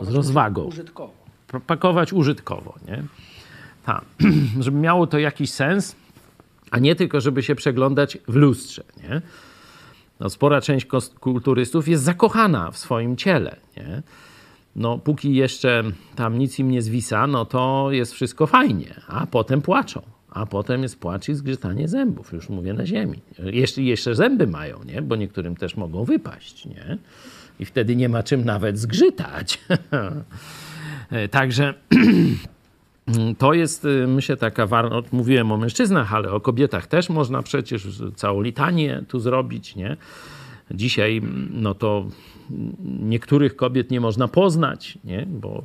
z 0.00 0.08
rozwagą 0.08 0.62
Użytkowo. 0.64 1.12
pa- 1.48 1.60
pakować 1.60 2.12
użytkowo, 2.12 2.74
nie? 2.88 3.02
Ta. 3.86 4.00
żeby 4.60 4.78
miało 4.78 5.06
to 5.06 5.18
jakiś 5.18 5.50
sens, 5.52 5.96
a 6.70 6.78
nie 6.78 6.96
tylko, 6.96 7.20
żeby 7.20 7.42
się 7.42 7.54
przeglądać 7.54 8.18
w 8.28 8.34
lustrze, 8.34 8.84
nie? 9.02 9.22
No, 10.20 10.30
spora 10.30 10.60
część 10.60 10.86
kulturystów 11.20 11.88
jest 11.88 12.04
zakochana 12.04 12.70
w 12.70 12.78
swoim 12.78 13.16
ciele, 13.16 13.56
nie? 13.76 14.02
No, 14.76 14.98
póki 14.98 15.34
jeszcze 15.34 15.82
tam 16.16 16.38
nic 16.38 16.58
im 16.58 16.70
nie 16.70 16.82
zwisa, 16.82 17.26
no 17.26 17.44
to 17.44 17.88
jest 17.90 18.12
wszystko 18.12 18.46
fajnie, 18.46 18.94
a 19.08 19.26
potem 19.26 19.62
płaczą. 19.62 20.02
A 20.30 20.46
potem 20.46 20.82
jest 20.82 20.98
płacz 20.98 21.28
i 21.28 21.34
zgrzytanie 21.34 21.88
zębów, 21.88 22.32
już 22.32 22.48
mówię 22.48 22.74
na 22.74 22.86
ziemi. 22.86 23.18
Jeśli 23.38 23.86
jeszcze 23.86 24.14
zęby 24.14 24.46
mają, 24.46 24.84
nie? 24.84 25.02
Bo 25.02 25.16
niektórym 25.16 25.56
też 25.56 25.76
mogą 25.76 26.04
wypaść, 26.04 26.66
nie? 26.66 26.98
I 27.58 27.64
wtedy 27.64 27.96
nie 27.96 28.08
ma 28.08 28.22
czym 28.22 28.44
nawet 28.44 28.78
zgrzytać. 28.78 29.60
Także 31.30 31.74
to 33.38 33.54
jest, 33.54 33.84
y, 33.84 34.06
myślę, 34.06 34.36
taka 34.36 34.66
wartość. 34.66 35.12
Mówiłem 35.12 35.52
o 35.52 35.56
mężczyznach, 35.56 36.14
ale 36.14 36.32
o 36.32 36.40
kobietach 36.40 36.86
też 36.86 37.08
można 37.08 37.42
przecież 37.42 38.02
całą 38.16 38.42
litanię 38.42 39.02
tu 39.08 39.20
zrobić, 39.20 39.76
nie? 39.76 39.96
Dzisiaj, 40.70 41.22
no 41.50 41.74
to 41.74 42.04
niektórych 43.00 43.56
kobiet 43.56 43.90
nie 43.90 44.00
można 44.00 44.28
poznać, 44.28 44.98
nie? 45.04 45.26
Bo 45.26 45.64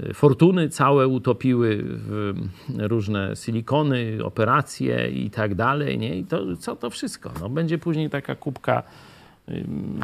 y, 0.00 0.14
fortuny 0.14 0.68
całe 0.68 1.08
utopiły 1.08 1.82
w 1.82 2.34
różne 2.78 3.36
silikony, 3.36 4.18
operacje 4.24 5.10
i 5.10 5.30
tak 5.30 5.54
dalej, 5.54 5.98
nie? 5.98 6.18
I 6.18 6.24
to, 6.24 6.56
co 6.56 6.76
to 6.76 6.90
wszystko? 6.90 7.32
No, 7.40 7.48
będzie 7.48 7.78
później 7.78 8.10
taka 8.10 8.34
kubka 8.34 8.82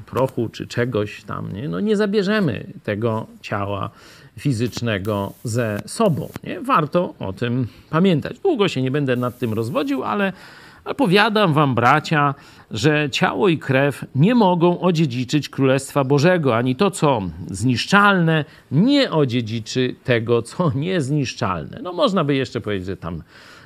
prochu 0.06 0.48
czy 0.48 0.66
czegoś 0.66 1.24
tam, 1.24 1.52
nie? 1.52 1.68
No 1.68 1.80
nie 1.80 1.96
zabierzemy 1.96 2.66
tego 2.84 3.26
ciała 3.40 3.90
fizycznego 4.38 5.32
ze 5.44 5.82
sobą, 5.86 6.28
nie? 6.44 6.60
Warto 6.60 7.14
o 7.18 7.32
tym 7.32 7.66
pamiętać. 7.90 8.38
Długo 8.38 8.68
się 8.68 8.82
nie 8.82 8.90
będę 8.90 9.16
nad 9.16 9.38
tym 9.38 9.52
rozwodził, 9.52 10.04
ale 10.04 10.32
ale 10.86 10.94
powiadam 10.94 11.52
wam, 11.52 11.74
bracia, 11.74 12.34
że 12.70 13.10
ciało 13.10 13.48
i 13.48 13.58
krew 13.58 14.04
nie 14.14 14.34
mogą 14.34 14.80
odziedziczyć 14.80 15.48
Królestwa 15.48 16.04
Bożego, 16.04 16.56
ani 16.56 16.76
to, 16.76 16.90
co 16.90 17.22
zniszczalne, 17.50 18.44
nie 18.70 19.10
odziedziczy 19.10 19.94
tego, 20.04 20.42
co 20.42 20.72
niezniszczalne. 20.74 21.80
No 21.82 21.92
można 21.92 22.24
by 22.24 22.34
jeszcze 22.34 22.60
powiedzieć, 22.60 22.86
że 22.86 22.96
tam 22.96 23.22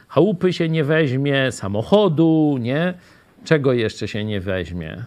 chałupy 0.08 0.52
się 0.52 0.68
nie 0.68 0.84
weźmie, 0.84 1.52
samochodu, 1.52 2.56
nie? 2.60 2.94
Czego 3.44 3.72
jeszcze 3.72 4.08
się 4.08 4.24
nie 4.24 4.40
weźmie? 4.40 5.04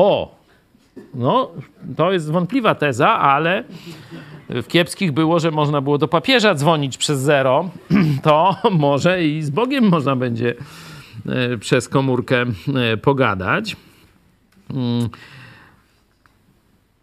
O! 0.00 0.34
No, 1.14 1.50
to 1.96 2.12
jest 2.12 2.30
wątpliwa 2.30 2.74
teza, 2.74 3.08
ale 3.08 3.64
w 4.48 4.66
kiepskich 4.66 5.12
było, 5.12 5.40
że 5.40 5.50
można 5.50 5.80
było 5.80 5.98
do 5.98 6.08
papieża 6.08 6.54
dzwonić 6.54 6.98
przez 6.98 7.20
zero, 7.20 7.70
to 8.22 8.56
może 8.70 9.24
i 9.24 9.42
z 9.42 9.50
Bogiem 9.50 9.88
można 9.88 10.16
będzie 10.16 10.54
e, 11.28 11.58
przez 11.58 11.88
komórkę 11.88 12.44
e, 12.92 12.96
pogadać. 12.96 13.76
Mm. 14.70 15.08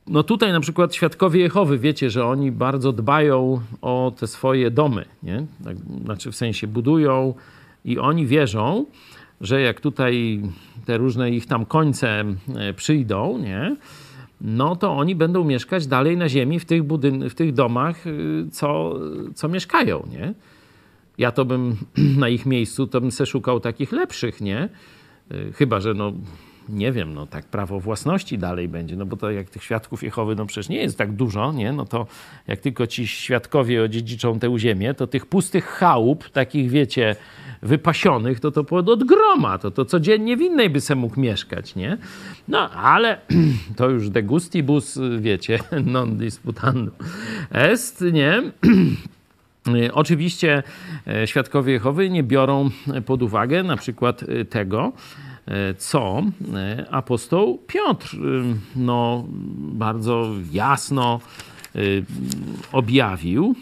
No 0.07 0.23
tutaj 0.23 0.51
na 0.51 0.59
przykład 0.59 0.95
świadkowie 0.95 1.41
Jehowy, 1.41 1.77
wiecie, 1.77 2.09
że 2.09 2.25
oni 2.25 2.51
bardzo 2.51 2.91
dbają 2.91 3.61
o 3.81 4.11
te 4.19 4.27
swoje 4.27 4.71
domy, 4.71 5.05
nie? 5.23 5.45
Tak, 5.63 5.77
znaczy 6.03 6.31
w 6.31 6.35
sensie 6.35 6.67
budują 6.67 7.33
i 7.85 7.99
oni 7.99 8.25
wierzą, 8.25 8.85
że 9.41 9.61
jak 9.61 9.81
tutaj 9.81 10.41
te 10.85 10.97
różne 10.97 11.31
ich 11.31 11.45
tam 11.45 11.65
końce 11.65 12.23
e, 12.55 12.73
przyjdą, 12.73 13.37
nie? 13.37 13.75
no 14.41 14.75
to 14.75 14.91
oni 14.97 15.15
będą 15.15 15.43
mieszkać 15.43 15.87
dalej 15.87 16.17
na 16.17 16.29
ziemi 16.29 16.59
w 16.59 16.65
tych, 16.65 16.83
budyn- 16.83 17.29
w 17.29 17.35
tych 17.35 17.53
domach, 17.53 18.07
y, 18.07 18.45
co, 18.51 18.99
co 19.35 19.47
mieszkają, 19.47 20.07
nie? 20.11 20.33
Ja 21.17 21.31
to 21.31 21.45
bym 21.45 21.77
na 22.21 22.29
ich 22.29 22.45
miejscu, 22.45 22.87
to 22.87 23.01
bym 23.01 23.11
se 23.11 23.25
szukał 23.25 23.59
takich 23.59 23.91
lepszych, 23.91 24.41
nie? 24.41 24.69
Y, 25.31 25.53
Chyba, 25.53 25.79
że 25.79 25.93
no, 25.93 26.13
nie 26.69 26.91
wiem, 26.91 27.13
no 27.13 27.27
tak 27.27 27.45
prawo 27.45 27.79
własności 27.79 28.37
dalej 28.37 28.67
będzie, 28.67 28.95
no 28.95 29.05
bo 29.05 29.17
to 29.17 29.31
jak 29.31 29.49
tych 29.49 29.63
świadków 29.63 30.03
Jehowy, 30.03 30.35
no 30.35 30.45
przecież 30.45 30.69
nie 30.69 30.77
jest 30.77 30.97
tak 30.97 31.11
dużo, 31.11 31.53
nie? 31.53 31.73
No 31.73 31.85
to 31.85 32.07
jak 32.47 32.59
tylko 32.59 32.87
ci 32.87 33.07
świadkowie 33.07 33.83
odziedziczą 33.83 34.39
tę 34.39 34.59
ziemię, 34.59 34.93
to 34.93 35.07
tych 35.07 35.25
pustych 35.25 35.65
chałup, 35.65 36.29
takich 36.29 36.69
wiecie, 36.69 37.15
wypasionych, 37.61 38.39
to 38.39 38.51
to 38.51 38.63
pod 38.63 38.89
od 38.89 39.03
groma, 39.03 39.57
to 39.57 39.71
to 39.71 39.85
codziennie 39.85 40.37
w 40.37 40.41
innej 40.41 40.69
by 40.69 40.81
se 40.81 40.95
mógł 40.95 41.19
mieszkać, 41.19 41.75
nie? 41.75 41.97
No, 42.47 42.69
ale 42.71 43.21
to 43.77 43.89
już 43.89 44.09
de 44.09 44.23
gustibus, 44.23 44.99
wiecie, 45.19 45.59
non 45.85 46.17
disputandum 46.17 46.95
est, 47.51 48.01
nie? 48.13 48.41
Oczywiście 49.93 50.63
e, 51.07 51.27
świadkowie 51.27 51.73
Jehowy 51.73 52.09
nie 52.09 52.23
biorą 52.23 52.69
pod 53.05 53.23
uwagę 53.23 53.63
na 53.63 53.77
przykład 53.77 54.23
e, 54.23 54.45
tego, 54.45 54.91
e, 55.45 55.73
co 55.73 56.21
apostoł 56.91 57.59
Piotr 57.67 58.17
no, 58.75 59.25
bardzo 59.57 60.31
jasno 60.51 61.19
objawił. 62.71 63.55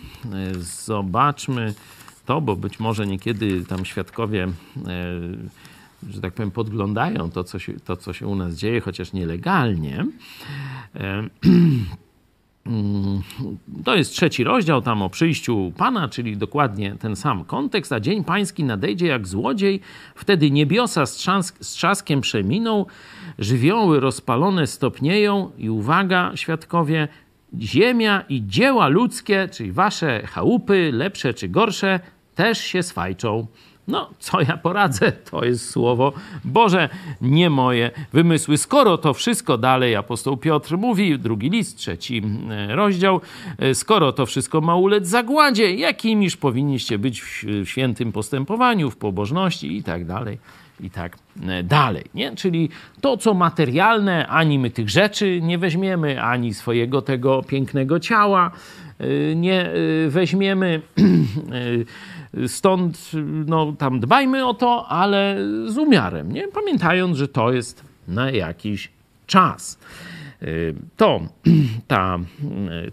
Zobaczmy 0.59 1.73
to, 2.25 2.41
bo 2.41 2.55
być 2.55 2.79
może 2.79 3.07
niekiedy 3.07 3.65
tam 3.65 3.85
świadkowie, 3.85 4.43
e, 4.43 4.51
że 6.09 6.21
tak 6.21 6.33
powiem, 6.33 6.51
podglądają 6.51 7.31
to, 7.31 7.43
co 7.43 7.59
się, 7.59 7.73
to, 7.73 7.97
co 7.97 8.13
się 8.13 8.27
u 8.27 8.35
nas 8.35 8.55
dzieje, 8.55 8.81
chociaż 8.81 9.13
nielegalnie. 9.13 10.05
E, 10.95 11.23
Mm, 12.67 13.21
To 13.83 13.95
jest 13.95 14.11
trzeci 14.11 14.43
rozdział 14.43 14.81
tam 14.81 15.01
o 15.01 15.09
przyjściu 15.09 15.71
Pana, 15.77 16.07
czyli 16.07 16.37
dokładnie 16.37 16.95
ten 16.99 17.15
sam 17.15 17.43
kontekst, 17.43 17.91
a 17.91 17.99
dzień 17.99 18.23
pański 18.23 18.63
nadejdzie 18.63 19.07
jak 19.07 19.27
złodziej, 19.27 19.81
wtedy 20.15 20.51
niebiosa 20.51 21.05
z, 21.05 21.15
trzask, 21.15 21.63
z 21.63 21.71
trzaskiem 21.71 22.21
przeminą, 22.21 22.85
żywioły 23.39 23.99
rozpalone 23.99 24.67
stopnieją 24.67 25.51
i 25.57 25.69
uwaga, 25.69 26.31
świadkowie, 26.35 27.07
ziemia 27.59 28.23
i 28.29 28.43
dzieła 28.47 28.87
ludzkie, 28.87 29.49
czyli 29.51 29.71
wasze 29.71 30.27
chałupy, 30.27 30.91
lepsze 30.93 31.33
czy 31.33 31.49
gorsze, 31.49 31.99
też 32.35 32.57
się 32.57 32.83
swajczą. 32.83 33.47
No, 33.87 34.09
co 34.19 34.41
ja 34.41 34.57
poradzę? 34.57 35.11
To 35.31 35.45
jest 35.45 35.69
słowo 35.69 36.13
Boże, 36.43 36.89
nie 37.21 37.49
moje 37.49 37.91
wymysły. 38.13 38.57
Skoro 38.57 38.97
to 38.97 39.13
wszystko 39.13 39.57
dalej 39.57 39.95
apostoł 39.95 40.37
Piotr 40.37 40.77
mówi, 40.77 41.19
drugi 41.19 41.49
list, 41.49 41.77
trzeci 41.77 42.21
e, 42.49 42.75
rozdział, 42.75 43.21
e, 43.57 43.75
skoro 43.75 44.13
to 44.13 44.25
wszystko 44.25 44.61
ma 44.61 44.75
ulec 44.75 45.07
zagładzie, 45.07 45.75
jakimiż 45.75 46.37
powinniście 46.37 46.97
być 46.97 47.21
w 47.21 47.65
świętym 47.65 48.11
postępowaniu, 48.11 48.91
w 48.91 48.97
pobożności 48.97 49.77
i 49.77 49.83
tak 49.83 50.05
dalej, 50.05 50.37
i 50.79 50.89
tak 50.89 51.17
e, 51.47 51.63
dalej. 51.63 52.03
Nie? 52.13 52.35
Czyli 52.35 52.69
to, 53.01 53.17
co 53.17 53.33
materialne, 53.33 54.27
ani 54.27 54.59
my 54.59 54.69
tych 54.69 54.89
rzeczy 54.89 55.39
nie 55.41 55.57
weźmiemy, 55.57 56.21
ani 56.21 56.53
swojego 56.53 57.01
tego 57.01 57.43
pięknego 57.43 57.99
ciała 57.99 58.51
nie 59.35 59.71
weźmiemy. 60.07 60.81
Stąd 62.47 63.11
no, 63.45 63.73
tam 63.77 63.99
dbajmy 63.99 64.47
o 64.47 64.53
to, 64.53 64.87
ale 64.87 65.37
z 65.67 65.77
umiarem, 65.77 66.31
nie? 66.31 66.47
pamiętając, 66.47 67.17
że 67.17 67.27
to 67.27 67.51
jest 67.51 67.83
na 68.07 68.31
jakiś 68.31 68.89
czas. 69.27 69.79
Y, 70.43 70.75
To, 70.97 71.21
ta, 71.87 72.19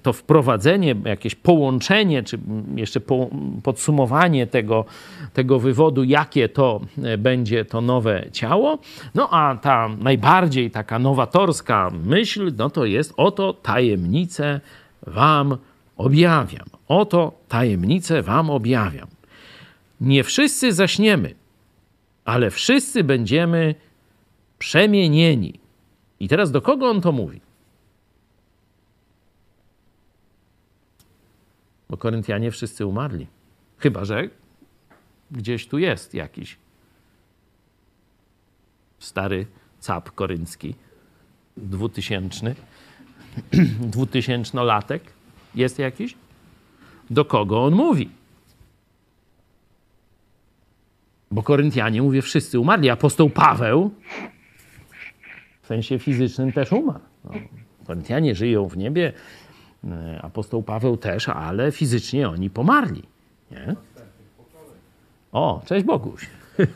to 0.03 0.13
wprowadzenie, 0.13 0.95
jakieś 1.05 1.35
połączenie, 1.35 2.23
czy 2.23 2.39
jeszcze 2.77 3.01
po, 3.01 3.31
podsumowanie 3.63 4.47
tego, 4.47 4.85
tego 5.33 5.59
wywodu, 5.59 6.05
jakie 6.05 6.49
to 6.49 6.81
y, 7.15 7.19
będzie 7.19 7.65
to 7.65 7.81
nowe 7.81 8.25
ciało. 8.33 8.79
No 9.15 9.29
a 9.31 9.57
ta 9.57 9.89
najbardziej 9.99 10.71
taka 10.71 10.99
nowatorska 10.99 11.91
myśl, 12.05 12.53
no 12.59 12.71
to 12.71 12.85
jest 12.85 13.15
oto 13.17 13.53
tajemnicę 13.53 14.61
wam 15.07 15.57
objawiam. 15.97 16.67
Oto 16.89 17.33
tajemnicę 17.49 18.23
wam 18.23 18.51
objawiam. 18.51 19.09
Nie 20.03 20.25
wszyscy 20.25 20.73
zaśniemy, 20.73 21.35
ale 22.25 22.51
wszyscy 22.51 23.05
będziemy 23.05 23.75
przemienieni. 24.59 25.61
I 26.21 26.29
teraz 26.29 26.51
do 26.51 26.63
kogo 26.63 26.91
on 26.91 27.01
to 27.01 27.13
mówi? 27.13 27.41
Bo 31.91 31.97
Koryntianie 31.97 32.51
wszyscy 32.51 32.87
umarli. 32.87 33.27
Chyba, 33.79 34.05
że 34.05 34.29
gdzieś 35.31 35.67
tu 35.69 35.79
jest 35.79 36.15
jakiś 36.15 36.57
stary 38.99 39.47
cap 39.81 40.11
koryncki, 40.11 40.75
dwutysięczny, 41.57 42.55
dwutysięcznolatek. 43.93 45.03
Jest 45.55 45.79
jakiś? 45.79 46.15
Do 47.11 47.25
kogo 47.25 47.65
on 47.65 47.75
mówi? 47.75 48.22
Bo 51.33 51.43
Koryntianie, 51.43 52.03
mówię, 52.03 52.23
wszyscy 52.23 52.61
umarli. 52.61 52.91
Apostoł 52.91 53.31
Paweł 53.31 53.91
w 55.63 55.67
sensie 55.67 55.99
fizycznym 55.99 56.53
też 56.53 56.73
umarł. 56.73 57.01
No, 57.25 57.31
Koryntianie 57.87 58.35
żyją 58.35 58.69
w 58.69 58.77
niebie, 58.77 59.13
E, 59.91 60.21
apostoł 60.23 60.63
Paweł 60.63 60.97
też, 60.97 61.29
ale 61.29 61.73
fizycznie 61.73 62.29
oni 62.29 62.51
pomarli. 62.51 63.03
Nie? 63.51 63.77
O, 65.33 65.63
cześć 65.67 65.87
Boguś. 65.87 66.27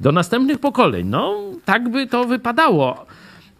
Do 0.00 0.12
następnych 0.12 0.58
pokoleń. 0.58 1.06
No, 1.06 1.42
tak 1.64 1.88
by 1.88 2.06
to 2.06 2.24
wypadało. 2.24 3.06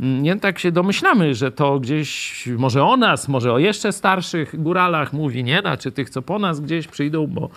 Nie 0.01 0.37
tak 0.37 0.59
się 0.59 0.73
domyślamy, 0.73 1.35
że 1.35 1.53
to 1.53 1.81
gdzieś 1.81 2.47
może 2.59 2.85
o 2.85 2.97
nas, 2.97 3.29
może 3.29 3.53
o 3.53 3.59
jeszcze 3.59 3.93
starszych 3.93 4.63
góralach 4.63 5.13
mówi, 5.13 5.45
nie? 5.45 5.63
Czy 5.79 5.93
tych, 5.93 6.11
co 6.11 6.23
po 6.23 6.39
nas 6.39 6.61
gdzieś 6.61 6.87
przyjdą, 6.87 7.27
bo 7.27 7.51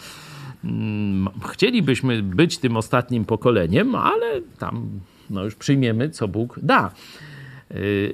chcielibyśmy 1.51 2.23
być 2.23 2.57
tym 2.57 2.77
ostatnim 2.77 3.25
pokoleniem, 3.25 3.95
ale 3.95 4.41
tam 4.59 4.89
no 5.29 5.43
już 5.43 5.55
przyjmiemy, 5.55 6.09
co 6.09 6.27
Bóg 6.27 6.59
da. 6.63 6.91
Y, 7.71 8.13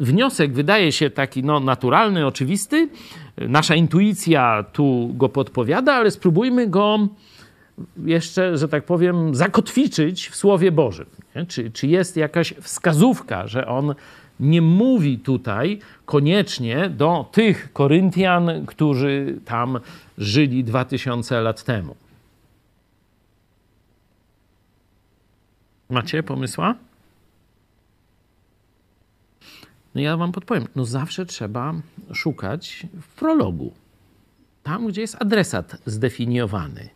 wniosek 0.00 0.52
wydaje 0.52 0.92
się 0.92 1.10
taki 1.10 1.42
no, 1.42 1.60
naturalny, 1.60 2.26
oczywisty. 2.26 2.88
Nasza 3.36 3.74
intuicja 3.74 4.64
tu 4.72 5.10
go 5.14 5.28
podpowiada, 5.28 5.94
ale 5.94 6.10
spróbujmy 6.10 6.66
go 6.66 7.08
jeszcze, 8.04 8.58
że 8.58 8.68
tak 8.68 8.84
powiem, 8.84 9.34
zakotwiczyć 9.34 10.28
w 10.28 10.36
Słowie 10.36 10.72
Bożym. 10.72 11.06
Czy, 11.48 11.70
czy 11.70 11.86
jest 11.86 12.16
jakaś 12.16 12.54
wskazówka, 12.60 13.46
że 13.46 13.66
on 13.66 13.94
nie 14.40 14.62
mówi 14.62 15.18
tutaj 15.18 15.78
koniecznie 16.06 16.88
do 16.88 17.28
tych 17.32 17.72
Koryntian, 17.72 18.66
którzy 18.66 19.38
tam 19.44 19.78
żyli 20.18 20.64
2000 20.64 21.40
lat 21.40 21.64
temu? 21.64 21.96
Macie 25.90 26.22
pomysła? 26.22 26.74
No 29.94 30.00
ja 30.00 30.16
wam 30.16 30.32
podpowiem. 30.32 30.66
No 30.76 30.84
zawsze 30.84 31.26
trzeba 31.26 31.74
szukać 32.12 32.86
w 33.02 33.06
prologu. 33.06 33.72
Tam, 34.62 34.86
gdzie 34.86 35.00
jest 35.00 35.16
adresat 35.22 35.76
zdefiniowany. 35.86 36.88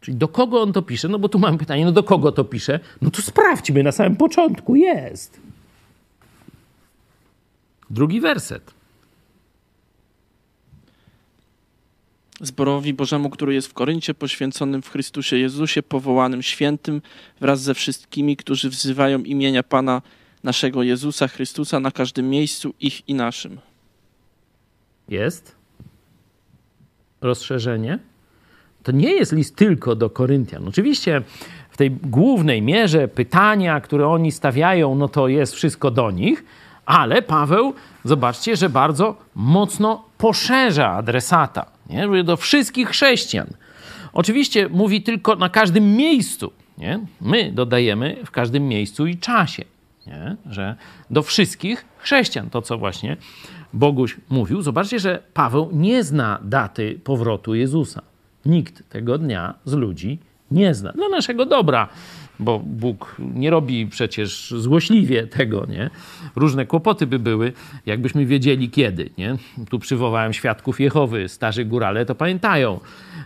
Czyli 0.00 0.16
do 0.16 0.28
kogo 0.28 0.62
on 0.62 0.72
to 0.72 0.82
pisze? 0.82 1.08
No 1.08 1.18
bo 1.18 1.28
tu 1.28 1.38
mam 1.38 1.58
pytanie, 1.58 1.84
no 1.84 1.92
do 1.92 2.02
kogo 2.02 2.32
to 2.32 2.44
pisze? 2.44 2.80
No 3.02 3.10
to 3.10 3.22
sprawdźmy, 3.22 3.82
na 3.82 3.92
samym 3.92 4.16
początku 4.16 4.76
jest. 4.76 5.40
Drugi 7.90 8.20
werset. 8.20 8.81
Zborowi 12.42 12.94
Bożemu, 12.94 13.30
który 13.30 13.54
jest 13.54 13.68
w 13.68 13.74
Koryncie, 13.74 14.14
poświęconym 14.14 14.82
w 14.82 14.90
Chrystusie 14.90 15.38
Jezusie, 15.38 15.82
powołanym 15.82 16.42
świętym, 16.42 17.02
wraz 17.40 17.62
ze 17.62 17.74
wszystkimi, 17.74 18.36
którzy 18.36 18.70
wzywają 18.70 19.18
imienia 19.18 19.62
Pana 19.62 20.02
naszego 20.42 20.82
Jezusa 20.82 21.28
Chrystusa 21.28 21.80
na 21.80 21.90
każdym 21.90 22.30
miejscu, 22.30 22.74
ich 22.80 23.08
i 23.08 23.14
naszym. 23.14 23.60
Jest 25.08 25.56
rozszerzenie 27.20 27.98
to 28.82 28.92
nie 28.92 29.12
jest 29.12 29.32
list 29.32 29.56
tylko 29.56 29.94
do 29.94 30.10
Koryntian. 30.10 30.68
Oczywiście 30.68 31.22
w 31.70 31.76
tej 31.76 31.90
głównej 31.90 32.62
mierze 32.62 33.08
pytania, 33.08 33.80
które 33.80 34.08
oni 34.08 34.32
stawiają, 34.32 34.94
no 34.94 35.08
to 35.08 35.28
jest 35.28 35.54
wszystko 35.54 35.90
do 35.90 36.10
nich, 36.10 36.44
ale 36.86 37.22
Paweł, 37.22 37.74
zobaczcie, 38.04 38.56
że 38.56 38.68
bardzo 38.68 39.16
mocno 39.34 40.04
poszerza 40.18 40.90
adresata, 40.90 41.66
nie? 41.90 42.24
do 42.24 42.36
wszystkich 42.36 42.88
chrześcijan. 42.88 43.46
Oczywiście 44.12 44.68
mówi 44.68 45.02
tylko 45.02 45.36
na 45.36 45.48
każdym 45.48 45.96
miejscu. 45.96 46.52
Nie? 46.78 47.00
My 47.20 47.52
dodajemy 47.52 48.16
w 48.24 48.30
każdym 48.30 48.68
miejscu 48.68 49.06
i 49.06 49.16
czasie, 49.16 49.64
nie? 50.06 50.36
że 50.50 50.76
do 51.10 51.22
wszystkich 51.22 51.84
chrześcijan, 51.98 52.50
to 52.50 52.62
co 52.62 52.78
właśnie 52.78 53.16
Boguś 53.72 54.16
mówił. 54.28 54.62
Zobaczcie, 54.62 54.98
że 54.98 55.22
Paweł 55.34 55.70
nie 55.72 56.04
zna 56.04 56.38
daty 56.42 57.00
powrotu 57.04 57.54
Jezusa. 57.54 58.02
Nikt 58.46 58.88
tego 58.88 59.18
dnia 59.18 59.54
z 59.64 59.72
ludzi 59.72 60.18
nie 60.50 60.74
zna. 60.74 60.92
Dla 60.92 61.08
naszego 61.08 61.46
dobra, 61.46 61.88
bo 62.42 62.58
Bóg 62.58 63.16
nie 63.34 63.50
robi 63.50 63.86
przecież 63.86 64.54
złośliwie 64.56 65.26
tego, 65.26 65.66
nie? 65.68 65.90
Różne 66.36 66.66
kłopoty 66.66 67.06
by 67.06 67.18
były, 67.18 67.52
jakbyśmy 67.86 68.26
wiedzieli 68.26 68.70
kiedy, 68.70 69.10
nie? 69.18 69.36
Tu 69.70 69.78
przywołałem 69.78 70.32
świadków 70.32 70.80
Jehowy, 70.80 71.28
starzy 71.28 71.64
górale 71.64 72.06
to 72.06 72.14
pamiętają, 72.14 72.80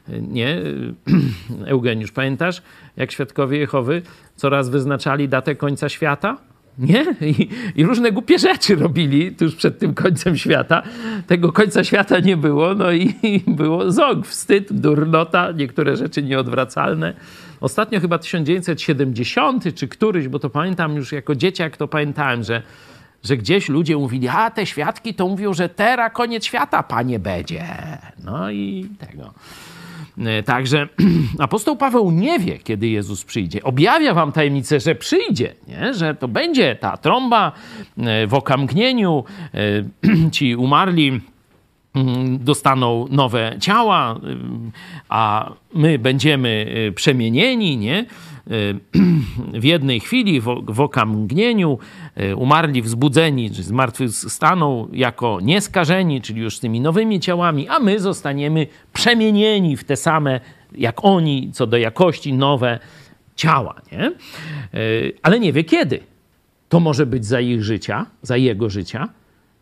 nie? 0.09 0.61
Eugeniusz, 1.67 2.13
pamiętasz, 2.13 2.63
jak 2.97 3.13
świadkowie 3.13 3.59
Jehowy 3.59 4.03
coraz 4.37 4.69
wyznaczali 4.69 5.29
datę 5.29 5.55
końca 5.55 5.89
świata? 5.89 6.39
Nie? 6.79 7.07
I, 7.21 7.49
I, 7.77 7.85
różne 7.85 8.13
głupie 8.13 8.39
rzeczy 8.39 8.77
robili 8.77 9.33
tuż 9.33 9.55
przed 9.55 9.79
tym 9.79 9.95
końcem 9.95 10.37
świata. 10.37 10.83
Tego 11.27 11.53
końca 11.53 11.85
świata 11.85 12.21
nie 12.21 12.37
było, 12.37 12.75
no 12.75 12.93
i, 12.93 13.15
i 13.23 13.43
było 13.47 13.93
ząg, 13.93 14.27
wstyd, 14.27 14.73
durnota, 14.73 15.53
niektóre 15.53 15.97
rzeczy 15.97 16.23
nieodwracalne. 16.23 17.15
Ostatnio 17.61 18.01
chyba 18.01 18.19
1970 18.19 19.75
czy 19.75 19.89
któryś, 19.89 20.29
bo 20.29 20.39
to 20.39 20.51
pamiętam 20.51 20.97
już 20.97 21.13
jako 21.13 21.35
dzieciak, 21.35 21.77
to 21.77 21.89
pamiętałem, 21.89 22.43
że, 22.43 22.63
że 23.25 23.37
gdzieś 23.37 23.69
ludzie 23.69 23.97
mówili, 23.97 24.29
a 24.29 24.51
te 24.51 24.67
świadki 24.67 25.15
to 25.15 25.29
mówią, 25.29 25.55
że 25.55 25.69
teraz 25.69 26.13
koniec 26.13 26.45
świata, 26.45 26.83
panie 26.83 27.19
będzie. 27.19 27.65
No 28.25 28.51
i 28.51 28.89
tego. 28.99 29.35
E, 30.19 30.43
także 30.43 30.89
apostoł 31.39 31.77
Paweł 31.77 32.11
nie 32.11 32.39
wie, 32.39 32.59
kiedy 32.59 32.89
Jezus 32.89 33.25
przyjdzie. 33.25 33.63
Objawia 33.63 34.15
wam 34.15 34.33
tajemnicę, 34.33 34.81
że 34.81 34.95
przyjdzie, 34.95 35.55
nie? 35.69 35.95
że 35.95 36.15
to 36.15 36.29
będzie 36.29 36.77
ta 36.77 36.97
trąba 36.97 37.53
e, 37.99 38.27
w 38.27 38.35
okamgnieniu, 38.35 39.25
e, 39.55 40.31
ci 40.37 40.57
umarli 40.57 41.21
dostaną 42.39 43.07
nowe 43.11 43.57
ciała, 43.61 44.21
a 45.09 45.53
my 45.75 45.99
będziemy 45.99 46.67
przemienieni, 46.95 47.77
nie? 47.77 48.07
w 49.61 49.65
jednej 49.65 50.01
chwili, 50.01 50.41
w, 50.41 50.45
w 50.67 50.81
okamgnieniu, 50.81 51.79
umarli 52.37 52.83
wzbudzeni, 52.83 53.51
czy 53.51 53.63
zmartwychwstaną 53.63 54.89
jako 54.93 55.39
nieskażeni, 55.43 56.21
czyli 56.21 56.41
już 56.41 56.57
z 56.57 56.61
tymi 56.61 56.81
nowymi 56.81 57.21
ciałami, 57.21 57.69
a 57.69 57.79
my 57.79 58.01
zostaniemy 58.01 58.67
przemienieni 58.93 59.77
w 59.77 59.85
te 59.85 59.97
same, 59.97 60.41
jak 60.73 61.05
oni, 61.05 61.51
co 61.53 61.67
do 61.67 61.77
jakości, 61.77 62.33
nowe 62.33 62.79
ciała. 63.37 63.75
Nie? 63.93 64.13
Ale 65.23 65.41
nie 65.41 65.53
wie 65.53 65.65
kiedy. 65.65 66.01
To 66.69 66.81
może 66.81 67.07
być 67.07 67.27
za 67.27 67.41
ich 67.41 67.65
życia, 67.65 68.07
za 68.23 68.37
jego 68.37 68.71
życia, 68.71 69.09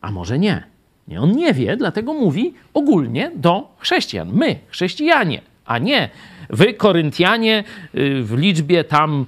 a 0.01 0.11
może 0.11 0.39
nie. 0.39 0.74
Nie. 1.09 1.21
On 1.21 1.33
nie 1.33 1.55
wie, 1.55 1.77
dlatego 1.77 2.15
mówi 2.15 2.55
ogólnie 2.75 3.31
do 3.35 3.69
chrześcijan. 3.79 4.33
My, 4.33 4.59
chrześcijanie, 4.71 5.41
a 5.65 5.79
nie 5.79 6.11
Wy, 6.51 6.75
Koryntianie, 6.75 7.65
y, 7.95 8.23
w 8.23 8.39
liczbie 8.39 8.85
tam 8.85 9.27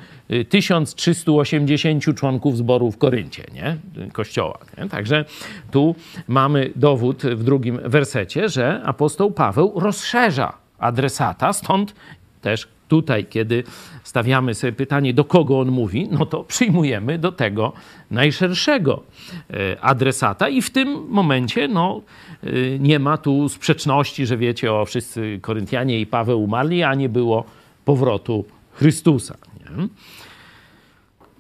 1380 0.49 2.09
y, 2.09 2.15
członków 2.15 2.57
zboru 2.57 2.91
w 2.91 2.99
Koryncie, 2.99 3.45
nie? 3.55 3.77
kościoła. 4.13 4.59
Nie? 4.79 4.89
Także 4.89 5.25
tu 5.71 5.95
mamy 6.29 6.71
dowód 6.77 7.23
w 7.23 7.45
drugim 7.45 7.81
wersecie, 7.85 8.49
że 8.49 8.83
apostoł 8.85 9.31
Paweł 9.31 9.73
rozszerza 9.77 10.53
adresata, 10.79 11.53
stąd 11.53 11.95
też 12.41 12.69
tutaj, 12.89 13.25
kiedy 13.25 13.65
stawiamy 14.05 14.55
sobie 14.55 14.73
pytanie, 14.73 15.15
do 15.15 15.25
kogo 15.25 15.61
on 15.61 15.71
mówi, 15.71 16.09
no 16.11 16.27
to 16.27 16.45
przyjmujemy 16.45 17.19
do 17.19 17.33
tego 17.33 17.73
najszerszego 18.11 19.03
y, 19.51 19.81
adresata 19.81 20.49
i 20.49 20.63
w 20.63 20.71
tym 20.71 21.07
momencie, 21.09 21.69
no, 21.69 22.03
Y, 22.45 22.79
nie 22.81 22.99
ma 22.99 23.19
tu 23.19 23.49
sprzeczności, 23.49 24.27
że 24.27 24.37
wiecie, 24.37 24.73
o 24.73 24.85
wszyscy 24.85 25.39
Koryntianie 25.43 26.01
i 26.01 26.07
Paweł 26.07 26.43
umarli, 26.43 26.83
a 26.83 26.95
nie 26.95 27.09
było 27.09 27.45
powrotu 27.85 28.45
Chrystusa. 28.73 29.37
Nie? 29.61 29.89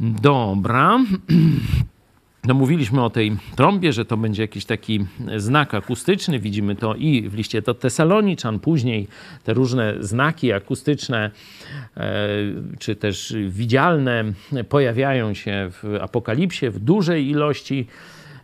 Dobra. 0.01 0.99
No 2.47 2.55
mówiliśmy 2.55 3.05
o 3.05 3.11
tej 3.11 3.36
trąbie, 3.57 3.92
że 3.92 4.05
to 4.05 4.16
będzie 4.16 4.42
jakiś 4.42 4.64
taki 4.64 5.07
znak 5.36 5.74
akustyczny. 5.74 6.38
Widzimy 6.38 6.76
to 6.76 6.94
i 6.94 7.28
w 7.28 7.34
liście 7.34 7.62
do 7.62 7.74
Tesaloniczan, 7.74 8.59
później 8.59 9.09
te 9.44 9.55
różne 9.55 9.94
znaki 10.01 10.53
akustyczne, 10.53 11.30
e, 11.97 12.28
czy 12.78 12.97
też 12.97 13.34
widzialne 13.49 14.24
pojawiają 14.68 15.34
się 15.34 15.70
w 15.70 15.99
Apokalipsie 16.01 16.70
w 16.70 16.78
dużej 16.78 17.28
ilości. 17.28 17.86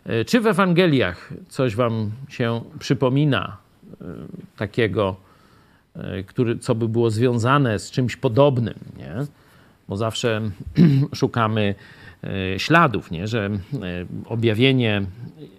E, 0.05 0.25
czy 0.25 0.41
w 0.41 0.47
Ewangeliach 0.47 1.33
coś 1.49 1.75
wam 1.75 2.11
się 2.29 2.61
przypomina 2.79 3.57
e, 4.01 4.05
takiego, 4.57 5.15
e, 5.95 6.23
który, 6.23 6.57
co 6.57 6.75
by 6.75 6.87
było 6.87 7.09
związane 7.09 7.79
z 7.79 7.91
czymś 7.91 8.15
podobnym, 8.15 8.79
nie? 8.97 9.15
Bo 9.87 9.97
zawsze 9.97 10.41
szukamy 11.15 11.75
śladów, 12.57 13.11
nie? 13.11 13.27
że 13.27 13.49
objawienie 14.25 15.01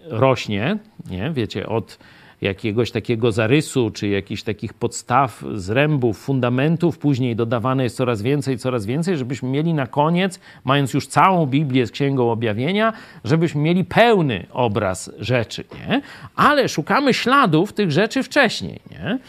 rośnie, 0.09 0.77
nie? 1.09 1.31
wiecie, 1.31 1.69
od 1.69 1.97
jakiegoś 2.41 2.91
takiego 2.91 3.31
zarysu, 3.31 3.91
czy 3.91 4.07
jakichś 4.07 4.43
takich 4.43 4.73
podstaw, 4.73 5.43
zrębów, 5.53 6.17
fundamentów, 6.17 6.97
później 6.97 7.35
dodawane 7.35 7.83
jest 7.83 7.97
coraz 7.97 8.21
więcej, 8.21 8.57
coraz 8.57 8.85
więcej, 8.85 9.17
żebyśmy 9.17 9.49
mieli 9.49 9.73
na 9.73 9.87
koniec, 9.87 10.39
mając 10.63 10.93
już 10.93 11.07
całą 11.07 11.45
Biblię 11.45 11.87
z 11.87 11.91
Księgą 11.91 12.31
Objawienia, 12.31 12.93
żebyśmy 13.23 13.61
mieli 13.61 13.83
pełny 13.83 14.45
obraz 14.51 15.11
rzeczy, 15.19 15.63
nie? 15.73 16.01
Ale 16.35 16.69
szukamy 16.69 17.13
śladów 17.13 17.73
tych 17.73 17.91
rzeczy 17.91 18.23
wcześniej, 18.23 18.79
nie? 18.91 19.19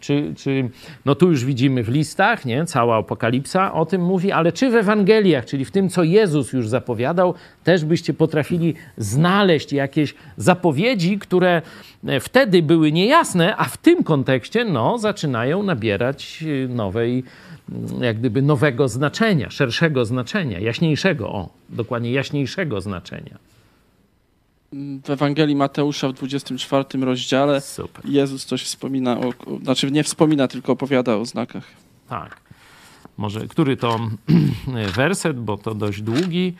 Czy, 0.00 0.32
czy, 0.36 0.68
no 1.04 1.14
tu 1.14 1.30
już 1.30 1.44
widzimy 1.44 1.82
w 1.82 1.88
listach, 1.88 2.44
nie? 2.44 2.64
cała 2.64 2.96
apokalipsa 2.96 3.74
o 3.74 3.86
tym 3.86 4.02
mówi, 4.02 4.32
ale 4.32 4.52
czy 4.52 4.70
w 4.70 4.74
Ewangeliach, 4.74 5.44
czyli 5.44 5.64
w 5.64 5.70
tym, 5.70 5.88
co 5.88 6.02
Jezus 6.02 6.52
już 6.52 6.68
zapowiadał, 6.68 7.34
też 7.64 7.84
byście 7.84 8.14
potrafili 8.14 8.74
znaleźć 8.96 9.72
jakieś 9.72 10.14
zapowiedzi, 10.36 11.18
które 11.18 11.62
e, 12.06 12.20
wtedy 12.20 12.62
były 12.62 12.92
niejasne, 12.92 13.56
a 13.56 13.64
w 13.64 13.76
tym 13.76 14.04
kontekście 14.04 14.64
no, 14.64 14.98
zaczynają 14.98 15.62
nabierać 15.62 16.44
e, 16.64 16.68
nowej, 16.68 17.24
mm, 17.72 18.02
jak 18.02 18.18
gdyby 18.18 18.42
nowego 18.42 18.88
znaczenia, 18.88 19.50
szerszego 19.50 20.04
znaczenia, 20.04 20.60
jaśniejszego, 20.60 21.28
o, 21.28 21.48
dokładnie 21.68 22.12
jaśniejszego 22.12 22.80
znaczenia. 22.80 23.55
W 25.04 25.10
Ewangelii 25.10 25.56
Mateusza 25.56 26.08
w 26.08 26.12
24 26.12 26.84
rozdziale 27.00 27.60
Super. 27.60 28.04
Jezus 28.08 28.44
coś 28.44 28.62
wspomina, 28.62 29.18
o, 29.18 29.28
o- 29.28 29.58
znaczy 29.62 29.90
nie 29.90 30.04
wspomina, 30.04 30.48
tylko 30.48 30.72
opowiada 30.72 31.16
o 31.16 31.24
znakach. 31.24 31.64
Tak. 32.08 32.40
Może, 33.16 33.46
który 33.46 33.76
to 33.76 34.00
werset, 34.96 35.40
bo 35.40 35.58
to 35.58 35.74
dość 35.74 36.02
długi 36.02 36.52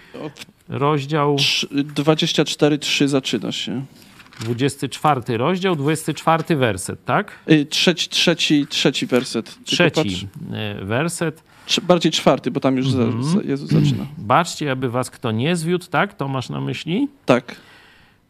rozdział, 0.68 1.36
Trz- 1.36 1.66
24:3 1.94 3.08
zaczyna 3.08 3.52
się. 3.52 3.84
24 4.40 5.36
rozdział, 5.36 5.76
24 5.76 6.56
werset, 6.56 7.04
tak? 7.04 7.32
Y, 7.50 7.66
Trzeci, 7.66 8.08
trzeci, 8.08 8.66
trzeci 8.66 9.06
werset. 9.06 9.58
Trzeci 9.64 10.28
e, 10.52 10.84
werset. 10.84 11.42
Bardziej 11.82 12.12
czwarty, 12.12 12.50
bo 12.50 12.60
tam 12.60 12.76
już 12.76 12.90
za 12.90 13.02
Jezus 13.44 13.70
zaczyna. 13.70 14.06
Baczcie, 14.18 14.70
aby 14.72 14.90
was 14.90 15.10
kto 15.10 15.32
nie 15.32 15.56
zwiódł, 15.56 15.86
tak? 15.90 16.14
To 16.14 16.28
masz 16.28 16.48
na 16.48 16.60
myśli? 16.60 17.08
Tak. 17.26 17.56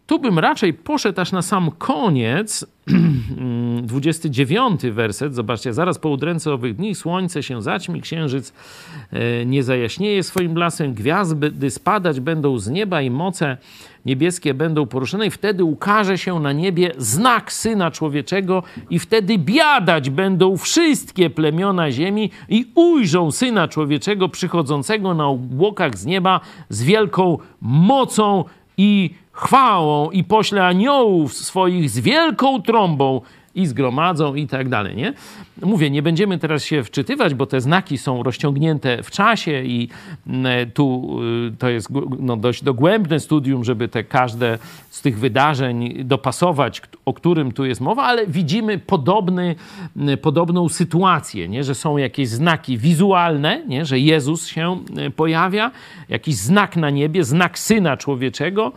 Tu 0.07 0.19
bym 0.19 0.39
raczej 0.39 0.75
poszedł 0.75 1.21
aż 1.21 1.33
na 1.33 1.43
sam 1.43 1.71
koniec, 1.79 2.67
29 3.83 4.81
werset, 4.87 5.35
zobaczcie, 5.35 5.73
zaraz 5.73 5.99
po 5.99 6.09
udręce 6.09 6.53
owych 6.53 6.77
dni 6.77 6.95
słońce 6.95 7.43
się 7.43 7.63
zaćmi, 7.63 8.01
księżyc 8.01 8.53
e, 9.13 9.47
nie 9.47 9.63
zajaśnieje 9.63 10.23
swoim 10.23 10.55
blasem, 10.55 10.95
gwiazdy 10.95 11.71
spadać 11.71 12.21
będą 12.21 12.59
z 12.59 12.69
nieba 12.69 13.03
i 13.03 13.11
moce 13.11 13.57
niebieskie 14.05 14.55
będą 14.55 14.87
poruszone 14.87 15.27
i 15.27 15.31
wtedy 15.31 15.65
ukaże 15.65 16.19
się 16.19 16.41
na 16.41 16.53
niebie 16.53 16.93
znak 16.99 17.53
Syna 17.53 17.91
Człowieczego 17.91 18.63
i 18.91 18.99
wtedy 18.99 19.39
biadać 19.39 20.11
będą 20.11 20.57
wszystkie 20.57 21.31
plemiona 21.31 21.91
ziemi 21.91 22.31
i 22.49 22.67
ujrzą 22.75 23.31
Syna 23.31 23.69
Człowieczego 23.69 24.29
przychodzącego 24.29 25.15
na 25.15 25.27
obłokach 25.27 25.99
z 25.99 26.07
nieba 26.07 26.41
z 26.69 26.83
wielką 26.83 27.39
mocą 27.61 28.45
i 28.79 29.11
chwałą 29.37 30.11
i 30.11 30.25
pośle 30.25 30.67
aniołów 30.67 31.35
swoich 31.35 31.91
z 31.91 31.99
wielką 31.99 32.63
trąbą 32.63 33.21
i 33.57 33.67
zgromadzą 33.67 34.35
i 34.35 34.47
tak 34.47 34.69
dalej, 34.69 34.97
nie? 34.97 35.13
Mówię, 35.63 35.91
nie 35.91 36.03
będziemy 36.03 36.39
teraz 36.39 36.65
się 36.65 36.85
wczytywać, 36.85 37.35
bo 37.35 37.47
te 37.47 37.61
znaki 37.61 37.99
są 37.99 38.23
rozciągnięte 38.23 39.03
w 39.03 39.11
czasie 39.11 39.63
i 39.65 39.89
mm, 40.27 40.71
tu 40.71 41.19
y, 41.53 41.57
to 41.59 41.69
jest 41.69 41.89
no, 42.19 42.37
dość 42.37 42.65
dogłębne 42.65 43.21
studium, 43.21 43.65
żeby 43.65 43.89
te 43.89 44.05
każde 44.05 44.59
z 44.91 45.03
tych 45.03 45.19
wydarzeń 45.19 46.05
dopasować, 46.05 46.83
o 47.05 47.15
którym 47.15 47.53
tu 47.53 47.65
jest 47.65 47.81
mowa, 47.81 48.03
ale 48.03 48.27
widzimy 48.27 48.79
podobny, 48.79 49.55
mm, 49.97 50.19
podobną 50.19 50.69
sytuację, 50.69 51.49
nie? 51.49 51.65
że 51.65 51.75
są 51.75 51.97
jakieś 51.97 52.29
znaki 52.29 52.79
wizualne, 52.79 53.63
nie? 53.69 53.85
że 53.85 53.99
Jezus 53.99 54.47
się 54.47 54.79
y, 55.07 55.11
pojawia, 55.11 55.71
jakiś 56.09 56.37
znak 56.37 56.77
na 56.77 56.91
niebie, 56.91 57.25
znak 57.25 57.59
Syna 57.59 57.97
Człowieczego. 57.97 58.73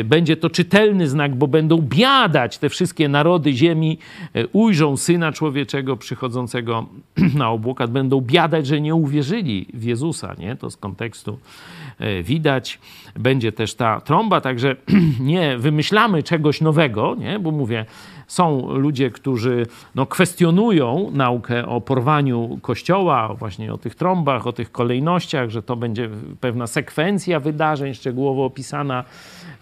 Y, 0.00 0.04
Będzie 0.04 0.36
to 0.36 0.50
czytelny 0.50 1.08
znak, 1.08 1.34
bo 1.34 1.48
będą 1.48 1.78
biadać 1.78 2.58
te 2.58 2.68
wszystkie 2.68 3.08
narody 3.08 3.52
ziemi, 3.52 3.98
ujrzą 4.52 4.96
Syna 4.96 5.32
Człowieczego 5.32 5.96
przychodzącego 5.96 6.86
na 7.34 7.50
obłokat, 7.50 7.90
będą 7.90 8.20
biadać, 8.20 8.66
że 8.66 8.80
nie 8.80 8.94
uwierzyli 8.94 9.66
w 9.74 9.84
Jezusa, 9.84 10.34
nie? 10.38 10.56
To 10.56 10.70
z 10.70 10.76
kontekstu 10.76 11.38
e, 11.98 12.22
widać. 12.22 12.78
Będzie 13.18 13.52
też 13.52 13.74
ta 13.74 14.00
trąba, 14.00 14.40
także 14.40 14.76
nie 15.20 15.58
wymyślamy 15.58 16.22
czegoś 16.22 16.60
nowego, 16.60 17.14
nie? 17.14 17.38
Bo 17.38 17.50
mówię, 17.50 17.86
są 18.26 18.72
ludzie, 18.72 19.10
którzy 19.10 19.66
no, 19.94 20.06
kwestionują 20.06 21.10
naukę 21.12 21.66
o 21.66 21.80
porwaniu 21.80 22.58
kościoła, 22.62 23.34
właśnie 23.34 23.72
o 23.72 23.78
tych 23.78 23.94
trąbach, 23.94 24.46
o 24.46 24.52
tych 24.52 24.72
kolejnościach, 24.72 25.50
że 25.50 25.62
to 25.62 25.76
będzie 25.76 26.08
pewna 26.40 26.66
sekwencja 26.66 27.40
wydarzeń 27.40 27.94
szczegółowo 27.94 28.44
opisana 28.44 29.04
e, 29.04 29.04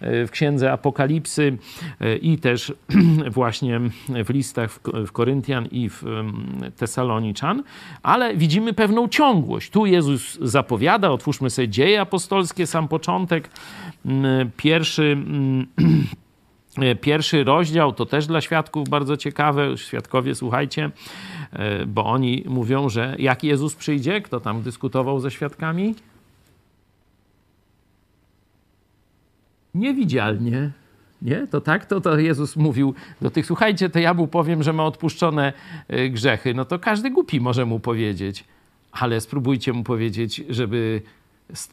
w 0.01 0.27
księdze 0.31 0.71
Apokalipsy 0.71 1.57
e, 1.99 2.15
i 2.15 2.37
też 2.37 2.73
właśnie 3.31 3.81
w 4.25 4.29
listach 4.29 4.71
w 4.71 4.79
Ko- 4.79 5.05
w 5.05 5.11
Koryntian 5.11 5.65
i 5.71 5.89
w 5.89 6.03
Tesaloniczan, 6.77 7.63
ale 8.03 8.35
widzimy 8.35 8.73
pewną 8.73 9.07
ciągłość. 9.07 9.69
Tu 9.69 9.85
Jezus 9.85 10.39
zapowiada, 10.41 11.09
otwórzmy 11.09 11.49
sobie 11.49 11.67
dzieje 11.67 12.01
apostolskie, 12.01 12.67
sam 12.67 12.87
początek, 12.87 13.49
Mm, 14.05 14.51
pierwszy 14.57 15.03
mm, 15.03 15.67
E, 16.77 16.95
Pierwszy 16.95 17.43
rozdział 17.43 17.93
to 17.93 18.05
też 18.05 18.27
dla 18.27 18.41
świadków 18.41 18.89
bardzo 18.89 19.17
ciekawe. 19.17 19.77
Świadkowie, 19.77 20.35
słuchajcie, 20.35 20.91
e, 21.53 21.85
bo 21.85 22.05
oni 22.05 22.43
mówią, 22.47 22.89
że 22.89 23.15
jak 23.19 23.43
Jezus 23.43 23.75
przyjdzie, 23.75 24.21
kto 24.21 24.39
tam 24.39 24.61
dyskutował 24.61 25.19
ze 25.19 25.31
świadkami? 25.31 25.95
Niewidzialnie. 29.75 30.71
Nie? 31.21 31.47
To 31.47 31.61
tak, 31.61 31.85
to, 31.85 32.01
to 32.01 32.19
Jezus 32.19 32.55
mówił 32.55 32.93
do 33.21 33.31
tych, 33.31 33.45
słuchajcie, 33.45 33.89
to 33.89 33.99
ja 33.99 34.13
mu 34.13 34.27
powiem, 34.27 34.63
że 34.63 34.73
ma 34.73 34.85
odpuszczone 34.85 35.53
e, 35.87 36.09
grzechy. 36.09 36.53
No 36.53 36.65
to 36.65 36.79
każdy 36.79 37.11
głupi 37.11 37.41
może 37.41 37.65
mu 37.65 37.79
powiedzieć, 37.79 38.43
ale 38.91 39.21
spróbujcie 39.21 39.73
mu 39.73 39.83
powiedzieć, 39.83 40.43
żeby 40.49 41.01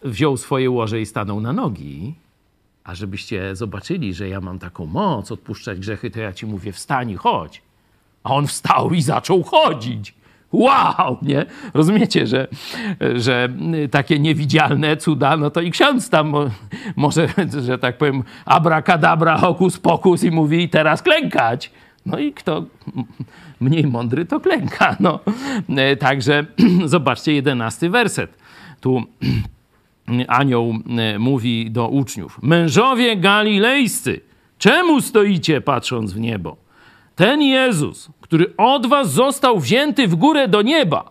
wziął 0.02 0.36
swoje 0.36 0.70
łoże 0.70 1.00
i 1.00 1.06
stanął 1.06 1.40
na 1.40 1.52
nogi. 1.52 2.14
A 2.84 2.94
żebyście 2.94 3.56
zobaczyli, 3.56 4.14
że 4.14 4.28
ja 4.28 4.40
mam 4.40 4.58
taką 4.58 4.86
moc 4.86 5.32
odpuszczać 5.32 5.78
grzechy, 5.78 6.10
to 6.10 6.20
ja 6.20 6.32
ci 6.32 6.46
mówię, 6.46 6.72
wstań 6.72 7.10
i 7.10 7.16
chodź. 7.16 7.62
A 8.24 8.34
on 8.34 8.46
wstał 8.46 8.90
i 8.90 9.02
zaczął 9.02 9.42
chodzić. 9.42 10.14
Wow, 10.52 11.18
nie? 11.22 11.46
Rozumiecie, 11.74 12.26
że, 12.26 12.48
że 13.14 13.48
takie 13.90 14.18
niewidzialne 14.18 14.96
cuda, 14.96 15.36
no 15.36 15.50
to 15.50 15.60
i 15.60 15.70
ksiądz 15.70 16.10
tam 16.10 16.28
mo- 16.28 16.50
może, 16.96 17.28
że 17.66 17.78
tak 17.78 17.98
powiem, 17.98 18.22
abracadabra, 18.44 19.36
hokus 19.38 19.78
pokus 19.78 20.24
i 20.24 20.30
mówi, 20.30 20.68
teraz 20.68 21.02
klękać. 21.02 21.70
No 22.06 22.18
i 22.18 22.32
kto 22.32 22.64
mniej 23.60 23.86
mądry, 23.86 24.26
to 24.26 24.40
klęka. 24.40 24.96
No. 25.00 25.20
E, 25.76 25.96
Także 25.96 26.46
zobaczcie, 26.84 27.32
jedenasty 27.34 27.90
werset. 27.90 28.38
Tu 28.80 29.02
anioł 30.28 30.74
e, 30.98 31.18
mówi 31.18 31.70
do 31.70 31.88
uczniów: 31.88 32.38
Mężowie 32.42 33.16
galilejscy, 33.16 34.20
czemu 34.58 35.00
stoicie 35.00 35.60
patrząc 35.60 36.12
w 36.12 36.20
niebo? 36.20 36.56
Ten 37.20 37.42
Jezus, 37.42 38.10
który 38.20 38.56
od 38.56 38.86
was 38.86 39.12
został 39.12 39.60
wzięty 39.60 40.08
w 40.08 40.14
górę 40.14 40.48
do 40.48 40.62
nieba, 40.62 41.10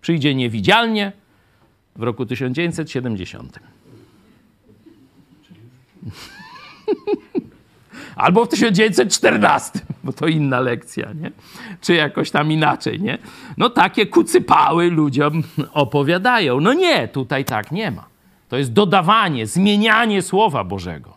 przyjdzie 0.00 0.34
niewidzialnie 0.34 1.12
w 1.96 2.02
roku 2.02 2.26
1970. 2.26 3.58
Albo 8.16 8.44
w 8.44 8.48
1914, 8.48 9.80
bo 10.04 10.12
to 10.12 10.26
inna 10.26 10.60
lekcja, 10.60 11.12
nie? 11.12 11.30
Czy 11.80 11.94
jakoś 11.94 12.30
tam 12.30 12.52
inaczej, 12.52 13.00
nie? 13.00 13.18
No 13.56 13.70
takie 13.70 14.06
kucypały 14.06 14.90
ludziom 14.90 15.42
opowiadają. 15.72 16.60
No 16.60 16.72
nie, 16.72 17.08
tutaj 17.08 17.44
tak 17.44 17.72
nie 17.72 17.90
ma. 17.90 18.04
To 18.48 18.56
jest 18.56 18.72
dodawanie, 18.72 19.46
zmienianie 19.46 20.22
Słowa 20.22 20.64
Bożego. 20.64 21.16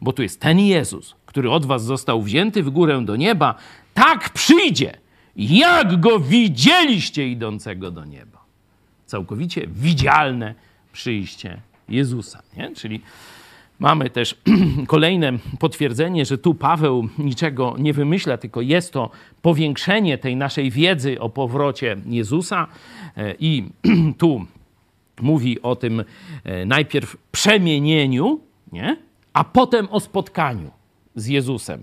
Bo 0.00 0.12
tu 0.12 0.22
jest 0.22 0.40
ten 0.40 0.58
Jezus, 0.58 1.14
który 1.30 1.50
od 1.50 1.66
was 1.66 1.84
został 1.84 2.22
wzięty 2.22 2.62
w 2.62 2.70
górę 2.70 3.02
do 3.04 3.16
nieba, 3.16 3.54
tak 3.94 4.30
przyjdzie, 4.30 4.98
jak 5.36 6.00
go 6.00 6.18
widzieliście 6.18 7.28
idącego 7.28 7.90
do 7.90 8.04
nieba. 8.04 8.44
Całkowicie 9.06 9.66
widzialne 9.66 10.54
przyjście 10.92 11.60
Jezusa, 11.88 12.42
nie? 12.56 12.74
Czyli 12.74 13.00
Mamy 13.80 14.10
też 14.10 14.36
kolejne 14.86 15.32
potwierdzenie, 15.58 16.24
że 16.24 16.38
tu 16.38 16.54
Paweł 16.54 17.08
niczego 17.18 17.74
nie 17.78 17.92
wymyśla, 17.92 18.36
tylko 18.36 18.60
jest 18.60 18.92
to 18.92 19.10
powiększenie 19.42 20.18
tej 20.18 20.36
naszej 20.36 20.70
wiedzy 20.70 21.20
o 21.20 21.28
powrocie 21.28 21.96
Jezusa. 22.06 22.66
E, 23.16 23.34
I 23.38 23.64
tu 24.18 24.46
mówi 25.20 25.62
o 25.62 25.76
tym 25.76 26.04
e, 26.44 26.66
najpierw 26.66 27.16
przemienieniu, 27.32 28.40
nie? 28.72 28.96
a 29.32 29.44
potem 29.44 29.88
o 29.90 30.00
spotkaniu 30.00 30.70
z 31.14 31.26
Jezusem. 31.26 31.82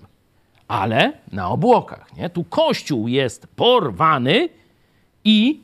ale 0.68 1.12
na 1.32 1.48
obłokach. 1.48 2.16
Nie? 2.16 2.30
Tu 2.30 2.44
Kościół 2.44 3.08
jest 3.08 3.46
porwany 3.56 4.48
i 5.24 5.60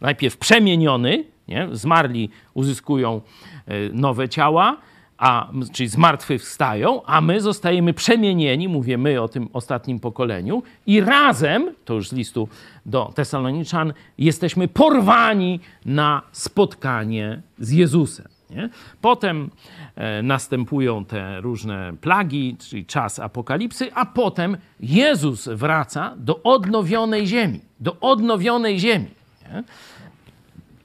najpierw 0.00 0.36
przemieniony, 0.36 1.24
nie? 1.48 1.68
zmarli 1.72 2.30
uzyskują 2.54 3.20
e, 3.66 3.88
nowe 3.92 4.28
ciała, 4.28 4.76
a, 5.18 5.48
czyli 5.72 5.88
zmartwychwstają, 5.88 7.02
a 7.04 7.20
my 7.20 7.40
zostajemy 7.40 7.94
przemienieni, 7.94 8.68
mówię 8.68 8.98
my 8.98 9.22
o 9.22 9.28
tym 9.28 9.48
ostatnim 9.52 10.00
pokoleniu, 10.00 10.62
i 10.86 11.00
razem, 11.00 11.74
to 11.84 11.94
już 11.94 12.08
z 12.08 12.12
listu 12.12 12.48
do 12.86 13.12
Tesaloniczan, 13.14 13.92
jesteśmy 14.18 14.68
porwani 14.68 15.60
na 15.84 16.22
spotkanie 16.32 17.42
z 17.58 17.70
Jezusem. 17.70 18.26
Nie? 18.54 18.68
Potem 19.00 19.50
e, 19.94 20.22
następują 20.22 21.04
te 21.04 21.40
różne 21.40 21.92
plagi, 22.00 22.56
czyli 22.58 22.86
czas 22.86 23.18
apokalipsy, 23.18 23.94
a 23.94 24.06
potem 24.06 24.56
Jezus 24.80 25.48
wraca 25.48 26.14
do 26.16 26.42
odnowionej 26.42 27.26
ziemi. 27.26 27.60
Do 27.80 27.96
odnowionej 28.00 28.78
ziemi. 28.78 29.10
Nie? 29.42 29.64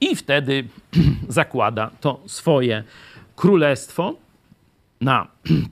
I 0.00 0.16
wtedy 0.16 0.68
zakłada 1.28 1.90
to 2.00 2.20
swoje 2.26 2.84
królestwo 3.36 4.14
na 5.00 5.26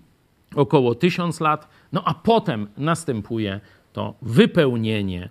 około 0.55 0.95
tysiąc 0.95 1.41
lat, 1.41 1.69
no 1.93 2.03
a 2.05 2.15
potem 2.15 2.67
następuje 2.77 3.61
to 3.93 4.15
wypełnienie, 4.23 5.29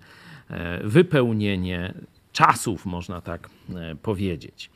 e, 0.50 0.80
wypełnienie 0.84 1.94
czasów, 2.36 2.86
można 2.86 3.22
tak 3.22 3.50
e, 3.76 3.96
powiedzieć. 3.96 4.70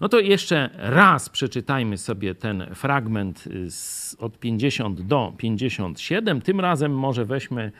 No 0.00 0.08
to 0.08 0.20
jeszcze 0.20 0.70
raz 0.74 1.28
przeczytajmy 1.28 1.98
sobie 1.98 2.34
ten 2.34 2.66
fragment 2.74 3.44
z, 3.68 4.14
od 4.14 4.38
50 4.38 5.00
do 5.00 5.32
57. 5.38 6.40
Tym 6.40 6.60
razem 6.60 6.98
może 6.98 7.24
weźmy 7.24 7.72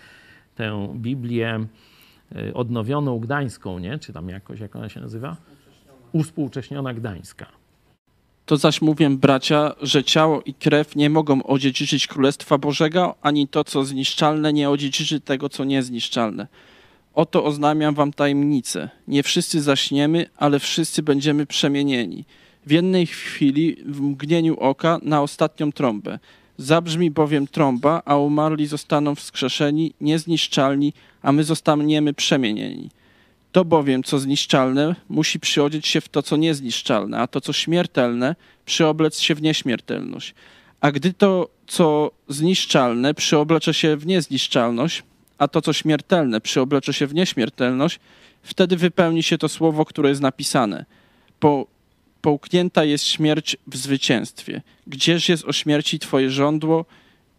tę 0.55 0.95
Biblię 0.95 1.67
e, 2.37 2.55
odnowioną 2.55 3.19
gdańską, 3.19 3.79
nie? 3.79 3.99
Czy 3.99 4.13
tam 4.13 4.29
jakoś, 4.29 4.61
jak 4.61 4.77
ona 4.77 4.89
się 4.89 5.01
nazywa? 5.01 5.37
Uspółcześniona 6.13 6.95
gdańska. 6.95 7.47
To 8.47 8.57
zaś 8.57 8.83
mówię, 8.83 9.11
bracia, 9.11 9.75
że 9.83 10.05
ciało 10.05 10.43
i 10.43 10.55
krew 10.55 10.97
nie 10.97 11.11
mogą 11.11 11.43
odziedziczyć 11.43 12.07
Królestwa 12.07 12.59
Bożego, 12.59 13.15
ani 13.23 13.49
to, 13.49 13.65
co 13.65 13.85
zniszczalne, 13.85 14.53
nie 14.53 14.71
odziedziczy 14.71 15.21
tego, 15.21 15.49
co 15.49 15.65
niezniszczalne. 15.65 16.47
Oto 17.17 17.45
oznajmiam 17.45 17.95
wam 17.95 18.13
tajemnicę. 18.13 18.89
Nie 19.09 19.23
wszyscy 19.23 19.63
zaśniemy, 19.63 20.27
ale 20.37 20.59
wszyscy 20.59 21.03
będziemy 21.03 21.47
przemienieni. 21.47 22.25
W 22.67 22.71
jednej 22.71 23.07
chwili, 23.07 23.77
w 23.87 24.01
mgnieniu 24.01 24.57
oka, 24.57 24.99
na 25.03 25.23
ostatnią 25.23 25.73
trąbę. 25.73 26.19
Zabrzmi 26.59 27.11
bowiem 27.11 27.47
trąba, 27.47 28.03
a 28.05 28.17
umarli 28.17 28.67
zostaną 28.67 29.15
wskrzeszeni, 29.15 29.93
niezniszczalni, 30.01 30.93
a 31.23 31.33
my 31.33 31.45
zostaniemy 31.45 32.15
przemienieni. 32.15 32.91
To 33.53 33.65
bowiem, 33.65 34.03
co 34.03 34.19
zniszczalne, 34.19 34.95
musi 35.09 35.41
przyodzieć 35.41 35.87
się 35.87 36.01
w 36.01 36.09
to, 36.09 36.23
co 36.23 36.37
niezniszczalne, 36.37 37.19
a 37.19 37.27
to, 37.27 37.41
co 37.41 37.53
śmiertelne, 37.53 38.37
przyoblec 38.65 39.21
się 39.21 39.35
w 39.35 39.43
nieśmiertelność. 39.43 40.35
A 40.81 40.93
gdy 40.93 41.13
to, 41.13 41.49
co 41.67 42.11
zniszczalne, 42.29 43.15
przyoblecze 43.15 43.75
się 43.75 43.97
w 43.97 44.07
niezniszczalność, 44.07 45.03
a 45.39 45.49
to, 45.49 45.63
co 45.63 45.73
śmiertelne, 45.73 46.41
przyoblecze 46.41 46.93
się 46.93 47.07
w 47.07 47.15
nieśmiertelność, 47.15 48.01
wtedy 48.43 48.77
wypełni 48.77 49.23
się 49.23 49.39
to 49.39 49.49
słowo, 49.49 49.85
które 49.85 50.09
jest 50.09 50.21
napisane. 50.21 50.85
Po, 51.41 51.67
połknięta 52.21 52.85
jest 52.85 53.05
śmierć 53.05 53.57
w 53.67 53.77
zwycięstwie. 53.77 54.63
Gdzież 54.87 55.29
jest 55.29 55.45
o 55.45 55.53
śmierci 55.53 55.99
Twoje 55.99 56.31
żądło, 56.31 56.85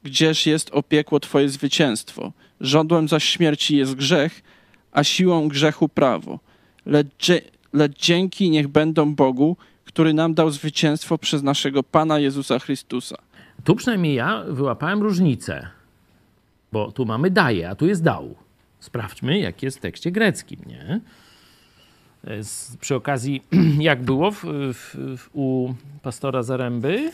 gdzież 0.04 0.46
jest 0.46 0.70
opiekło 0.74 1.20
Twoje 1.20 1.50
zwycięstwo. 1.50 2.32
Żądłem 2.62 3.08
zaś 3.08 3.24
śmierci 3.24 3.78
jest 3.78 3.96
grzech, 3.96 4.44
a 4.92 5.04
siłą 5.04 5.48
grzechu 5.48 5.90
prawo. 5.90 6.40
Lecz, 6.86 7.32
lecz 7.74 7.98
dzięki 8.00 8.50
niech 8.50 8.68
będą 8.68 9.16
Bogu, 9.16 9.58
który 9.86 10.14
nam 10.14 10.34
dał 10.34 10.50
zwycięstwo 10.50 11.18
przez 11.18 11.44
naszego 11.44 11.84
Pana 11.84 12.20
Jezusa 12.20 12.60
Chrystusa. 12.60 13.18
Tu 13.64 13.76
przynajmniej 13.76 14.16
ja 14.16 14.44
wyłapałem 14.48 15.02
różnicę, 15.02 15.68
bo 16.78 16.92
tu 16.92 17.06
mamy 17.06 17.32
daje, 17.32 17.70
a 17.70 17.76
tu 17.76 17.88
jest 17.88 18.04
dał. 18.04 18.36
Sprawdźmy, 18.80 19.40
jak 19.40 19.64
jest 19.64 19.78
w 19.78 19.82
tekście 19.82 20.12
greckim, 20.12 20.60
nie? 20.66 21.02
Z, 22.44 22.78
przy 22.78 22.96
okazji, 22.96 23.44
jak 23.90 24.04
było 24.04 24.32
w, 24.32 24.44
w, 24.74 24.96
w, 25.18 25.30
u 25.34 25.74
pastora 26.02 26.44
Zaręby? 26.44 27.12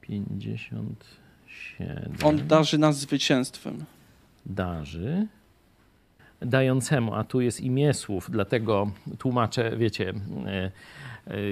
57. 0.00 2.12
On 2.24 2.46
darzy 2.46 2.78
nas 2.78 2.98
zwycięstwem. 2.98 3.84
Darzy 4.46 5.26
dającemu, 6.40 7.14
a 7.14 7.24
tu 7.24 7.40
jest 7.40 7.60
imię 7.60 7.94
słów, 7.94 8.30
dlatego 8.30 8.90
tłumaczę, 9.18 9.76
wiecie, 9.76 10.14
e, 10.46 10.50
e, 10.50 10.70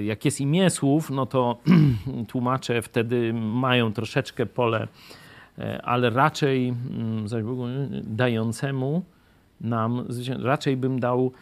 jak 0.05 0.25
jest 0.25 0.41
imię 0.41 0.71
słów, 0.71 1.11
no 1.11 1.27
to 1.27 1.59
tłumacze 2.29 2.83
wtedy 2.83 3.33
mają 3.35 3.93
troszeczkę 3.93 4.47
pole, 4.47 4.89
e, 5.59 5.83
ale 5.83 6.11
raczej 6.11 6.69
mm, 6.69 7.29
zaś 7.29 7.43
Bogu, 7.43 7.65
dającemu 8.03 9.03
nam, 9.61 10.07
raczej 10.43 10.77
bym 10.77 11.01
dał, 11.01 11.33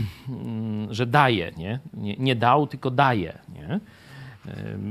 że 0.90 1.06
daje, 1.06 1.52
nie? 1.56 1.78
nie? 1.94 2.16
Nie 2.16 2.36
dał, 2.36 2.66
tylko 2.66 2.90
daje, 2.90 3.38
nie? 3.54 3.80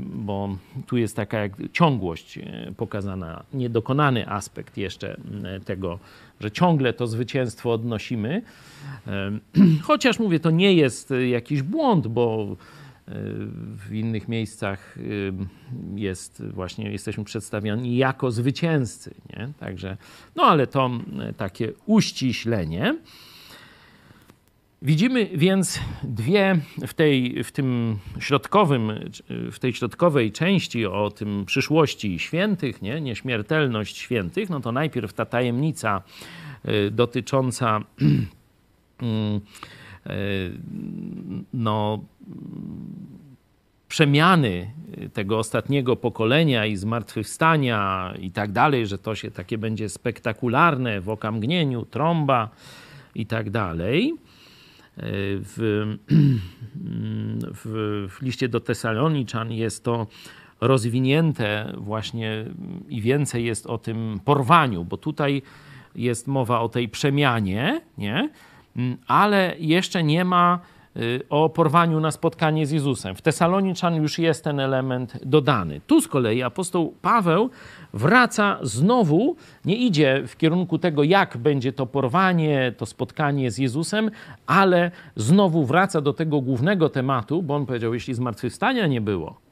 Bo 0.04 0.56
tu 0.86 0.96
jest 0.96 1.16
taka 1.16 1.38
jak 1.38 1.52
ciągłość 1.72 2.38
pokazana, 2.76 3.42
niedokonany 3.52 4.28
aspekt 4.28 4.76
jeszcze 4.76 5.20
tego, 5.64 5.98
że 6.40 6.50
ciągle 6.50 6.92
to 6.92 7.06
zwycięstwo 7.06 7.72
odnosimy. 7.72 8.42
Chociaż 9.82 10.18
mówię, 10.18 10.40
to 10.40 10.50
nie 10.50 10.74
jest 10.74 11.12
jakiś 11.30 11.62
błąd, 11.62 12.06
bo 12.06 12.56
w 13.88 13.94
innych 13.94 14.28
miejscach 14.28 14.98
jest 15.94 16.42
właśnie, 16.46 16.92
jesteśmy 16.92 17.24
przedstawiani 17.24 17.96
jako 17.96 18.30
zwycięzcy, 18.30 19.14
nie? 19.30 19.48
Także, 19.60 19.96
no 20.36 20.42
ale 20.42 20.66
to 20.66 20.90
takie 21.36 21.72
uściślenie. 21.86 22.96
Widzimy 24.82 25.28
więc 25.34 25.80
dwie 26.02 26.56
w 26.86 26.94
tej, 26.94 27.44
w 27.44 27.52
tym 27.52 27.98
środkowym, 28.18 29.10
w 29.52 29.58
tej 29.58 29.72
środkowej 29.72 30.32
części 30.32 30.86
o 30.86 31.10
tym 31.10 31.44
przyszłości 31.46 32.18
świętych, 32.18 32.82
nie? 32.82 33.00
nieśmiertelność 33.00 33.96
świętych, 33.96 34.50
no 34.50 34.60
to 34.60 34.72
najpierw 34.72 35.12
ta 35.12 35.24
tajemnica 35.24 36.02
y, 36.68 36.90
dotycząca 36.90 37.80
y, 37.80 37.82
no, 41.54 42.04
przemiany 43.88 44.70
tego 45.12 45.38
ostatniego 45.38 45.96
pokolenia 45.96 46.66
i 46.66 46.76
zmartwychwstania 46.76 48.14
i 48.20 48.30
tak 48.30 48.52
dalej, 48.52 48.86
że 48.86 48.98
to 48.98 49.14
się 49.14 49.30
takie 49.30 49.58
będzie 49.58 49.88
spektakularne 49.88 51.00
w 51.00 51.08
okamgnieniu, 51.08 51.84
trąba 51.84 52.48
i 53.14 53.26
tak 53.26 53.50
dalej 53.50 54.14
w, 55.02 55.96
w, 57.54 58.06
w 58.10 58.22
liście 58.22 58.48
do 58.48 58.60
Tesaloniczan 58.60 59.52
jest 59.52 59.84
to 59.84 60.06
rozwinięte 60.60 61.72
właśnie 61.76 62.44
i 62.88 63.00
więcej 63.00 63.44
jest 63.44 63.66
o 63.66 63.78
tym 63.78 64.20
porwaniu, 64.24 64.84
bo 64.84 64.96
tutaj 64.96 65.42
jest 65.94 66.26
mowa 66.26 66.60
o 66.60 66.68
tej 66.68 66.88
przemianie, 66.88 67.80
nie? 67.98 68.30
ale 69.06 69.54
jeszcze 69.58 70.02
nie 70.04 70.24
ma 70.24 70.60
o 71.30 71.48
porwaniu 71.48 72.00
na 72.00 72.10
spotkanie 72.10 72.66
z 72.66 72.70
Jezusem. 72.70 73.14
W 73.14 73.22
Tesaloniczan 73.22 73.94
już 73.94 74.18
jest 74.18 74.44
ten 74.44 74.60
element 74.60 75.18
dodany. 75.24 75.80
Tu 75.86 76.00
z 76.00 76.08
kolei 76.08 76.42
apostoł 76.42 76.94
Paweł 77.02 77.50
wraca 77.92 78.58
znowu, 78.62 79.36
nie 79.64 79.76
idzie 79.76 80.22
w 80.26 80.36
kierunku 80.36 80.78
tego, 80.78 81.02
jak 81.02 81.36
będzie 81.36 81.72
to 81.72 81.86
porwanie, 81.86 82.72
to 82.76 82.86
spotkanie 82.86 83.50
z 83.50 83.58
Jezusem, 83.58 84.10
ale 84.46 84.90
znowu 85.16 85.64
wraca 85.64 86.00
do 86.00 86.12
tego 86.12 86.40
głównego 86.40 86.88
tematu, 86.88 87.42
bo 87.42 87.54
on 87.54 87.66
powiedział, 87.66 87.94
jeśli 87.94 88.14
zmartwychwstania 88.14 88.86
nie 88.86 89.00
było, 89.00 89.49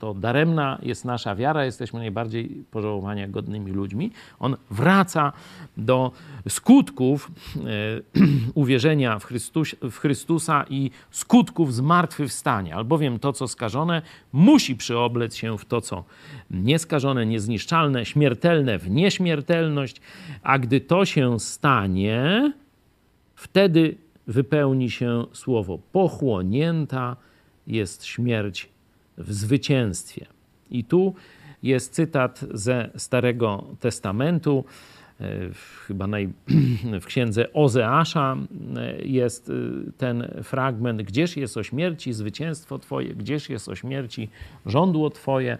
to 0.00 0.14
daremna 0.14 0.78
jest 0.82 1.04
nasza 1.04 1.34
wiara, 1.34 1.64
jesteśmy 1.64 2.00
najbardziej 2.00 2.64
pożałowania 2.70 3.28
godnymi 3.28 3.72
ludźmi. 3.72 4.10
On 4.38 4.56
wraca 4.70 5.32
do 5.76 6.12
skutków 6.48 7.30
e, 7.56 7.60
uwierzenia 8.54 9.18
w, 9.18 9.26
w 9.90 9.98
Chrystusa 9.98 10.64
i 10.70 10.90
skutków 11.10 11.74
zmartwychwstania, 11.74 12.76
albowiem 12.76 13.18
to, 13.18 13.32
co 13.32 13.48
skażone, 13.48 14.02
musi 14.32 14.76
przyoblec 14.76 15.34
się 15.36 15.58
w 15.58 15.64
to, 15.64 15.80
co 15.80 16.04
nieskażone, 16.50 17.26
niezniszczalne, 17.26 18.04
śmiertelne 18.04 18.78
w 18.78 18.90
nieśmiertelność, 18.90 20.00
a 20.42 20.58
gdy 20.58 20.80
to 20.80 21.04
się 21.04 21.40
stanie, 21.40 22.52
wtedy 23.34 23.96
wypełni 24.26 24.90
się 24.90 25.24
słowo. 25.32 25.78
Pochłonięta 25.92 27.16
jest 27.66 28.04
śmierć 28.04 28.68
w 29.20 29.32
zwycięstwie. 29.32 30.26
I 30.70 30.84
tu 30.84 31.14
jest 31.62 31.92
cytat 31.92 32.44
ze 32.54 32.90
Starego 32.96 33.64
Testamentu. 33.80 34.64
E, 35.20 35.26
chyba 35.86 36.06
naj, 36.06 36.28
w 37.02 37.06
księdze 37.06 37.52
Ozeasza 37.52 38.36
e, 38.76 39.02
jest 39.02 39.50
e, 39.50 39.52
ten 39.98 40.28
fragment, 40.42 41.02
gdzież 41.02 41.36
jest 41.36 41.56
o 41.56 41.62
śmierci 41.62 42.12
zwycięstwo 42.12 42.78
Twoje, 42.78 43.14
gdzież 43.14 43.50
jest 43.50 43.68
o 43.68 43.74
śmierci 43.74 44.28
żądło 44.66 45.10
Twoje. 45.10 45.58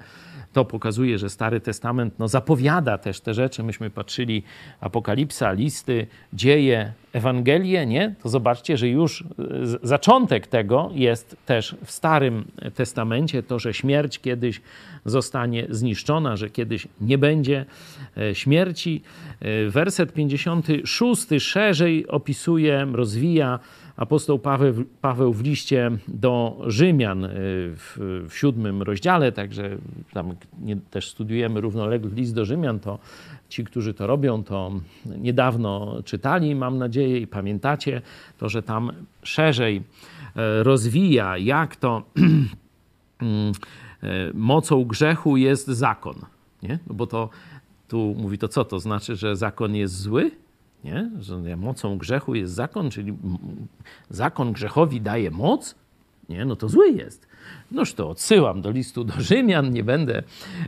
To 0.53 0.65
pokazuje, 0.65 1.19
że 1.19 1.31
Stary 1.31 1.61
Testament 1.61 2.15
no, 2.19 2.29
zapowiada 2.29 2.99
też 2.99 3.21
te 3.21 3.35
rzeczy. 3.35 3.63
Myśmy 3.63 3.91
patrzyli 3.91 4.43
Apokalipsa, 4.81 5.53
listy, 5.53 6.07
dzieje, 6.33 6.93
Ewangelie, 7.13 7.87
nie? 7.87 8.15
To 8.23 8.29
zobaczcie, 8.29 8.77
że 8.77 8.89
już 8.89 9.25
zaczątek 9.83 10.47
tego 10.47 10.91
jest 10.95 11.37
też 11.47 11.77
w 11.85 11.91
Starym 11.91 12.45
Testamencie, 12.75 13.43
to, 13.43 13.59
że 13.59 13.75
śmierć 13.75 14.21
kiedyś 14.21 14.61
zostanie 15.05 15.67
zniszczona, 15.71 16.37
że 16.37 16.51
kiedyś 16.51 16.89
nie 17.01 17.19
będzie 17.19 17.65
śmierci. 18.33 19.03
Werset 19.69 20.13
56 20.13 21.27
szerzej 21.39 22.09
opisuje, 22.09 22.87
rozwija 22.93 23.59
apostoł 24.01 24.39
Paweł, 24.39 24.75
Paweł 25.01 25.33
w 25.33 25.43
liście 25.43 25.91
do 26.09 26.61
Rzymian 26.67 27.25
y, 27.25 27.29
w, 27.77 27.97
w 28.29 28.35
siódmym 28.35 28.83
rozdziale, 28.83 29.33
także 29.33 29.77
tam 30.13 30.35
nie, 30.61 30.77
też 30.77 31.11
studiujemy 31.11 31.61
równolegle 31.61 32.11
list 32.11 32.35
do 32.35 32.45
Rzymian, 32.45 32.81
to 32.81 32.99
ci, 33.49 33.65
którzy 33.65 33.95
to 33.95 34.07
robią, 34.07 34.45
to 34.45 34.73
niedawno 35.07 35.97
czytali, 36.05 36.55
mam 36.55 36.79
nadzieję, 36.79 37.19
i 37.19 37.27
pamiętacie 37.27 38.03
to, 38.39 38.49
że 38.49 38.63
tam 38.63 38.93
szerzej 39.23 39.83
e, 40.37 40.63
rozwija, 40.63 41.39
jak 41.39 41.77
to 41.77 42.03
mm, 42.17 43.53
e, 44.03 44.09
mocą 44.35 44.85
grzechu 44.85 45.37
jest 45.37 45.69
zakon. 45.69 46.15
Nie? 46.63 46.79
No 46.87 46.95
bo 46.95 47.07
to 47.07 47.29
tu 47.89 48.15
mówi 48.19 48.39
to 48.39 48.49
co? 48.49 48.65
To 48.65 48.81
znaczy, 48.81 49.17
że 49.17 49.37
zakon 49.37 49.75
jest 49.75 49.95
zły? 50.01 50.31
Nie? 50.85 51.11
Że 51.21 51.57
mocą 51.57 51.99
grzechu 51.99 52.35
jest 52.35 52.53
zakon, 52.53 52.91
czyli 52.91 53.15
zakon 54.11 54.53
grzechowi 54.53 55.01
daje 55.01 55.31
moc? 55.31 55.75
Nie, 56.29 56.45
no 56.45 56.57
to 56.57 56.69
zły 56.69 56.91
jest. 56.91 57.27
Noż 57.71 57.95
to 57.95 58.11
odsyłam 58.11 58.63
do 58.63 58.71
listu 58.71 59.05
do 59.05 59.21
Rzymian, 59.21 59.71
nie 59.71 59.85
będę 59.85 60.23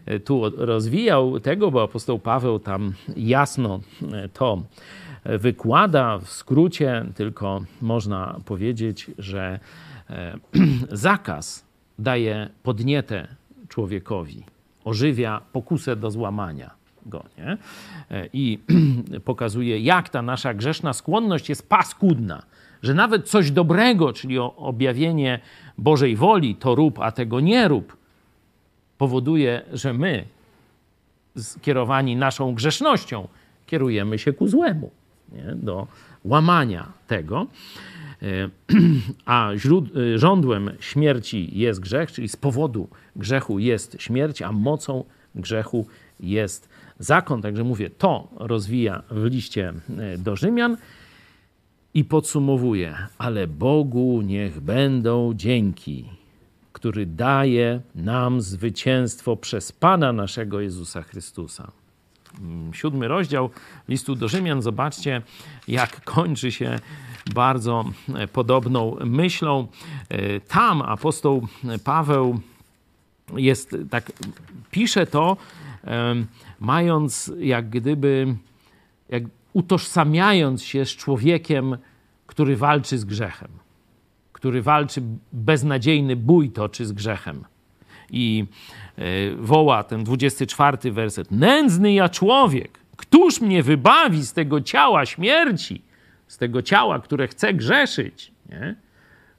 e, 0.06 0.20
tu 0.20 0.50
rozwijał 0.56 1.40
tego, 1.40 1.70
bo 1.70 1.82
apostoł 1.82 2.18
Paweł 2.18 2.58
tam 2.58 2.92
jasno 3.16 3.80
e, 4.12 4.28
to 4.28 4.62
wykłada 5.24 6.18
w 6.18 6.30
skrócie, 6.30 7.06
tylko 7.14 7.64
można 7.80 8.40
powiedzieć, 8.44 9.10
że 9.18 9.60
e, 10.10 10.34
zakaz 11.08 11.64
daje 11.98 12.48
podnietę 12.62 13.28
człowiekowi, 13.68 14.44
ożywia 14.84 15.40
pokusę 15.52 15.96
do 15.96 16.10
złamania 16.10 16.81
go, 17.06 17.24
nie? 17.38 17.56
E, 18.10 18.28
I 18.32 18.58
pokazuje, 19.24 19.80
jak 19.80 20.08
ta 20.08 20.22
nasza 20.22 20.54
grzeszna 20.54 20.92
skłonność 20.92 21.48
jest 21.48 21.68
paskudna, 21.68 22.42
że 22.82 22.94
nawet 22.94 23.28
coś 23.28 23.50
dobrego, 23.50 24.12
czyli 24.12 24.38
objawienie 24.38 25.40
Bożej 25.78 26.16
woli, 26.16 26.54
to 26.54 26.74
rób, 26.74 26.98
a 26.98 27.12
tego 27.12 27.40
nie 27.40 27.68
rób, 27.68 27.96
powoduje, 28.98 29.62
że 29.72 29.92
my, 29.92 30.24
skierowani 31.36 32.16
naszą 32.16 32.54
grzesznością, 32.54 33.28
kierujemy 33.66 34.18
się 34.18 34.32
ku 34.32 34.48
złemu, 34.48 34.90
nie? 35.32 35.54
do 35.54 35.86
łamania 36.24 36.92
tego. 37.06 37.46
E, 38.22 38.48
a 39.24 39.50
żądłem 40.16 40.70
śmierci 40.80 41.58
jest 41.58 41.80
grzech, 41.80 42.12
czyli 42.12 42.28
z 42.28 42.36
powodu 42.36 42.88
grzechu 43.16 43.58
jest 43.58 43.96
śmierć, 43.98 44.42
a 44.42 44.52
mocą 44.52 45.04
grzechu 45.34 45.86
jest 46.20 46.68
zakon. 47.04 47.42
Także 47.42 47.64
mówię, 47.64 47.90
to 47.90 48.28
rozwija 48.36 49.02
w 49.10 49.24
liście 49.24 49.72
e, 49.98 50.18
do 50.18 50.36
Rzymian 50.36 50.76
i 51.94 52.04
podsumowuje, 52.04 52.96
ale 53.18 53.46
Bogu 53.46 54.22
niech 54.22 54.60
będą 54.60 55.34
dzięki, 55.34 56.04
który 56.72 57.06
daje 57.06 57.80
nam 57.94 58.40
zwycięstwo 58.40 59.36
przez 59.36 59.72
Pana 59.72 60.12
naszego 60.12 60.60
Jezusa 60.60 61.02
Chrystusa. 61.02 61.72
Mm, 62.40 62.74
siódmy 62.74 63.08
rozdział 63.08 63.50
listu 63.88 64.14
do 64.14 64.28
Rzymian, 64.28 64.62
zobaczcie, 64.62 65.22
jak 65.68 66.04
kończy 66.04 66.52
się 66.52 66.78
bardzo 67.34 67.84
e, 68.14 68.28
podobną 68.28 68.96
myślą. 69.04 69.66
E, 70.08 70.40
tam 70.40 70.82
apostoł 70.82 71.48
Paweł 71.84 72.40
jest 73.36 73.76
tak, 73.90 74.12
pisze 74.70 75.06
to 75.06 75.36
mając 76.62 77.32
jak 77.38 77.68
gdyby, 77.68 78.34
jak 79.08 79.22
utożsamiając 79.52 80.62
się 80.62 80.84
z 80.84 80.88
człowiekiem, 80.88 81.76
który 82.26 82.56
walczy 82.56 82.98
z 82.98 83.04
grzechem, 83.04 83.48
który 84.32 84.62
walczy 84.62 85.02
beznadziejny 85.32 86.16
bój 86.16 86.50
toczy 86.50 86.86
z 86.86 86.92
grzechem. 86.92 87.44
I 88.10 88.44
e, 88.96 89.02
woła 89.36 89.84
ten 89.84 90.04
24 90.04 90.92
werset: 90.92 91.30
Nędzny 91.30 91.92
ja 91.92 92.08
człowiek, 92.08 92.78
któż 92.96 93.40
mnie 93.40 93.62
wybawi 93.62 94.22
z 94.26 94.32
tego 94.32 94.60
ciała 94.60 95.06
śmierci, 95.06 95.82
z 96.26 96.38
tego 96.38 96.62
ciała, 96.62 97.00
które 97.00 97.28
chce 97.28 97.54
grzeszyć? 97.54 98.32
Nie? 98.48 98.74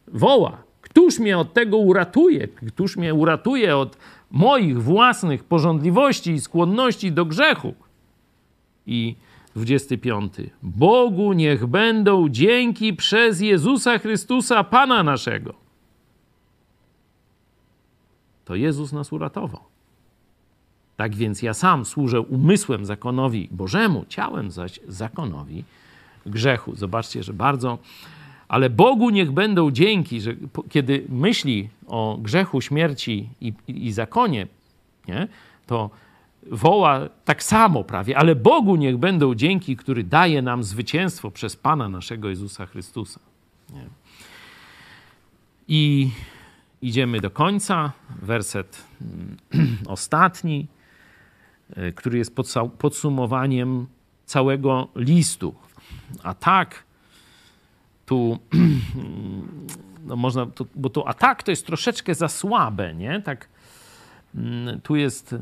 Woła: 0.07 0.63
Któż 0.81 1.19
mnie 1.19 1.37
od 1.37 1.53
tego 1.53 1.77
uratuje? 1.77 2.47
Któż 2.47 2.97
mnie 2.97 3.13
uratuje 3.13 3.77
od 3.77 3.97
moich 4.33 4.83
własnych 4.83 5.43
porządliwości 5.43 6.31
i 6.31 6.41
skłonności 6.41 7.11
do 7.11 7.25
grzechu. 7.25 7.73
I 8.85 9.15
25. 9.55 10.33
Bogu 10.63 11.33
niech 11.33 11.65
będą 11.65 12.29
dzięki 12.29 12.93
przez 12.93 13.41
Jezusa 13.41 13.99
Chrystusa, 13.99 14.63
Pana 14.63 15.03
naszego. 15.03 15.53
To 18.45 18.55
Jezus 18.55 18.91
nas 18.91 19.11
uratował. 19.11 19.61
Tak 20.97 21.15
więc 21.15 21.41
ja 21.41 21.53
sam 21.53 21.85
służę 21.85 22.21
umysłem 22.21 22.85
zakonowi 22.85 23.47
Bożemu, 23.51 24.05
ciałem 24.09 24.51
zaś 24.51 24.79
zakonowi 24.87 25.63
grzechu. 26.25 26.75
Zobaczcie, 26.75 27.23
że 27.23 27.33
bardzo 27.33 27.77
ale 28.47 28.69
Bogu 28.69 29.09
niech 29.09 29.31
będą 29.31 29.71
dzięki, 29.71 30.21
że 30.21 30.35
kiedy 30.69 31.05
myśli 31.09 31.69
o 31.87 32.17
grzechu, 32.21 32.61
śmierci 32.61 33.29
i, 33.41 33.53
i, 33.67 33.91
zakonie, 33.91 34.47
nie, 35.07 35.27
to 35.67 35.89
woła 36.51 37.09
tak 37.25 37.43
samo 37.43 37.83
prawie, 37.83 38.17
ale 38.17 38.35
Bogu 38.35 38.75
niech 38.75 38.97
będą 38.97 39.35
dzięki, 39.35 39.75
który 39.75 40.03
daje 40.03 40.41
nam 40.41 40.63
zwycięstwo 40.63 41.31
przez 41.31 41.55
Pana 41.55 41.89
naszego 41.89 42.29
Jezusa 42.29 42.65
Chrystusa. 42.65 43.19
Nie. 43.73 43.85
I 45.67 46.11
idziemy 46.81 47.19
do 47.21 47.31
końca, 47.31 47.91
werset 48.21 48.83
mm, 49.01 49.37
ostatni, 49.87 50.67
e, 51.75 51.91
który 51.91 52.17
jest 52.17 52.35
podsumowaniem 52.77 53.87
całego 54.25 54.87
listu. 54.95 55.55
A 56.23 56.33
tak, 56.33 56.83
no 60.07 60.15
można, 60.15 60.45
to, 60.45 60.65
bo 60.75 60.89
tu 60.89 61.07
atak 61.07 61.43
to 61.43 61.51
jest 61.51 61.65
troszeczkę 61.65 62.15
za 62.15 62.27
słabe, 62.27 62.95
nie? 62.95 63.21
Tak, 63.21 63.47
mm, 64.35 64.81
tu 64.81 64.95
jest, 64.95 65.35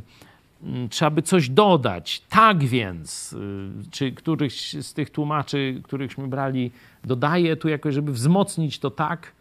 mm, 0.63 0.89
trzeba 0.89 1.11
by 1.11 1.21
coś 1.21 1.49
dodać. 1.49 2.21
Tak 2.29 2.63
więc, 2.63 3.33
y, 3.33 3.71
czy 3.91 4.11
któryś 4.11 4.73
z 4.73 4.93
tych 4.93 5.09
tłumaczy, 5.09 5.81
którychśmy 5.83 6.27
brali, 6.27 6.71
dodaje 7.03 7.55
tu 7.55 7.69
jakoś, 7.69 7.93
żeby 7.93 8.11
wzmocnić 8.11 8.79
to 8.79 8.91
tak? 8.91 9.31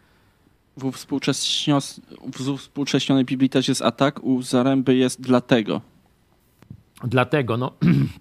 W, 0.77 0.91
w 0.91 2.57
współcześnionej 2.57 3.25
Biblii 3.25 3.49
też 3.49 3.67
jest 3.67 3.81
atak, 3.81 4.23
u 4.23 4.41
Zaręby 4.41 4.95
jest 4.95 5.21
dlatego. 5.21 5.81
Dlatego, 7.03 7.57
no 7.57 7.71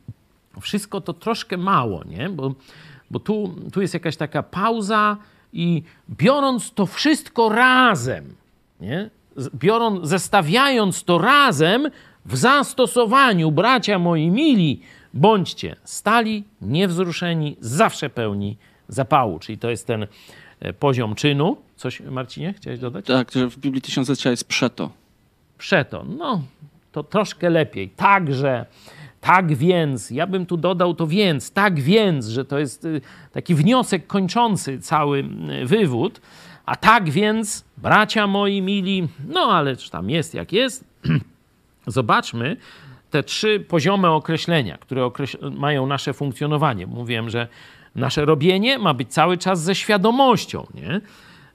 wszystko 0.60 1.00
to 1.00 1.12
troszkę 1.12 1.56
mało, 1.56 2.04
nie? 2.04 2.28
Bo 2.28 2.54
bo 3.10 3.20
tu, 3.20 3.54
tu 3.72 3.80
jest 3.80 3.94
jakaś 3.94 4.16
taka 4.16 4.42
pauza 4.42 5.16
i 5.52 5.82
biorąc 6.10 6.72
to 6.72 6.86
wszystko 6.86 7.48
razem, 7.48 8.34
nie? 8.80 9.10
Biorąc, 9.54 10.08
zestawiając 10.08 11.04
to 11.04 11.18
razem 11.18 11.90
w 12.26 12.36
zastosowaniu, 12.36 13.50
bracia 13.50 13.98
moi 13.98 14.30
mili, 14.30 14.80
bądźcie 15.14 15.76
stali, 15.84 16.44
niewzruszeni, 16.62 17.56
zawsze 17.60 18.10
pełni 18.10 18.56
zapału. 18.88 19.38
Czyli 19.38 19.58
to 19.58 19.70
jest 19.70 19.86
ten 19.86 20.06
e, 20.60 20.72
poziom 20.72 21.14
czynu. 21.14 21.56
Coś, 21.76 22.00
Marcinie, 22.00 22.54
chciałeś 22.56 22.78
dodać? 22.80 23.06
Tak, 23.06 23.32
że 23.32 23.50
w 23.50 23.58
Biblii 23.58 23.82
Tysiąclecia 23.82 24.30
jest 24.30 24.44
przeto. 24.44 24.90
Przeto, 25.58 26.04
no 26.18 26.42
to 26.92 27.02
troszkę 27.02 27.50
lepiej. 27.50 27.88
Także 27.88 28.66
tak 29.20 29.54
więc, 29.54 30.10
ja 30.10 30.26
bym 30.26 30.46
tu 30.46 30.56
dodał 30.56 30.94
to 30.94 31.06
więc, 31.06 31.50
tak 31.50 31.80
więc, 31.80 32.26
że 32.26 32.44
to 32.44 32.58
jest 32.58 32.84
y, 32.84 33.00
taki 33.32 33.54
wniosek 33.54 34.06
kończący 34.06 34.80
cały 34.80 35.24
y, 35.62 35.66
wywód. 35.66 36.20
A 36.66 36.76
tak 36.76 37.10
więc, 37.10 37.64
bracia 37.76 38.26
moi 38.26 38.62
mili, 38.62 39.08
no 39.28 39.40
ale 39.40 39.76
tam 39.76 40.10
jest 40.10 40.34
jak 40.34 40.52
jest. 40.52 40.84
zobaczmy 41.86 42.56
te 43.10 43.22
trzy 43.22 43.64
poziomy 43.68 44.08
określenia, 44.08 44.78
które 44.78 45.04
określ 45.04 45.50
mają 45.50 45.86
nasze 45.86 46.12
funkcjonowanie. 46.12 46.86
Mówiłem, 46.86 47.30
że 47.30 47.48
nasze 47.94 48.24
robienie 48.24 48.78
ma 48.78 48.94
być 48.94 49.12
cały 49.12 49.38
czas 49.38 49.62
ze 49.62 49.74
świadomością. 49.74 50.66
Nie? 50.74 51.00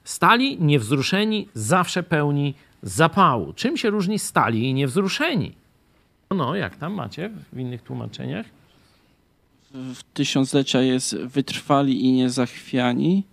Stali 0.04 0.58
niewzruszeni, 0.60 1.48
zawsze 1.54 2.02
pełni 2.02 2.54
zapału. 2.82 3.52
Czym 3.52 3.76
się 3.76 3.90
różni 3.90 4.18
stali 4.18 4.68
i 4.68 4.74
niewzruszeni? 4.74 5.52
No, 6.30 6.54
jak 6.54 6.76
tam 6.76 6.92
macie 6.92 7.30
w 7.52 7.58
innych 7.58 7.82
tłumaczeniach? 7.82 8.46
W 9.74 10.02
tysiąclecia 10.14 10.80
jest 10.80 11.16
wytrwali 11.16 12.04
i 12.04 12.12
niezachwiani. 12.12 13.24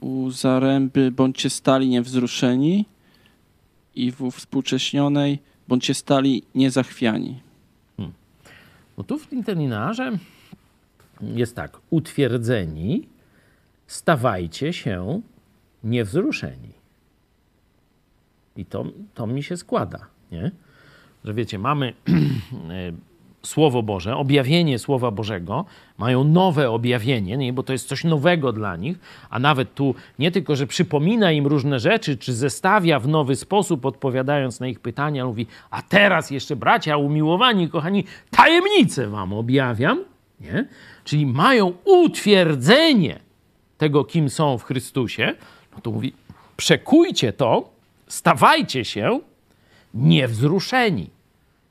U 0.00 0.30
zaręby 0.30 1.10
bądźcie 1.10 1.50
stali 1.50 1.88
niewzruszeni. 1.88 2.84
I 3.94 4.12
w 4.12 4.30
współcześnionej 4.30 5.38
bądźcie 5.68 5.94
stali 5.94 6.42
niezachwiani. 6.54 7.40
No 8.98 9.04
tu 9.04 9.18
w 9.18 9.32
interlinearze 9.32 10.18
jest 11.20 11.56
tak. 11.56 11.78
Utwierdzeni, 11.90 13.08
stawajcie 13.86 14.72
się 14.72 15.20
niewzruszeni. 15.84 16.72
I 18.56 18.64
to, 18.64 18.84
to 19.14 19.26
mi 19.26 19.42
się 19.42 19.56
składa, 19.56 20.06
nie? 20.32 20.50
Że 21.24 21.34
wiecie, 21.34 21.58
mamy 21.58 21.92
Słowo 23.42 23.82
Boże, 23.82 24.16
objawienie 24.16 24.78
Słowa 24.78 25.10
Bożego, 25.10 25.64
mają 25.98 26.24
nowe 26.24 26.70
objawienie, 26.70 27.36
nie? 27.36 27.52
bo 27.52 27.62
to 27.62 27.72
jest 27.72 27.88
coś 27.88 28.04
nowego 28.04 28.52
dla 28.52 28.76
nich, 28.76 28.98
a 29.30 29.38
nawet 29.38 29.74
tu 29.74 29.94
nie 30.18 30.30
tylko, 30.30 30.56
że 30.56 30.66
przypomina 30.66 31.32
im 31.32 31.46
różne 31.46 31.78
rzeczy, 31.78 32.16
czy 32.16 32.32
zestawia 32.32 33.00
w 33.00 33.08
nowy 33.08 33.36
sposób, 33.36 33.86
odpowiadając 33.86 34.60
na 34.60 34.68
ich 34.68 34.80
pytania, 34.80 35.26
mówi, 35.26 35.46
a 35.70 35.82
teraz 35.82 36.30
jeszcze 36.30 36.56
bracia 36.56 36.96
umiłowani, 36.96 37.68
kochani, 37.68 38.04
tajemnicę 38.30 39.06
wam 39.08 39.32
objawiam, 39.32 40.04
nie? 40.40 40.68
czyli 41.04 41.26
mają 41.26 41.72
utwierdzenie 41.84 43.18
tego, 43.78 44.04
kim 44.04 44.30
są 44.30 44.58
w 44.58 44.64
Chrystusie, 44.64 45.34
no 45.74 45.80
to 45.80 45.90
mówi, 45.90 46.12
przekujcie 46.56 47.32
to, 47.32 47.70
stawajcie 48.08 48.84
się 48.84 49.20
niewzruszeni 49.94 51.10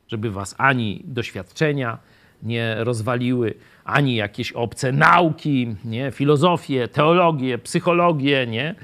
żeby 0.07 0.31
was 0.31 0.55
ani 0.57 1.01
doświadczenia 1.05 1.97
nie 2.43 2.75
rozwaliły, 2.79 3.53
ani 3.85 4.15
jakieś 4.15 4.51
obce 4.51 4.91
nauki, 4.91 5.75
nie? 5.85 6.11
filozofię, 6.11 6.87
teologię, 6.87 7.57
psychologię, 7.57 8.47
nie? 8.47 8.75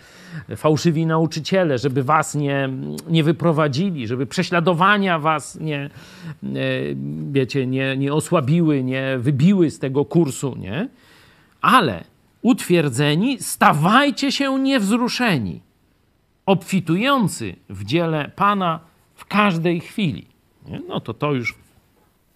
fałszywi 0.56 1.06
nauczyciele, 1.06 1.78
żeby 1.78 2.04
was 2.04 2.36
nie, 2.36 2.70
nie 3.10 3.24
wyprowadzili, 3.24 4.08
żeby 4.08 4.26
prześladowania 4.26 5.20
was 5.20 5.60
nie, 5.60 5.90
wiecie, 7.32 7.68
nie, 7.68 7.98
nie 7.98 8.14
osłabiły, 8.14 8.84
nie 8.84 9.18
wybiły 9.18 9.72
z 9.72 9.80
tego 9.80 10.06
kursu, 10.06 10.56
nie? 10.56 10.90
Ale 11.62 12.04
utwierdzeni, 12.42 13.38
stawajcie 13.40 14.32
się 14.32 14.60
niewzruszeni, 14.60 15.62
obfitujący 16.46 17.56
w 17.70 17.84
dziele 17.84 18.32
Pana 18.36 18.80
w 19.16 19.26
każdej 19.26 19.80
chwili. 19.80 20.26
Nie? 20.68 20.82
No 20.88 21.00
to 21.00 21.14
to 21.14 21.34
już 21.34 21.56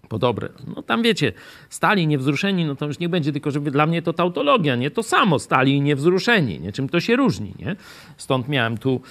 po 0.09 0.19
dobre. 0.19 0.49
No 0.75 0.81
tam 0.81 1.03
wiecie, 1.03 1.33
stali 1.69 2.07
niewzruszeni, 2.07 2.65
no 2.65 2.75
to 2.75 2.85
już 2.85 2.99
nie 2.99 3.09
będzie, 3.09 3.31
tylko 3.31 3.51
żeby 3.51 3.71
dla 3.71 3.85
mnie 3.85 4.01
to 4.01 4.13
tautologia, 4.13 4.75
nie? 4.75 4.91
To 4.91 5.03
samo 5.03 5.39
stali 5.39 5.75
i 5.75 5.81
niewzruszeni, 5.81 6.59
nie? 6.59 6.71
Czym 6.71 6.89
to 6.89 6.99
się 6.99 7.15
różni, 7.15 7.53
nie? 7.59 7.75
Stąd 8.17 8.47
miałem 8.47 8.77
tu 8.77 9.01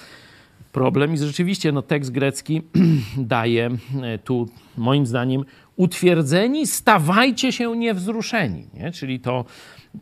problem 0.71 1.13
i 1.13 1.17
rzeczywiście 1.17 1.71
no, 1.71 1.81
tekst 1.81 2.11
grecki 2.11 2.61
daje 3.17 3.69
e, 4.03 4.17
tu 4.17 4.49
moim 4.77 5.05
zdaniem 5.05 5.45
utwierdzeni, 5.75 6.67
stawajcie 6.67 7.51
się 7.51 7.77
niewzruszeni, 7.77 8.67
nie? 8.73 8.91
Czyli 8.91 9.19
to, 9.19 9.45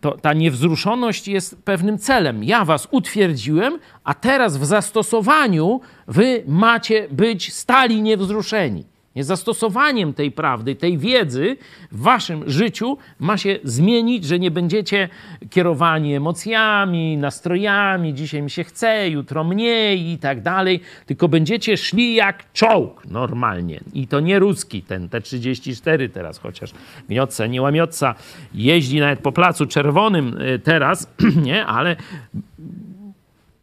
to, 0.01 0.17
ta 0.17 0.33
niewzruszoność 0.33 1.27
jest 1.27 1.63
pewnym 1.63 1.97
celem. 1.97 2.43
Ja 2.43 2.65
was 2.65 2.87
utwierdziłem, 2.91 3.79
a 4.03 4.13
teraz 4.13 4.57
w 4.57 4.65
zastosowaniu 4.65 5.81
wy 6.07 6.43
macie 6.47 7.07
być 7.11 7.53
stali 7.53 8.01
niewzruszeni. 8.01 8.94
Zastosowaniem 9.23 10.13
tej 10.13 10.31
prawdy, 10.31 10.75
tej 10.75 10.97
wiedzy 10.97 11.57
w 11.91 12.01
waszym 12.01 12.49
życiu 12.49 12.97
ma 13.19 13.37
się 13.37 13.59
zmienić, 13.63 14.25
że 14.25 14.39
nie 14.39 14.51
będziecie 14.51 15.09
kierowani 15.49 16.15
emocjami, 16.15 17.17
nastrojami, 17.17 18.13
dzisiaj 18.13 18.41
mi 18.41 18.49
się 18.49 18.63
chce, 18.63 19.09
jutro 19.09 19.43
mniej 19.43 20.11
i 20.11 20.17
tak 20.17 20.41
dalej, 20.41 20.79
tylko 21.05 21.27
będziecie 21.27 21.77
szli 21.77 22.15
jak 22.15 22.53
czołg 22.53 23.05
normalnie. 23.05 23.79
I 23.93 24.07
to 24.07 24.19
nie 24.19 24.39
ruski, 24.39 24.81
ten 24.81 25.09
T-34 25.09 26.09
teraz, 26.09 26.37
chociaż 26.37 26.71
miotca, 27.09 27.47
nie 27.47 27.61
łamiotca, 27.61 28.15
jeździ 28.53 28.99
nawet 28.99 29.19
po 29.19 29.31
placu 29.31 29.65
czerwonym 29.65 30.41
y, 30.41 30.59
teraz, 30.59 31.13
nie, 31.45 31.65
ale 31.65 31.95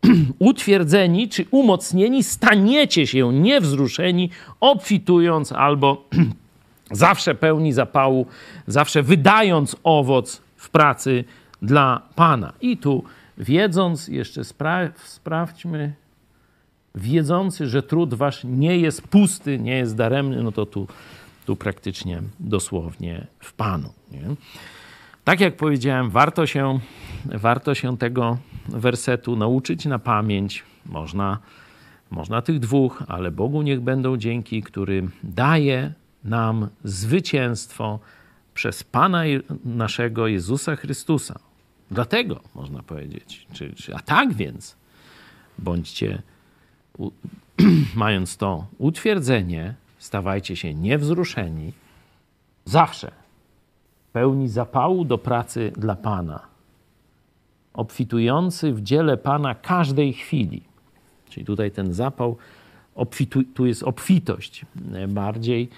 utwierdzeni 0.38 1.28
czy 1.28 1.46
umocnieni, 1.50 2.22
staniecie 2.22 3.06
się 3.06 3.32
niewzruszeni, 3.32 4.30
obfitując 4.60 5.52
albo 5.52 6.08
zawsze 6.90 7.34
pełni 7.34 7.72
zapału, 7.72 8.26
zawsze 8.66 9.02
wydając 9.02 9.76
owoc 9.84 10.42
w 10.56 10.70
pracy 10.70 11.24
dla 11.62 12.02
Pana. 12.14 12.52
I 12.60 12.76
tu 12.76 13.04
wiedząc, 13.38 14.08
jeszcze 14.08 14.44
spra 14.44 14.88
sprawdźmy, 15.04 15.92
wiedzący, 16.94 17.66
że 17.66 17.82
trud 17.82 18.14
wasz 18.14 18.44
nie 18.44 18.78
jest 18.78 19.02
pusty, 19.02 19.58
nie 19.58 19.76
jest 19.76 19.96
daremny, 19.96 20.42
no 20.42 20.52
to 20.52 20.66
tu, 20.66 20.86
tu 21.46 21.56
praktycznie 21.56 22.22
dosłownie 22.40 23.26
w 23.38 23.52
Panu. 23.52 23.92
Nie? 24.10 24.22
Tak 25.24 25.40
jak 25.40 25.56
powiedziałem, 25.56 26.10
warto 26.10 26.46
się, 26.46 26.80
warto 27.24 27.74
się 27.74 27.98
tego 27.98 28.38
wersetu 28.68 29.36
nauczyć 29.36 29.84
na 29.84 29.98
pamięć. 29.98 30.64
Można, 30.86 31.38
można 32.10 32.42
tych 32.42 32.58
dwóch, 32.58 33.02
ale 33.08 33.30
Bogu 33.30 33.62
niech 33.62 33.80
będą 33.80 34.16
dzięki, 34.16 34.62
który 34.62 35.08
daje 35.22 35.92
nam 36.24 36.68
zwycięstwo 36.84 37.98
przez 38.54 38.84
Pana 38.84 39.22
naszego 39.64 40.26
Jezusa 40.26 40.76
Chrystusa. 40.76 41.38
Dlatego 41.90 42.40
można 42.54 42.82
powiedzieć. 42.82 43.46
Czy, 43.52 43.72
czy, 43.74 43.94
a 43.94 43.98
tak 43.98 44.32
więc, 44.32 44.76
bądźcie, 45.58 46.22
u, 46.98 47.10
mając 47.94 48.36
to 48.36 48.66
utwierdzenie, 48.78 49.74
stawajcie 49.98 50.56
się 50.56 50.74
niewzruszeni 50.74 51.72
zawsze 52.64 53.12
pełni 54.12 54.48
zapału 54.48 55.04
do 55.04 55.18
pracy 55.18 55.72
dla 55.76 55.96
Pana, 55.96 56.40
obfitujący 57.74 58.72
w 58.72 58.82
dziele 58.82 59.16
Pana 59.16 59.54
każdej 59.54 60.12
chwili. 60.12 60.62
Czyli 61.28 61.46
tutaj 61.46 61.70
ten 61.70 61.94
zapał, 61.94 62.36
obfitu, 62.94 63.42
tu 63.54 63.66
jest 63.66 63.82
obfitość 63.82 64.66
bardziej 65.08 65.68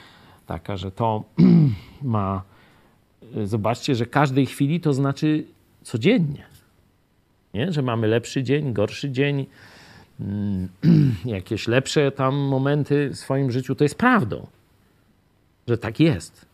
taka, 0.46 0.76
że 0.76 0.90
to 0.90 1.24
ma. 2.02 2.42
Zobaczcie, 3.44 3.94
że 3.94 4.06
każdej 4.06 4.46
chwili 4.46 4.80
to 4.80 4.92
znaczy 4.92 5.44
codziennie. 5.82 6.46
Nie? 7.54 7.72
Że 7.72 7.82
mamy 7.82 8.06
lepszy 8.06 8.42
dzień, 8.42 8.72
gorszy 8.72 9.10
dzień, 9.10 9.46
jakieś 11.24 11.68
lepsze 11.68 12.12
tam 12.12 12.34
momenty 12.34 13.10
w 13.10 13.16
swoim 13.16 13.50
życiu. 13.50 13.74
To 13.74 13.84
jest 13.84 13.98
prawdą, 13.98 14.46
że 15.68 15.78
tak 15.78 16.00
jest 16.00 16.46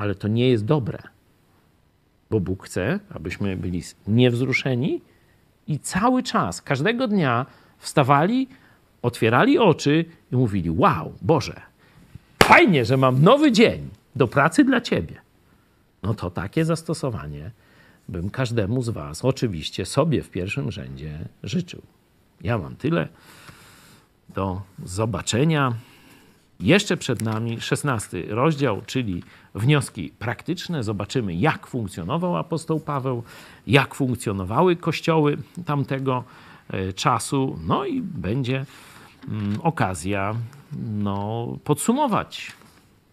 ale 0.00 0.14
to 0.14 0.28
nie 0.28 0.48
jest 0.48 0.64
dobre. 0.64 0.98
Bo 2.30 2.40
Bóg 2.40 2.64
chce, 2.64 3.00
abyśmy 3.10 3.56
byli 3.56 3.82
niewzruszeni 4.08 5.00
i 5.68 5.78
cały 5.78 6.22
czas, 6.22 6.62
każdego 6.62 7.08
dnia 7.08 7.46
wstawali, 7.78 8.48
otwierali 9.02 9.58
oczy 9.58 10.04
i 10.32 10.36
mówili: 10.36 10.70
Wow, 10.70 11.14
Boże, 11.22 11.60
fajnie, 12.42 12.84
że 12.84 12.96
mam 12.96 13.22
nowy 13.22 13.52
dzień 13.52 13.88
do 14.16 14.28
pracy 14.28 14.64
dla 14.64 14.80
Ciebie. 14.80 15.20
No 16.02 16.14
to 16.14 16.30
takie 16.30 16.64
zastosowanie 16.64 17.50
bym 18.08 18.30
każdemu 18.30 18.82
z 18.82 18.88
Was, 18.88 19.24
oczywiście 19.24 19.86
sobie 19.86 20.22
w 20.22 20.30
pierwszym 20.30 20.70
rzędzie 20.70 21.18
życzył. 21.42 21.82
Ja 22.40 22.58
mam 22.58 22.76
tyle. 22.76 23.08
Do 24.28 24.62
zobaczenia. 24.84 25.74
Jeszcze 26.60 26.96
przed 26.96 27.22
nami 27.22 27.60
szesnasty 27.60 28.26
rozdział, 28.28 28.82
czyli 28.86 29.22
wnioski 29.54 30.12
praktyczne. 30.18 30.84
Zobaczymy, 30.84 31.34
jak 31.34 31.66
funkcjonował 31.66 32.36
apostoł 32.36 32.80
Paweł, 32.80 33.22
jak 33.66 33.94
funkcjonowały 33.94 34.76
kościoły 34.76 35.36
tamtego 35.66 36.24
e, 36.68 36.92
czasu. 36.92 37.58
No 37.66 37.84
i 37.84 38.02
będzie 38.02 38.66
mm, 39.28 39.60
okazja 39.62 40.34
no, 40.82 41.48
podsumować 41.64 42.52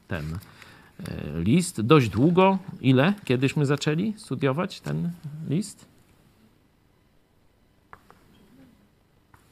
ten 0.07 0.25
e, 0.33 1.39
list. 1.39 1.81
Dość 1.81 2.09
długo. 2.09 2.57
Ile? 2.81 3.13
Kiedyśmy 3.25 3.65
zaczęli 3.65 4.13
studiować 4.17 4.81
ten 4.81 5.11
list? 5.49 5.85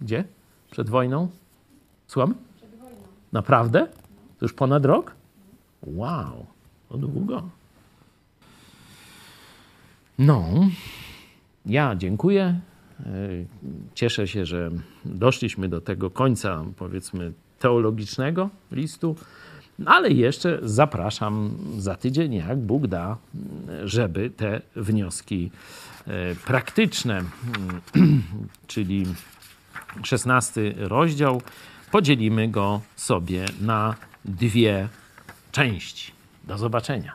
Gdzie? 0.02 0.24
Przed 0.72 0.90
wojną? 0.90 1.30
Słucham? 2.08 2.45
Naprawdę? 3.36 3.88
To 4.40 4.46
już 4.46 4.54
ponad 4.54 4.86
rok? 4.86 5.16
Wow, 5.84 6.46
to 6.90 6.98
długo. 6.98 7.50
No, 10.20 10.50
ja 11.66 11.96
dziękuję. 11.96 12.60
E, 13.00 13.04
Cieszę 13.94 14.28
się, 14.28 14.46
że 14.46 14.72
doszliśmy 15.06 15.70
do 15.70 15.82
tego 15.82 16.10
końca, 16.10 16.66
powiedzmy, 16.78 17.34
teologicznego 17.60 18.50
listu, 18.72 19.16
ale 19.86 20.12
jeszcze 20.12 20.60
zapraszam 20.64 21.58
za 21.78 21.96
tydzień, 21.96 22.34
jak 22.34 22.58
Bóg 22.60 22.88
da, 22.88 23.18
żeby 23.84 24.30
te 24.30 24.62
wnioski 24.76 25.52
e, 26.08 26.36
praktyczne, 26.36 27.24
czyli 28.68 29.06
16 30.04 30.74
rozdział, 30.78 31.42
podzielimy 31.96 32.48
go 32.48 32.82
sobie 32.96 33.46
na 33.62 33.96
dwie 34.26 34.88
części. 35.52 36.12
Do 36.44 36.58
zobaczenia. 36.58 37.14